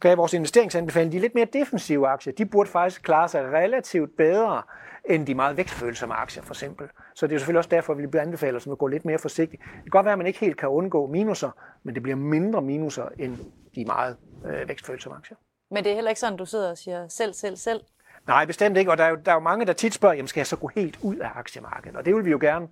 kan 0.01 0.17
vores 0.17 0.33
investeringsanbefaling, 0.33 1.11
de 1.11 1.19
lidt 1.19 1.35
mere 1.35 1.47
defensive 1.53 2.07
aktier. 2.07 2.33
De 2.33 2.45
burde 2.45 2.69
faktisk 2.69 3.01
klare 3.01 3.29
sig 3.29 3.43
relativt 3.43 4.17
bedre 4.17 4.61
end 5.09 5.27
de 5.27 5.35
meget 5.35 5.57
vækstfølsomme 5.57 6.15
aktier, 6.15 6.43
for 6.43 6.53
eksempel. 6.53 6.87
Så 7.15 7.27
det 7.27 7.31
er 7.31 7.35
jo 7.35 7.39
selvfølgelig 7.39 7.57
også 7.57 7.69
derfor, 7.69 7.93
at 7.93 7.99
vi 7.99 8.05
vil 8.11 8.19
anbefale 8.19 8.57
os 8.57 8.67
at 8.67 8.77
gå 8.77 8.87
lidt 8.87 9.05
mere 9.05 9.19
forsigtigt. 9.19 9.61
Det 9.61 9.83
kan 9.83 9.89
godt 9.89 10.05
være, 10.05 10.11
at 10.11 10.17
man 10.17 10.27
ikke 10.27 10.39
helt 10.39 10.57
kan 10.57 10.69
undgå 10.69 11.07
minuser, 11.07 11.51
men 11.83 11.95
det 11.95 12.03
bliver 12.03 12.15
mindre 12.15 12.61
minuser 12.61 13.05
end 13.19 13.37
de 13.75 13.85
meget 13.85 14.17
øh, 14.45 14.67
vækstfølsomme 14.67 15.17
aktier. 15.17 15.37
Men 15.71 15.83
det 15.83 15.89
er 15.91 15.95
heller 15.95 16.09
ikke 16.11 16.19
sådan, 16.19 16.37
du 16.37 16.45
sidder 16.45 16.71
og 16.71 16.77
siger 16.77 17.07
selv, 17.07 17.33
selv, 17.33 17.57
selv. 17.57 17.81
Nej, 18.27 18.45
bestemt 18.45 18.77
ikke. 18.77 18.91
Og 18.91 18.97
der 18.97 19.03
er 19.03 19.09
jo, 19.09 19.15
der 19.25 19.31
er 19.31 19.35
jo 19.35 19.41
mange, 19.41 19.65
der 19.65 19.73
tit 19.73 19.93
spørger, 19.93 20.15
jamen 20.15 20.27
skal 20.27 20.39
jeg 20.39 20.47
så 20.47 20.55
gå 20.55 20.67
helt 20.75 20.99
ud 21.01 21.15
af 21.15 21.29
aktiemarkedet? 21.35 21.97
Og 21.97 22.05
det 22.05 22.15
vil 22.15 22.25
vi 22.25 22.31
jo 22.31 22.37
gerne 22.41 22.67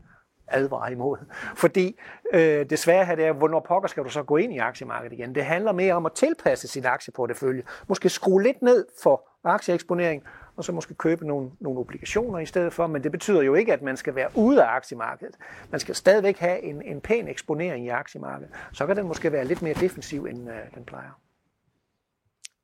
advare 0.47 0.91
imod. 0.91 1.17
Fordi 1.63 1.99
øh, 2.33 2.69
det 2.69 2.79
svære 2.79 3.05
her 3.05 3.15
det 3.15 3.25
er, 3.25 3.33
hvornår 3.33 3.59
pokker 3.59 3.89
skal 3.89 4.03
du 4.03 4.09
så 4.09 4.23
gå 4.23 4.37
ind 4.37 4.53
i 4.53 4.57
aktiemarkedet 4.57 5.13
igen? 5.13 5.35
Det 5.35 5.45
handler 5.45 5.71
mere 5.71 5.93
om 5.93 6.05
at 6.05 6.11
tilpasse 6.11 6.67
sin 6.67 6.85
aktieportefølje. 6.85 7.63
Måske 7.87 8.09
skrue 8.09 8.43
lidt 8.43 8.61
ned 8.61 8.85
for 9.03 9.29
aktieeksponering, 9.43 10.23
og 10.55 10.63
så 10.63 10.71
måske 10.71 10.93
købe 10.93 11.27
nogle, 11.27 11.51
nogle 11.59 11.79
obligationer 11.79 12.39
i 12.39 12.45
stedet 12.45 12.73
for. 12.73 12.87
Men 12.87 13.03
det 13.03 13.11
betyder 13.11 13.41
jo 13.41 13.53
ikke, 13.53 13.73
at 13.73 13.81
man 13.81 13.97
skal 13.97 14.15
være 14.15 14.29
ude 14.35 14.63
af 14.63 14.67
aktiemarkedet. 14.75 15.35
Man 15.71 15.79
skal 15.79 15.95
stadigvæk 15.95 16.37
have 16.37 16.63
en, 16.63 16.81
en 16.81 17.01
pæn 17.01 17.27
eksponering 17.27 17.85
i 17.85 17.89
aktiemarkedet. 17.89 18.53
Så 18.73 18.87
kan 18.87 18.95
den 18.95 19.07
måske 19.07 19.31
være 19.31 19.45
lidt 19.45 19.61
mere 19.61 19.73
defensiv, 19.73 20.25
end 20.25 20.49
øh, 20.49 20.75
den 20.75 20.85
plejer. 20.85 21.19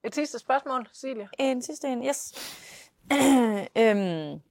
Et 0.04 0.16
sidste 0.16 0.40
spørgsmål, 0.40 0.88
Cecilie. 0.94 1.28
En 1.40 1.62
sidste 1.62 1.88
en, 1.88 2.06
yes. 2.06 2.34
øhm, 3.82 4.42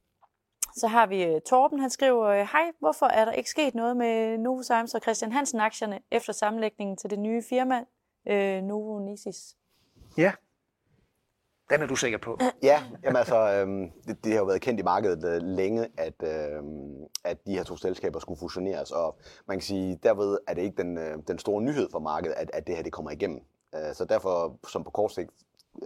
så 0.76 0.86
har 0.86 1.06
vi 1.06 1.22
øh, 1.24 1.40
Torben, 1.40 1.80
han 1.80 1.90
skriver, 1.90 2.26
øh, 2.26 2.48
hej, 2.52 2.72
hvorfor 2.78 3.06
er 3.06 3.24
der 3.24 3.32
ikke 3.32 3.50
sket 3.50 3.74
noget 3.74 3.96
med 3.96 4.38
Novozymes 4.38 4.94
og 4.94 5.00
Christian 5.00 5.32
Hansen 5.32 5.60
aktierne 5.60 6.00
efter 6.10 6.32
sammenlægningen 6.32 6.96
til 6.96 7.10
det 7.10 7.18
nye 7.18 7.42
firma 7.48 7.84
øh, 8.28 8.62
Novo 8.62 8.98
Nisis? 8.98 9.56
Ja. 10.18 10.32
Den 11.70 11.82
er 11.82 11.86
du 11.86 11.96
sikker 11.96 12.18
på. 12.18 12.38
Ja, 12.62 12.82
jamen 13.04 13.16
altså, 13.16 13.52
øhm, 13.52 13.90
det, 14.06 14.24
det 14.24 14.32
har 14.32 14.38
jo 14.38 14.44
været 14.44 14.60
kendt 14.60 14.80
i 14.80 14.82
markedet 14.82 15.24
øh, 15.34 15.42
længe, 15.42 15.88
at, 15.96 16.22
øhm, 16.22 17.04
at 17.24 17.46
de 17.46 17.54
her 17.54 17.62
to 17.62 17.76
selskaber 17.76 18.18
skulle 18.18 18.38
fusioneres, 18.38 18.90
og 18.90 19.18
man 19.48 19.56
kan 19.56 19.62
sige, 19.62 19.98
derved 20.02 20.38
er 20.48 20.54
det 20.54 20.62
ikke 20.62 20.82
den, 20.82 20.98
øh, 20.98 21.18
den 21.28 21.38
store 21.38 21.62
nyhed 21.62 21.88
for 21.90 21.98
markedet, 21.98 22.34
at, 22.36 22.50
at 22.52 22.66
det 22.66 22.76
her 22.76 22.82
det 22.82 22.92
kommer 22.92 23.10
igennem. 23.10 23.40
Øh, 23.74 23.94
så 23.94 24.04
derfor, 24.04 24.58
som 24.68 24.84
på 24.84 24.90
kort 24.90 25.12
sigt, 25.12 25.30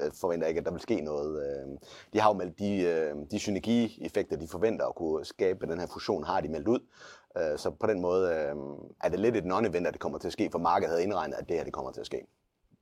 Øh, 0.00 0.10
forventer 0.20 0.46
ikke, 0.46 0.58
at 0.58 0.64
der 0.64 0.70
vil 0.70 0.80
ske 0.80 1.00
noget. 1.00 1.46
Øh, 1.46 1.78
de 2.12 2.20
har 2.20 2.30
jo 2.30 2.34
meldt 2.34 2.58
de, 2.58 2.80
øh, 2.80 3.14
de 3.30 3.38
synergieffekter, 3.38 4.36
de 4.36 4.48
forventer 4.48 4.86
at 4.86 4.94
kunne 4.94 5.24
skabe 5.24 5.66
den 5.66 5.80
her 5.80 5.86
fusion, 5.86 6.24
har 6.24 6.40
de 6.40 6.48
meldt 6.48 6.68
ud. 6.68 6.80
Så 7.56 7.70
på 7.70 7.86
den 7.86 8.00
måde 8.00 8.32
er 9.02 9.08
det 9.08 9.20
lidt 9.20 9.36
et 9.36 9.44
non-event, 9.44 9.86
at 9.86 9.92
det 9.92 10.00
kommer 10.00 10.18
til 10.18 10.28
at 10.28 10.32
ske, 10.32 10.48
for 10.52 10.58
markedet 10.58 10.90
havde 10.90 11.02
indregnet, 11.02 11.36
at 11.36 11.48
det 11.48 11.56
her 11.56 11.64
det 11.64 11.72
kommer 11.72 11.92
til 11.92 12.00
at 12.00 12.06
ske. 12.06 12.26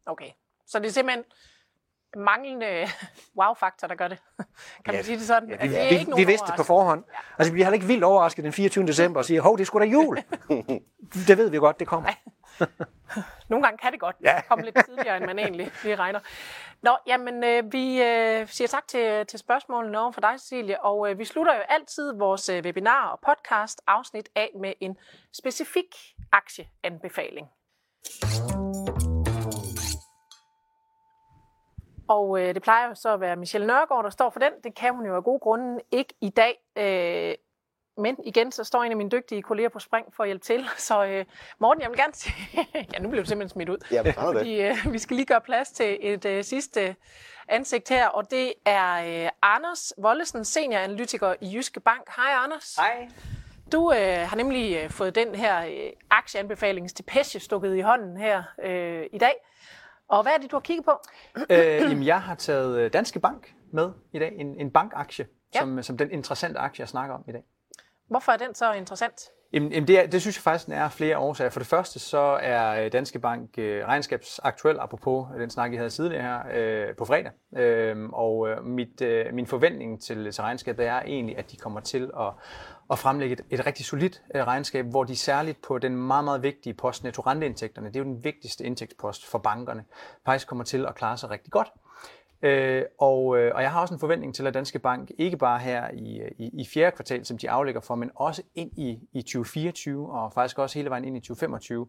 Okay, 0.07 0.31
så 0.67 0.79
det 0.79 0.87
er 0.87 0.91
simpelthen 0.91 1.25
manglende 2.17 2.87
wow-faktor, 3.41 3.89
der 3.89 3.95
gør 3.95 4.09
det. 4.09 4.19
Kan 4.39 4.47
man 4.87 4.95
Ja, 4.95 5.03
sige 5.03 5.19
det 5.19 5.27
sådan? 5.27 5.49
Ja, 5.49 5.55
Altså, 5.57 5.69
vi, 5.69 5.75
det 5.75 5.85
er 5.85 5.89
vi, 5.95 5.99
ikke 6.01 6.13
vi 6.17 6.25
vidste 6.25 6.47
det 6.47 6.55
på 6.57 6.63
forhånd. 6.63 7.05
Altså, 7.39 7.53
vi 7.53 7.55
bliver 7.55 7.65
heller 7.67 7.75
ikke 7.75 7.87
vildt 7.87 8.05
overrasket 8.05 8.45
den 8.45 8.53
24. 8.53 8.87
december 8.87 9.21
og 9.21 9.25
siger, 9.25 9.43
hov, 9.43 9.57
det 9.57 9.63
er 9.63 9.67
sgu 9.67 9.79
da 9.79 9.85
jul. 9.85 10.17
det 11.29 11.39
ved 11.39 11.51
vi 11.51 11.57
godt, 11.57 11.81
det 11.81 11.87
kommer. 11.89 12.11
Nogle 13.49 13.63
gange 13.65 13.79
kan 13.79 13.93
det 13.93 14.01
godt 14.01 14.17
Ja. 14.25 14.41
komme 14.49 14.65
lidt 14.65 14.77
tidligere, 14.85 15.17
end 15.17 15.27
man 15.27 15.39
egentlig 15.39 15.71
lige 15.85 15.97
regner. 15.97 16.21
Nå, 16.83 16.97
jamen, 17.07 17.45
øh, 17.45 17.73
vi 17.73 18.03
øh, 18.03 18.49
siger 18.49 18.69
tak 18.69 18.89
til, 18.89 19.27
til 19.27 19.39
spørgsmålene 19.39 19.99
over 20.01 20.13
for 20.13 20.21
dig, 20.21 20.41
Cecilie, 20.41 20.83
og 20.85 21.11
øh, 21.11 21.19
vi 21.19 21.25
slutter 21.25 21.55
jo 21.55 21.61
altid 21.69 22.13
vores 22.19 22.49
øh, 22.49 22.65
webinar 22.65 23.09
og 23.09 23.21
podcast 23.27 23.81
afsnit 23.87 24.29
af 24.37 24.51
med 24.61 24.73
en 24.81 24.97
specifik 25.33 25.95
aktieanbefaling. 26.33 27.47
Og 32.09 32.41
øh, 32.41 32.55
det 32.55 32.63
plejer 32.63 32.89
jo 32.89 32.95
så 32.95 33.15
at 33.15 33.21
være 33.21 33.37
Michelle 33.37 33.67
Nørgaard, 33.67 34.05
der 34.05 34.11
står 34.11 34.31
for 34.31 34.41
den. 34.41 34.53
Det 34.65 34.75
kan 34.75 34.95
hun 34.95 35.07
jo 35.07 35.17
af 35.17 35.25
gode 35.25 35.39
grunde 35.39 35.81
ikke 35.91 36.15
i 36.21 36.29
dag. 36.29 36.57
Øh, 36.77 37.35
men 37.97 38.17
igen, 38.25 38.53
så 38.53 38.65
står 38.65 38.83
en 38.83 38.91
af 38.91 38.97
mine 38.97 39.11
dygtige 39.11 39.43
kolleger 39.43 39.69
på 39.69 39.79
spring 39.79 40.07
for 40.17 40.23
at 40.23 40.29
hjælpe 40.29 40.45
til. 40.45 40.67
Så 40.89 41.05
øh, 41.05 41.25
Morten, 41.59 41.83
jeg 41.83 41.91
vil 41.91 41.99
gerne 41.99 42.15
sige... 42.15 42.35
ja, 42.95 42.99
nu 42.99 43.09
blev 43.09 43.23
du 43.23 43.29
simpelthen 43.29 43.49
smidt 43.49 43.69
ud. 43.69 43.79
Ja. 43.91 44.11
Fordi 44.11 44.61
øh, 44.61 44.77
vi 44.93 44.99
skal 44.99 45.17
lige 45.17 45.27
gøre 45.27 45.41
plads 45.41 45.71
til 45.71 45.99
et 46.01 46.25
øh, 46.25 46.45
sidste 46.45 46.97
ansigt 47.49 47.89
her, 47.89 48.09
og 48.09 48.31
det 48.31 48.53
er 48.67 49.25
øh, 49.25 49.31
Anders 49.43 49.93
Vollesen, 49.99 50.45
senioranalytiker 50.45 51.35
i 51.41 51.55
Jyske 51.55 51.81
Bank. 51.81 52.09
Hej 52.17 52.35
Anders. 52.45 52.77
Hej. 52.77 53.09
Du 53.73 53.93
øh, 53.93 54.29
har 54.29 54.37
nemlig 54.37 54.77
øh, 54.77 54.91
fået 54.91 55.15
den 55.15 55.35
her 55.35 55.67
øh, 55.67 55.93
aktieanbefalingsdepeche 56.11 57.41
stukket 57.41 57.77
i 57.77 57.81
hånden 57.81 58.17
her 58.17 58.43
øh, 58.63 59.07
i 59.13 59.19
dag. 59.19 59.35
Og 60.09 60.23
hvad 60.23 60.33
er 60.33 60.39
det, 60.39 60.51
du 60.51 60.57
har 60.57 60.61
kigget 60.61 60.85
på? 60.85 60.93
øh, 61.51 61.59
jamen, 61.91 62.07
jeg 62.07 62.23
har 62.23 62.35
taget 62.35 62.79
øh, 62.79 62.93
Danske 62.93 63.21
Bank 63.21 63.55
med 63.73 63.91
i 64.13 64.19
dag. 64.19 64.33
En, 64.39 64.61
en 64.61 64.71
bankaktie, 64.71 65.27
Ja. 65.55 65.59
som, 65.61 65.83
som 65.83 65.97
den 65.97 66.11
interessante 66.11 66.59
aktie, 66.59 66.81
jeg 66.81 66.89
snakker 66.89 67.15
om 67.15 67.25
i 67.29 67.33
dag. 67.33 67.43
Hvorfor 68.09 68.33
er 68.33 68.37
den 68.37 68.55
så 68.55 68.73
interessant? 68.73 69.21
Jamen, 69.53 69.73
jamen 69.73 69.89
det, 69.89 70.01
er, 70.01 70.07
det 70.07 70.21
synes 70.21 70.37
jeg 70.37 70.43
faktisk, 70.43 70.67
den 70.67 70.75
er 70.75 70.89
flere 70.89 71.19
årsager. 71.19 71.51
For 71.51 71.61
det 71.61 71.67
første, 71.67 71.99
så 71.99 72.39
er 72.43 72.85
øh, 72.85 72.93
Danske 72.93 73.19
Bank 73.19 73.59
øh, 73.59 73.87
regnskabsaktuel, 73.87 74.79
apropos 74.81 75.27
den 75.39 75.51
snak, 75.51 75.73
I 75.73 75.77
havde 75.77 75.91
tidligere 75.91 76.23
her, 76.23 76.41
øh, 76.55 76.97
på 76.97 77.05
fredag. 77.05 77.31
Øh, 77.57 78.09
og 78.13 78.49
øh, 78.49 78.65
mit, 78.65 79.01
øh, 79.01 79.35
min 79.35 79.47
forventning 79.47 80.03
til, 80.03 80.33
til 80.33 80.43
regnskabet 80.43 80.87
er 80.87 81.01
egentlig, 81.03 81.39
at 81.39 81.51
de 81.51 81.57
kommer 81.57 81.81
til 81.81 82.11
at, 82.21 82.33
at 82.91 82.99
fremlægge 82.99 83.33
et, 83.33 83.45
et 83.51 83.67
rigtig 83.67 83.87
solidt 83.87 84.23
øh, 84.35 84.47
regnskab, 84.47 84.87
hvor 84.87 85.05
de 85.05 85.17
særligt 85.17 85.63
på 85.63 85.79
den 85.79 85.97
meget, 85.97 86.25
meget 86.25 86.43
vigtige 86.43 86.75
post, 86.75 87.05
nettorenteindtægterne, 87.05 87.89
det 87.89 87.97
er 87.97 88.01
jo 88.01 88.05
den 88.05 88.25
vigtigste 88.25 88.65
indtægtspost 88.65 89.27
for 89.27 89.39
bankerne, 89.39 89.85
faktisk 90.25 90.49
kommer 90.49 90.65
til 90.65 90.87
at 90.87 90.95
klare 90.95 91.17
sig 91.17 91.31
rigtig 91.31 91.53
godt. 91.53 91.69
Øh, 92.43 92.83
og, 92.99 93.39
øh, 93.39 93.53
og 93.55 93.63
jeg 93.63 93.73
har 93.73 93.81
også 93.81 93.95
en 93.95 94.01
forventning 94.01 94.35
til, 94.35 94.47
at 94.47 94.55
Danske 94.55 94.79
Bank 94.79 95.11
ikke 95.19 95.37
bare 95.37 95.59
her 95.59 95.91
i, 95.93 96.21
i, 96.39 96.51
i 96.53 96.67
fjerde 96.67 96.97
kvartal, 96.97 97.25
som 97.25 97.39
de 97.39 97.51
aflægger 97.51 97.81
for, 97.81 97.95
men 97.95 98.11
også 98.15 98.43
ind 98.55 98.79
i, 98.79 98.99
i 99.13 99.23
2024 99.23 100.13
og 100.13 100.33
faktisk 100.33 100.59
også 100.59 100.79
hele 100.79 100.91
vejen 100.91 101.05
ind 101.05 101.17
i 101.17 101.21
2025, 101.21 101.87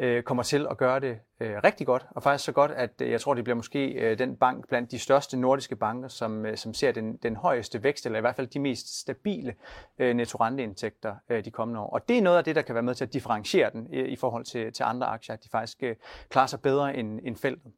øh, 0.00 0.22
kommer 0.22 0.42
til 0.42 0.66
at 0.70 0.76
gøre 0.76 1.00
det 1.00 1.18
øh, 1.40 1.56
rigtig 1.64 1.86
godt. 1.86 2.06
Og 2.10 2.22
faktisk 2.22 2.44
så 2.44 2.52
godt, 2.52 2.70
at 2.70 2.90
øh, 3.02 3.10
jeg 3.10 3.20
tror, 3.20 3.34
det 3.34 3.44
bliver 3.44 3.56
måske 3.56 3.86
øh, 3.86 4.18
den 4.18 4.36
bank 4.36 4.68
blandt 4.68 4.90
de 4.90 4.98
største 4.98 5.36
nordiske 5.36 5.76
banker, 5.76 6.08
som, 6.08 6.46
øh, 6.46 6.56
som 6.56 6.74
ser 6.74 6.92
den, 6.92 7.16
den 7.16 7.36
højeste 7.36 7.82
vækst, 7.82 8.06
eller 8.06 8.18
i 8.18 8.20
hvert 8.20 8.36
fald 8.36 8.46
de 8.46 8.58
mest 8.58 9.00
stabile 9.00 9.54
øh, 9.98 10.14
nettorenteindtægter 10.14 11.14
øh, 11.28 11.44
de 11.44 11.50
kommende 11.50 11.80
år. 11.80 11.90
Og 11.90 12.08
det 12.08 12.18
er 12.18 12.22
noget 12.22 12.38
af 12.38 12.44
det, 12.44 12.56
der 12.56 12.62
kan 12.62 12.74
være 12.74 12.82
med 12.82 12.94
til 12.94 13.04
at 13.04 13.12
differentiere 13.12 13.70
den 13.70 13.88
øh, 13.92 14.08
i 14.08 14.16
forhold 14.16 14.44
til, 14.44 14.72
til 14.72 14.82
andre 14.82 15.06
aktier, 15.06 15.34
at 15.34 15.44
de 15.44 15.48
faktisk 15.48 15.82
øh, 15.82 15.96
klarer 16.28 16.46
sig 16.46 16.60
bedre 16.60 16.96
end, 16.96 17.20
end 17.22 17.36
feltet. 17.36 17.72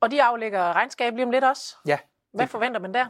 Og 0.00 0.10
de 0.10 0.22
aflægger 0.22 0.72
regnskab 0.72 1.14
lige 1.14 1.24
om 1.24 1.30
lidt 1.30 1.44
også. 1.44 1.76
Ja, 1.86 1.98
hvad 2.32 2.46
forventer 2.46 2.80
man 2.80 2.94
der? 2.94 3.06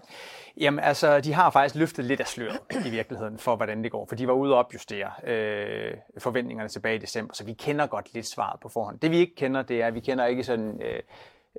Jamen 0.57 0.81
altså, 0.81 1.21
de 1.21 1.33
har 1.33 1.51
faktisk 1.51 1.75
løftet 1.75 2.05
lidt 2.05 2.21
af 2.21 2.27
sløret 2.27 2.87
i 2.87 2.91
virkeligheden 2.91 3.39
for, 3.39 3.57
hvordan 3.57 3.83
det 3.83 3.93
går. 3.93 4.07
For 4.07 4.17
de 4.17 4.27
var 4.27 4.33
ude 4.33 4.53
og 4.53 4.59
opjustere 4.59 5.11
øh, 5.25 5.95
forventningerne 6.19 6.69
tilbage 6.69 6.95
i 6.97 6.99
december, 6.99 7.35
så 7.35 7.45
vi 7.45 7.53
kender 7.53 7.87
godt 7.87 8.15
lidt 8.15 8.27
svaret 8.27 8.61
på 8.61 8.69
forhånd. 8.69 9.01
Det 9.01 9.11
vi 9.11 9.17
ikke 9.17 9.35
kender, 9.35 9.63
det 9.63 9.83
er, 9.83 9.87
at 9.87 9.95
vi 9.95 10.01
kender 10.01 10.27
ikke 10.27 10.45
sådan... 10.45 10.83
Øh, 10.83 11.03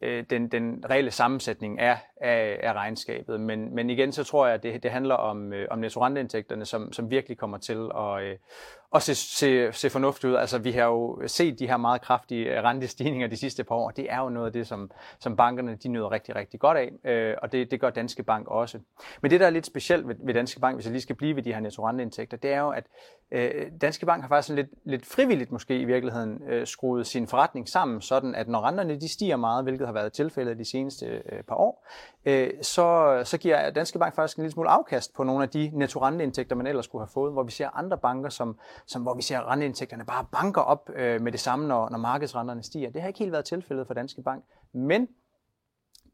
øh, 0.02 0.24
den, 0.30 0.48
den 0.48 0.86
reelle 0.90 1.12
sammensætning 1.12 1.80
af, 1.80 1.98
af, 2.22 2.60
af 2.64 2.74
regnskabet. 2.74 3.42
Men, 3.42 3.76
men 3.76 3.90
igen, 3.90 4.12
så 4.12 4.24
tror 4.24 4.46
jeg, 4.46 4.56
at 4.56 4.64
det, 4.64 4.84
det 4.84 4.92
handler 4.92 5.16
om, 5.16 5.54
øh, 5.54 5.68
om 5.72 5.80
nettorenteindtægterne, 5.80 6.66
som, 6.66 6.94
som 6.94 7.10
virkelig 7.10 7.38
kommer 7.38 7.58
til 7.58 7.92
at, 7.96 8.24
øh, 8.24 8.38
og 8.94 9.02
se, 9.02 9.16
se, 9.16 9.72
se 9.72 9.90
fornuftigt 9.90 10.32
ud. 10.32 10.36
Altså, 10.36 10.58
vi 10.58 10.72
har 10.72 10.86
jo 10.86 11.22
set 11.28 11.60
de 11.60 11.68
her 11.68 11.78
meget 11.78 12.02
kraftige 12.02 12.58
øh, 12.58 12.64
rentestigninger 12.64 13.28
de 13.28 13.38
sidste 13.38 13.64
par 13.64 13.76
år. 13.76 13.90
Det 13.90 14.12
er 14.12 14.20
jo 14.20 14.30
noget 14.30 14.48
af 14.48 14.54
det, 14.54 14.68
som, 14.68 14.92
som 15.20 15.36
bankerne 15.36 15.76
de 15.76 15.88
nyder 15.88 16.12
rigtig, 16.12 16.36
rigtig 16.36 16.60
godt 16.60 16.78
af, 16.78 17.12
øh, 17.12 17.36
og 17.42 17.52
det, 17.52 17.72
det 17.72 17.82
gør 17.82 17.90
Danske 17.90 18.24
Bank 18.24 18.48
også. 18.48 18.80
Men 19.22 19.32
det, 19.32 19.40
der 19.40 19.46
er 19.46 19.50
lidt 19.50 19.66
specielt 19.66 20.08
ved, 20.08 20.16
ved 20.20 20.34
Danske 20.34 20.60
Bank, 20.60 20.76
hvis 20.76 20.86
jeg 20.86 20.92
lige 20.92 21.02
skal 21.02 21.16
blive 21.16 21.36
ved 21.36 21.44
de 21.44 21.54
her 21.54 21.60
nettorenteindtægter, 21.60 22.38
det 22.38 22.54
er 22.54 22.60
jo, 22.60 22.70
at 22.70 22.84
øh, 23.32 23.72
Danske 23.82 24.06
Bank 24.06 24.22
har 24.22 24.28
faktisk 24.28 24.48
sådan 24.48 24.64
lidt, 24.64 24.72
lidt 24.86 25.06
frivilligt 25.06 25.52
måske 25.52 25.80
i 25.80 25.86
virkeligheden 25.86 26.42
øh, 26.50 26.68
skruet 26.68 27.08
sin 27.08 27.28
forretning 27.28 27.70
sammen, 27.70 28.02
sådan 28.02 28.36
at 28.36 28.48
når 28.48 28.62
renterne 28.62 28.96
de 28.96 29.08
stiger 29.14 29.36
meget, 29.36 29.64
hvilket 29.64 29.88
har 29.88 29.94
været 29.94 30.14
tilfældet 30.14 30.58
de 30.58 30.66
seneste 30.66 31.06
øh, 31.06 31.44
par 31.44 31.56
år, 31.56 31.88
øh, 32.26 32.50
så, 32.62 33.22
så 33.24 33.38
giver 33.38 33.70
Danske 33.70 34.00
Bank 34.00 34.16
faktisk 34.16 34.38
en 34.38 34.44
lille 34.44 34.54
smule 34.54 34.70
afkast 34.70 35.14
på 35.14 35.24
nogle 35.24 35.44
af 35.44 35.50
de 35.50 35.72
nettorenteindtægter, 35.74 36.56
man 36.56 36.68
ellers 36.68 36.86
skulle 36.86 37.02
have 37.02 37.12
fået, 37.14 37.34
hvor 37.34 37.44
vi 37.44 37.52
ser 37.52 37.70
andre 37.78 37.98
banker, 37.98 38.30
som, 38.30 38.60
som 38.88 39.02
hvor 39.02 39.14
vi 39.14 39.22
ser 39.22 39.52
renteindtægterne 39.52 40.06
bare 40.06 40.26
banker 40.32 40.62
op 40.62 40.90
øh, 40.96 41.22
med 41.22 41.32
det 41.32 41.40
samme, 41.40 41.68
når, 41.68 41.90
når 41.90 41.98
markedsrenterne 41.98 42.64
stiger. 42.64 42.90
Det 42.90 43.02
har 43.02 43.08
ikke 43.08 43.20
helt 43.20 43.32
været 43.32 43.46
tilfældet 43.46 43.88
for 43.88 43.94
Danske 43.94 44.22
Bank, 44.22 44.44
men 44.74 45.08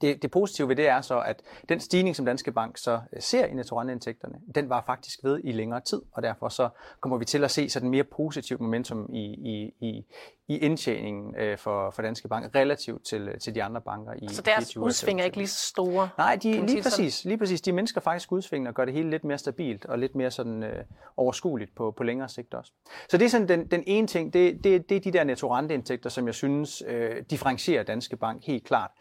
det, 0.02 0.22
det 0.22 0.32
positive 0.32 0.68
ved 0.68 0.76
det 0.76 0.88
er 0.88 1.02
så, 1.02 1.20
at 1.20 1.42
den 1.70 1.80
stigning, 1.80 2.16
som 2.16 2.26
Danske 2.26 2.52
Bank 2.52 2.78
så 2.78 3.00
øh, 3.14 3.22
ser 3.22 3.46
i 3.46 3.54
nettorenteindtægterne, 3.54 4.36
den 4.56 4.70
var 4.70 4.84
faktisk 4.86 5.20
ved 5.24 5.42
i 5.44 5.52
længere 5.52 5.82
tid, 5.82 6.02
og 6.12 6.24
derfor 6.24 6.50
så 6.50 6.70
kommer 7.00 7.18
vi 7.18 7.26
til 7.26 7.44
at 7.44 7.52
se 7.52 7.70
sådan 7.70 7.90
mere 7.90 8.04
positivt 8.04 8.62
momentum 8.62 9.10
i, 9.14 9.24
i, 9.24 9.74
i, 9.80 10.06
i 10.48 10.58
indtjeningen 10.58 11.36
øh, 11.36 11.58
for, 11.58 11.92
for 11.92 12.02
Danske 12.02 12.28
Bank 12.28 12.56
relativt 12.56 13.06
til, 13.06 13.40
til 13.40 13.56
de 13.56 13.64
andre 13.64 13.82
banker 13.82 14.14
i 14.14 14.28
Så 14.28 14.42
deres 14.42 14.58
24 14.58 14.84
og 14.84 14.86
udsving 14.86 15.20
er 15.20 15.24
25. 15.24 15.26
ikke 15.26 15.38
lige 15.38 15.48
så 15.48 15.68
store. 15.68 16.10
Nej, 16.18 16.36
de, 16.36 16.66
lige 16.66 16.84
præcis, 16.84 17.26
lige 17.26 17.38
præcis. 17.38 17.62
De 17.62 17.72
mennesker 17.72 18.02
faktisk 18.02 18.32
udsvingene 18.32 18.70
og 18.70 18.74
gør 18.74 18.86
det 18.86 18.94
hele 18.94 19.10
lidt 19.10 19.24
mere 19.24 19.38
stabilt 19.38 19.86
og 19.86 20.00
lidt 20.00 20.16
mere 20.16 20.32
sådan 20.32 20.64
øh, 20.64 20.84
overskueligt 21.18 21.76
på, 21.76 21.94
på 21.98 22.04
længere 22.04 22.30
sigt 22.30 22.54
også. 22.54 22.72
Så 23.10 23.18
det 23.18 23.26
er 23.26 23.30
sådan 23.30 23.48
den, 23.48 23.68
den 23.68 23.84
ene 23.88 24.08
ting, 24.08 24.34
det, 24.34 24.64
det, 24.64 24.90
det 24.90 24.98
er 24.98 25.02
de 25.02 25.12
der 25.12 25.24
nettorenteindtægter, 25.24 26.10
som 26.10 26.26
jeg 26.26 26.36
synes 26.36 26.84
øh, 26.88 27.24
differencierer 27.30 27.84
Danske 27.84 28.18
Bank 28.18 28.46
helt 28.46 28.66
klart. 28.66 28.92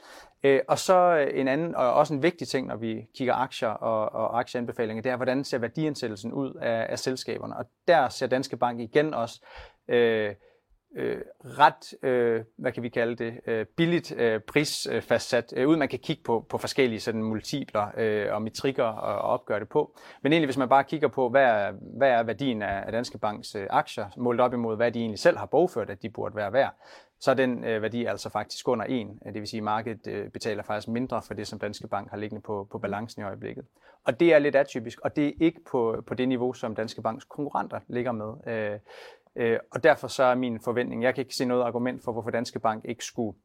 Øh, 0.42 0.60
og 0.68 0.78
så 0.78 0.94
øh, 0.94 1.40
en 1.40 1.48
anden, 1.48 1.74
og 1.74 1.94
også 1.94 2.14
en 2.14 2.22
vigtig 2.22 2.48
ting, 2.48 2.66
når 2.66 2.76
vi 2.76 3.06
kigger 3.16 3.34
aktier 3.34 3.68
og, 3.68 4.12
og 4.12 4.38
aktieanbefalinger, 4.38 5.02
det 5.02 5.12
er, 5.12 5.16
hvordan 5.16 5.44
ser 5.44 5.58
værdiansættelsen 5.58 6.32
ud 6.32 6.54
af, 6.54 6.86
af 6.88 6.98
selskaberne. 6.98 7.56
Og 7.56 7.64
der 7.88 8.08
ser 8.08 8.26
Danske 8.26 8.56
Bank 8.56 8.80
igen 8.80 9.14
også 9.14 9.40
øh, 9.88 10.34
øh, 10.96 11.20
ret, 11.44 12.08
øh, 12.08 12.44
hvad 12.58 12.72
kan 12.72 12.82
vi 12.82 12.88
kalde 12.88 13.16
det, 13.24 13.40
øh, 13.46 13.66
billigt 13.76 14.12
øh, 14.16 14.40
prisfastsat 14.40 15.52
øh, 15.56 15.68
ud. 15.68 15.76
Man 15.76 15.88
kan 15.88 15.98
kigge 15.98 16.22
på, 16.22 16.46
på 16.48 16.58
forskellige 16.58 17.00
sådan, 17.00 17.22
multipler 17.22 17.86
øh, 17.96 18.34
og 18.34 18.42
metrikker 18.42 18.84
og, 18.84 19.22
og 19.22 19.30
opgøre 19.30 19.60
det 19.60 19.68
på. 19.68 19.96
Men 20.22 20.32
egentlig, 20.32 20.46
hvis 20.46 20.56
man 20.56 20.68
bare 20.68 20.84
kigger 20.84 21.08
på, 21.08 21.28
hvad 21.28 21.44
er, 21.44 21.72
hvad 21.98 22.10
er 22.10 22.22
værdien 22.22 22.62
af, 22.62 22.82
af 22.86 22.92
Danske 22.92 23.18
Banks 23.18 23.54
øh, 23.54 23.66
aktier, 23.70 24.06
målt 24.16 24.40
op 24.40 24.54
imod, 24.54 24.76
hvad 24.76 24.92
de 24.92 25.00
egentlig 25.00 25.18
selv 25.18 25.38
har 25.38 25.46
bogført, 25.46 25.90
at 25.90 26.02
de 26.02 26.10
burde 26.10 26.36
være 26.36 26.52
værd, 26.52 26.74
så 27.20 27.30
er 27.30 27.34
den 27.34 27.64
øh, 27.64 27.82
værdi 27.82 28.04
altså 28.04 28.28
faktisk 28.28 28.68
under 28.68 28.86
1. 28.88 29.06
Øh, 29.26 29.32
det 29.32 29.40
vil 29.40 29.48
sige, 29.48 29.58
at 29.58 29.64
markedet 29.64 30.06
øh, 30.06 30.30
betaler 30.30 30.62
faktisk 30.62 30.88
mindre 30.88 31.22
for 31.22 31.34
det, 31.34 31.46
som 31.46 31.58
Danske 31.58 31.88
Bank 31.88 32.10
har 32.10 32.16
liggende 32.16 32.42
på, 32.42 32.68
på 32.70 32.78
balancen 32.78 33.22
i 33.22 33.24
øjeblikket. 33.24 33.64
Og 34.04 34.20
det 34.20 34.34
er 34.34 34.38
lidt 34.38 34.56
atypisk, 34.56 35.00
og 35.00 35.16
det 35.16 35.28
er 35.28 35.32
ikke 35.40 35.60
på, 35.70 36.02
på 36.06 36.14
det 36.14 36.28
niveau, 36.28 36.52
som 36.52 36.74
Danske 36.74 37.02
Banks 37.02 37.24
konkurrenter 37.24 37.80
ligger 37.88 38.12
med. 38.12 38.54
Øh, 38.54 38.78
øh, 39.36 39.58
og 39.70 39.84
derfor 39.84 40.08
så 40.08 40.22
er 40.22 40.34
min 40.34 40.60
forventning, 40.60 41.02
jeg 41.02 41.14
kan 41.14 41.22
ikke 41.22 41.34
se 41.34 41.44
noget 41.44 41.62
argument 41.62 42.04
for, 42.04 42.12
hvorfor 42.12 42.30
Danske 42.30 42.60
Bank 42.60 42.84
ikke 42.84 43.04
skulle 43.04 43.38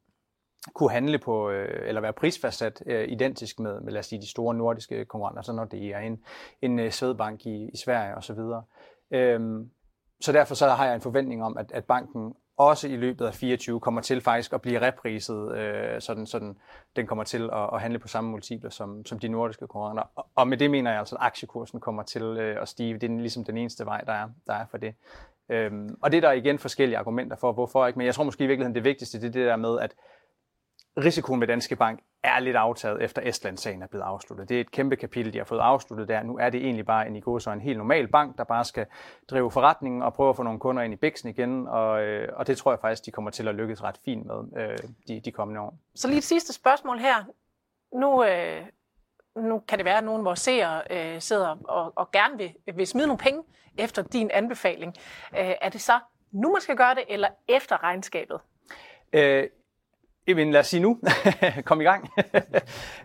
kunne 0.74 0.92
handle 0.92 1.20
på, 1.20 1.50
øh, 1.50 1.88
eller 1.88 2.02
være 2.02 2.14
prisfastsat 2.14 2.84
øh, 2.86 3.08
identisk 3.08 3.60
med, 3.60 3.82
med, 3.82 3.94
lad 3.94 4.00
os 4.00 4.06
sige, 4.06 4.22
de 4.22 4.30
store 4.30 4.56
nordiske 4.56 5.06
konkurrenter, 5.06 5.42
så 5.42 5.54
når 5.54 5.66
det 5.66 5.86
er 5.88 6.00
en, 6.00 6.24
en 6.62 6.80
øh, 6.80 6.92
Svedbank 6.92 7.46
i, 7.46 7.70
i 7.74 7.78
Sverige 7.78 8.16
osv. 8.16 8.40
Øhm, 9.12 9.72
så 10.22 10.32
derfor 10.32 10.56
så 10.56 10.70
har 10.70 10.86
jeg 10.86 10.96
en 10.96 11.02
forventning 11.02 11.44
om, 11.44 11.58
at, 11.58 11.72
at 11.72 11.86
banken 11.86 12.34
også 12.58 12.88
i 12.88 12.96
løbet 12.96 13.26
af 13.26 13.34
24 13.34 13.80
kommer 13.80 14.02
til 14.02 14.22
faktisk 14.22 14.54
at 14.54 14.62
blive 14.62 14.82
repriset, 14.82 15.58
øh, 15.58 16.02
sådan, 16.02 16.26
sådan 16.26 16.58
den 16.96 17.08
kommer 17.08 17.24
til 17.24 17.50
at, 17.54 17.70
at 17.74 17.82
handle 17.82 18.00
på 18.00 18.08
samme 18.08 18.30
multipler 18.32 18.70
som, 18.70 19.06
som 19.06 19.20
de 19.20 19.28
nordiske 19.28 19.68
konkurrenter. 19.68 20.04
Og, 20.16 20.28
og 20.36 20.48
med 20.48 20.58
det 20.58 20.72
mener 20.72 20.92
jeg 20.92 21.00
altså, 21.00 21.16
at 21.16 21.22
aktiekursen 21.22 21.80
kommer 21.80 22.04
til 22.04 22.24
øh, 22.24 22.62
at 22.62 22.68
stige. 22.68 22.94
Det 22.94 23.12
er 23.12 23.18
ligesom 23.18 23.44
den 23.44 23.58
eneste 23.58 23.86
vej, 23.86 24.02
der 24.02 24.13
er, 24.13 24.30
der 24.48 24.54
er 24.54 24.66
for 24.72 24.78
det. 24.78 24.96
Øhm, 25.50 25.98
og 26.02 26.12
det 26.12 26.18
er 26.18 26.22
der 26.22 26.32
igen 26.32 26.60
forskellige 26.60 26.98
argumenter 26.98 27.36
for, 27.36 27.52
hvorfor 27.52 27.88
ikke. 27.88 28.00
Men 28.00 28.06
jeg 28.06 28.16
tror 28.16 28.24
måske 28.24 28.44
i 28.44 28.48
virkeligheden, 28.48 28.76
det 28.76 28.84
vigtigste 28.84 29.22
det 29.22 29.28
er 29.28 29.32
det 29.32 29.48
der 29.48 29.56
med, 29.56 29.80
at 29.80 29.96
risikoen 30.97 31.39
med 31.39 31.47
Danske 31.47 31.75
Bank 31.75 31.99
er 32.23 32.39
lidt 32.39 32.56
aftaget 32.56 33.03
efter 33.03 33.21
Estland-sagen 33.25 33.82
er 33.82 33.88
blevet 33.88 34.03
afsluttet. 34.03 34.49
Det 34.49 34.58
er 34.58 34.62
et 34.62 34.71
kæmpe 34.71 34.95
kapitel, 34.95 35.34
de 35.34 35.38
har 35.38 35.45
fået 35.45 35.60
afsluttet 35.60 36.08
der. 36.08 36.23
Nu 36.23 36.38
er 36.38 36.49
det 36.49 36.62
egentlig 36.63 36.86
bare 36.86 37.08
en, 37.08 37.15
i 37.15 37.21
så 37.21 37.51
en 37.53 37.62
helt 37.62 37.77
normal 37.77 38.08
bank, 38.08 38.38
der 38.38 38.43
bare 38.43 38.65
skal 38.65 38.86
drive 39.29 39.51
forretningen 39.51 40.01
og 40.01 40.13
prøve 40.13 40.29
at 40.29 40.36
få 40.36 40.43
nogle 40.43 40.60
kunder 40.60 40.84
ind 40.84 40.93
i 40.93 40.97
bæksen 40.97 41.29
igen, 41.29 41.67
og, 41.67 42.03
øh, 42.03 42.29
og 42.36 42.47
det 42.47 42.58
tror 42.58 42.71
jeg 42.71 42.79
faktisk, 42.79 43.06
de 43.06 43.12
kommer 43.12 43.32
til 43.32 43.47
at 43.47 43.56
lykkes 43.56 43.84
ret 43.84 43.99
fint 44.06 44.25
med 44.25 44.63
øh, 44.63 44.77
de, 45.08 45.21
de 45.25 45.32
kommende 45.32 45.62
år. 45.62 45.77
Så 45.95 46.08
lige 46.08 46.17
et 46.17 46.23
sidste 46.23 46.53
spørgsmål 46.53 46.97
her. 46.97 47.15
Nu, 47.93 48.23
øh, 48.23 48.62
nu 49.36 49.60
kan 49.60 49.77
det 49.77 49.86
være, 49.86 49.97
at 49.97 50.03
nogle 50.03 50.19
af 50.19 50.25
vores 50.25 50.39
seere 50.39 50.82
øh, 50.89 51.21
sidder 51.21 51.58
og, 51.63 51.93
og 51.95 52.12
gerne 52.12 52.38
vil, 52.38 52.53
vil 52.75 52.88
smide 52.88 53.08
nogle 53.08 53.19
penge 53.19 53.43
efter 53.77 54.01
din 54.01 54.32
anbefaling. 54.34 54.93
Øh, 55.39 55.53
er 55.62 55.69
det 55.69 55.82
så 55.82 55.99
nu, 56.32 56.51
man 56.51 56.62
skal 56.62 56.75
gøre 56.75 56.95
det, 56.95 57.03
eller 57.10 57.27
efter 57.47 57.84
regnskabet? 57.84 58.39
Øh, 59.13 59.49
Jamen, 60.28 60.52
lad 60.52 60.60
os 60.60 60.68
sige 60.68 60.80
nu. 60.80 61.00
Kom 61.66 61.82
i 61.82 61.84
gang. 61.84 62.10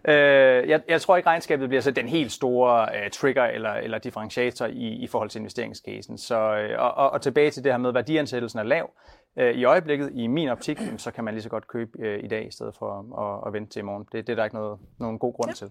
Øh, 0.08 0.68
jeg, 0.68 0.82
jeg 0.88 1.00
tror 1.00 1.16
ikke, 1.16 1.28
regnskabet 1.28 1.68
bliver 1.68 1.80
så 1.80 1.90
den 1.90 2.08
helt 2.08 2.32
store 2.32 2.82
uh, 2.82 3.10
trigger 3.12 3.44
eller, 3.44 3.72
eller 3.72 3.98
differentiator 3.98 4.66
i, 4.66 4.88
i 4.88 5.06
forhold 5.06 5.30
til 5.30 5.38
investeringscasen. 5.38 6.18
Så, 6.18 6.34
uh, 6.34 6.82
og, 6.82 6.94
og, 6.94 7.10
og 7.10 7.22
tilbage 7.22 7.50
til 7.50 7.64
det 7.64 7.72
her 7.72 7.78
med, 7.78 7.88
at 7.88 7.94
værdiansættelsen 7.94 8.58
er 8.58 8.62
lav. 8.62 8.90
Uh, 9.36 9.44
I 9.44 9.64
øjeblikket, 9.64 10.10
i 10.14 10.26
min 10.26 10.48
optik, 10.48 10.78
så 10.96 11.10
kan 11.10 11.24
man 11.24 11.34
lige 11.34 11.42
så 11.42 11.48
godt 11.48 11.68
købe 11.68 11.90
uh, 11.98 12.06
i 12.24 12.28
dag, 12.28 12.48
i 12.48 12.50
stedet 12.50 12.74
for 12.78 13.20
at, 13.22 13.40
at 13.46 13.52
vente 13.52 13.72
til 13.72 13.80
i 13.80 13.82
morgen. 13.82 14.06
Det, 14.12 14.26
det 14.26 14.32
er 14.32 14.36
der 14.36 14.44
ikke 14.44 14.56
noget, 14.56 14.78
nogen 14.98 15.18
god 15.18 15.34
grund 15.34 15.50
ja. 15.50 15.54
til. 15.54 15.70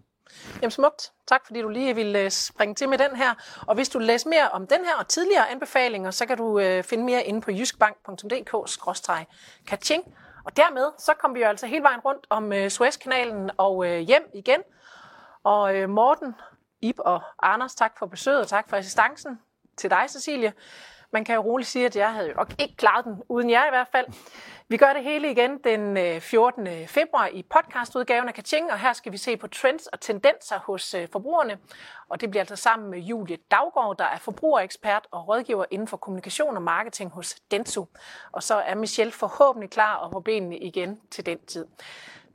Jamen 0.62 0.72
smukt. 0.72 1.12
Tak 1.28 1.46
fordi 1.46 1.62
du 1.62 1.70
lige 1.70 1.96
ville 1.96 2.30
springe 2.30 2.76
til 2.76 2.90
med 2.90 2.98
den 2.98 3.16
her. 3.16 3.34
Og 3.68 3.76
hvis 3.76 3.90
du 3.90 4.00
læser 4.00 4.30
mere 4.30 4.50
om 4.50 4.68
den 4.68 4.86
her 4.86 4.96
og 5.00 5.08
tidligere 5.08 5.52
anbefalinger, 5.52 6.12
så 6.12 6.26
kan 6.26 6.38
du 6.38 6.62
finde 6.84 7.04
mere 7.04 7.24
inde 7.24 7.42
på 7.42 7.52
jyskbank.dk-kaching. 7.52 10.04
Og 10.48 10.58
dermed 10.58 10.92
så 10.98 11.14
kom 11.14 11.36
vi 11.36 11.40
jo 11.40 11.48
altså 11.48 11.68
hele 11.68 11.84
vejen 11.84 12.00
rundt 12.00 12.28
om 12.30 12.54
øh, 12.54 12.70
Suezkanalen 12.70 13.52
og 13.58 13.86
øh, 13.88 14.00
hjem 14.00 14.30
igen. 14.34 14.60
Og 15.44 15.76
øh, 15.76 15.90
Morten, 15.90 16.36
Ib 16.82 17.00
og 17.00 17.22
Anders, 17.42 17.76
tak 17.76 17.98
for 18.00 18.06
besøget 18.06 18.42
og 18.42 18.48
tak 18.48 18.70
for 18.70 18.78
assistancen 18.78 19.42
til 19.78 19.90
dig, 19.90 20.06
Cecilie. 20.08 20.54
Man 21.12 21.26
kan 21.26 21.36
jo 21.36 21.42
roligt 21.42 21.70
sige, 21.70 21.86
at 21.86 21.96
jeg 21.96 22.14
havde 22.14 22.28
jo 22.28 22.34
nok 22.34 22.54
ikke 22.60 22.76
klaret 22.76 23.06
den, 23.06 23.22
uden 23.30 23.50
jer 23.50 23.66
i 23.66 23.70
hvert 23.70 23.88
fald. 23.92 24.06
Vi 24.70 24.78
gør 24.78 24.94
det 24.94 25.04
hele 25.04 25.32
igen 25.32 25.58
den 25.64 25.98
øh, 25.98 26.22
14. 26.22 26.68
Februar 26.88 27.28
i 27.28 27.44
podcastudgaven 27.44 28.28
af 28.28 28.34
Kaching, 28.34 28.72
og 28.72 28.80
her 28.80 28.94
skal 28.94 29.12
vi 29.12 29.18
se 29.18 29.38
på 29.38 29.48
trends 29.48 29.88
og 29.88 30.00
tendenser 30.00 30.60
hos 30.60 30.94
øh, 30.94 31.08
forbrugerne. 31.12 31.58
Og 32.10 32.22
det 32.22 32.30
bliver 32.30 32.42
altså 32.42 32.56
sammen 32.56 32.90
med 32.90 33.00
Julie 33.00 33.38
Daggaard, 33.52 33.98
der 33.98 34.06
er 34.06 34.18
forbrugerekspert 34.18 35.08
og 35.12 35.28
rådgiver 35.28 35.66
inden 35.72 35.88
for 35.88 35.98
kommunikation 35.98 36.56
og 36.56 36.62
marketing 36.62 37.12
hos 37.12 37.36
Dentsu. 37.52 37.86
Og 38.32 38.44
så 38.44 38.56
er 38.56 38.76
Michelle 38.76 39.14
forhåbentlig 39.14 39.70
klar 39.70 39.96
og 39.96 40.12
på 40.12 40.20
benene 40.20 40.58
igen 40.58 41.00
til 41.12 41.26
den 41.26 41.40
tid. 41.46 41.66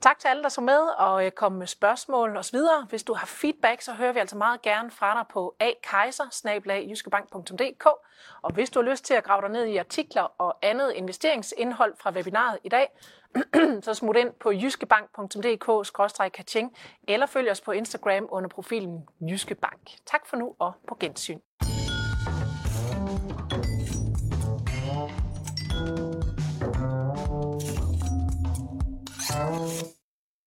Tak 0.03 0.19
til 0.19 0.27
alle, 0.27 0.43
der 0.43 0.49
så 0.49 0.61
med 0.61 0.79
og 0.97 1.25
øh, 1.25 1.31
kom 1.31 1.51
med 1.51 1.67
spørgsmål 1.67 2.37
og 2.37 2.45
så 2.45 2.51
videre. 2.51 2.85
Hvis 2.89 3.03
du 3.03 3.13
har 3.13 3.25
feedback, 3.25 3.81
så 3.81 3.93
hører 3.93 4.13
vi 4.13 4.19
altså 4.19 4.37
meget 4.37 4.61
gerne 4.61 4.91
fra 4.91 5.17
dig 5.17 5.25
på 5.33 5.55
akejser 5.59 6.23
Og 8.41 8.53
hvis 8.53 8.69
du 8.69 8.81
har 8.81 8.89
lyst 8.89 9.05
til 9.05 9.13
at 9.13 9.23
grave 9.23 9.41
dig 9.41 9.49
ned 9.49 9.65
i 9.65 9.77
artikler 9.77 10.21
og 10.21 10.57
andet 10.61 10.91
investeringsindhold 10.91 11.93
fra 11.99 12.11
webinaret 12.11 12.59
i 12.63 12.69
dag, 12.69 12.87
så 13.85 13.93
smut 13.93 14.15
ind 14.15 14.33
på 14.39 14.51
jyskebank.dk-kaching 14.51 16.75
eller 17.07 17.25
følg 17.25 17.51
os 17.51 17.61
på 17.61 17.71
Instagram 17.71 18.27
under 18.31 18.49
profilen 18.49 19.07
Jyske 19.21 19.55
Bank. 19.55 19.91
Tak 20.05 20.27
for 20.27 20.37
nu 20.37 20.55
og 20.59 20.73
på 20.87 20.97
gensyn. 20.99 21.39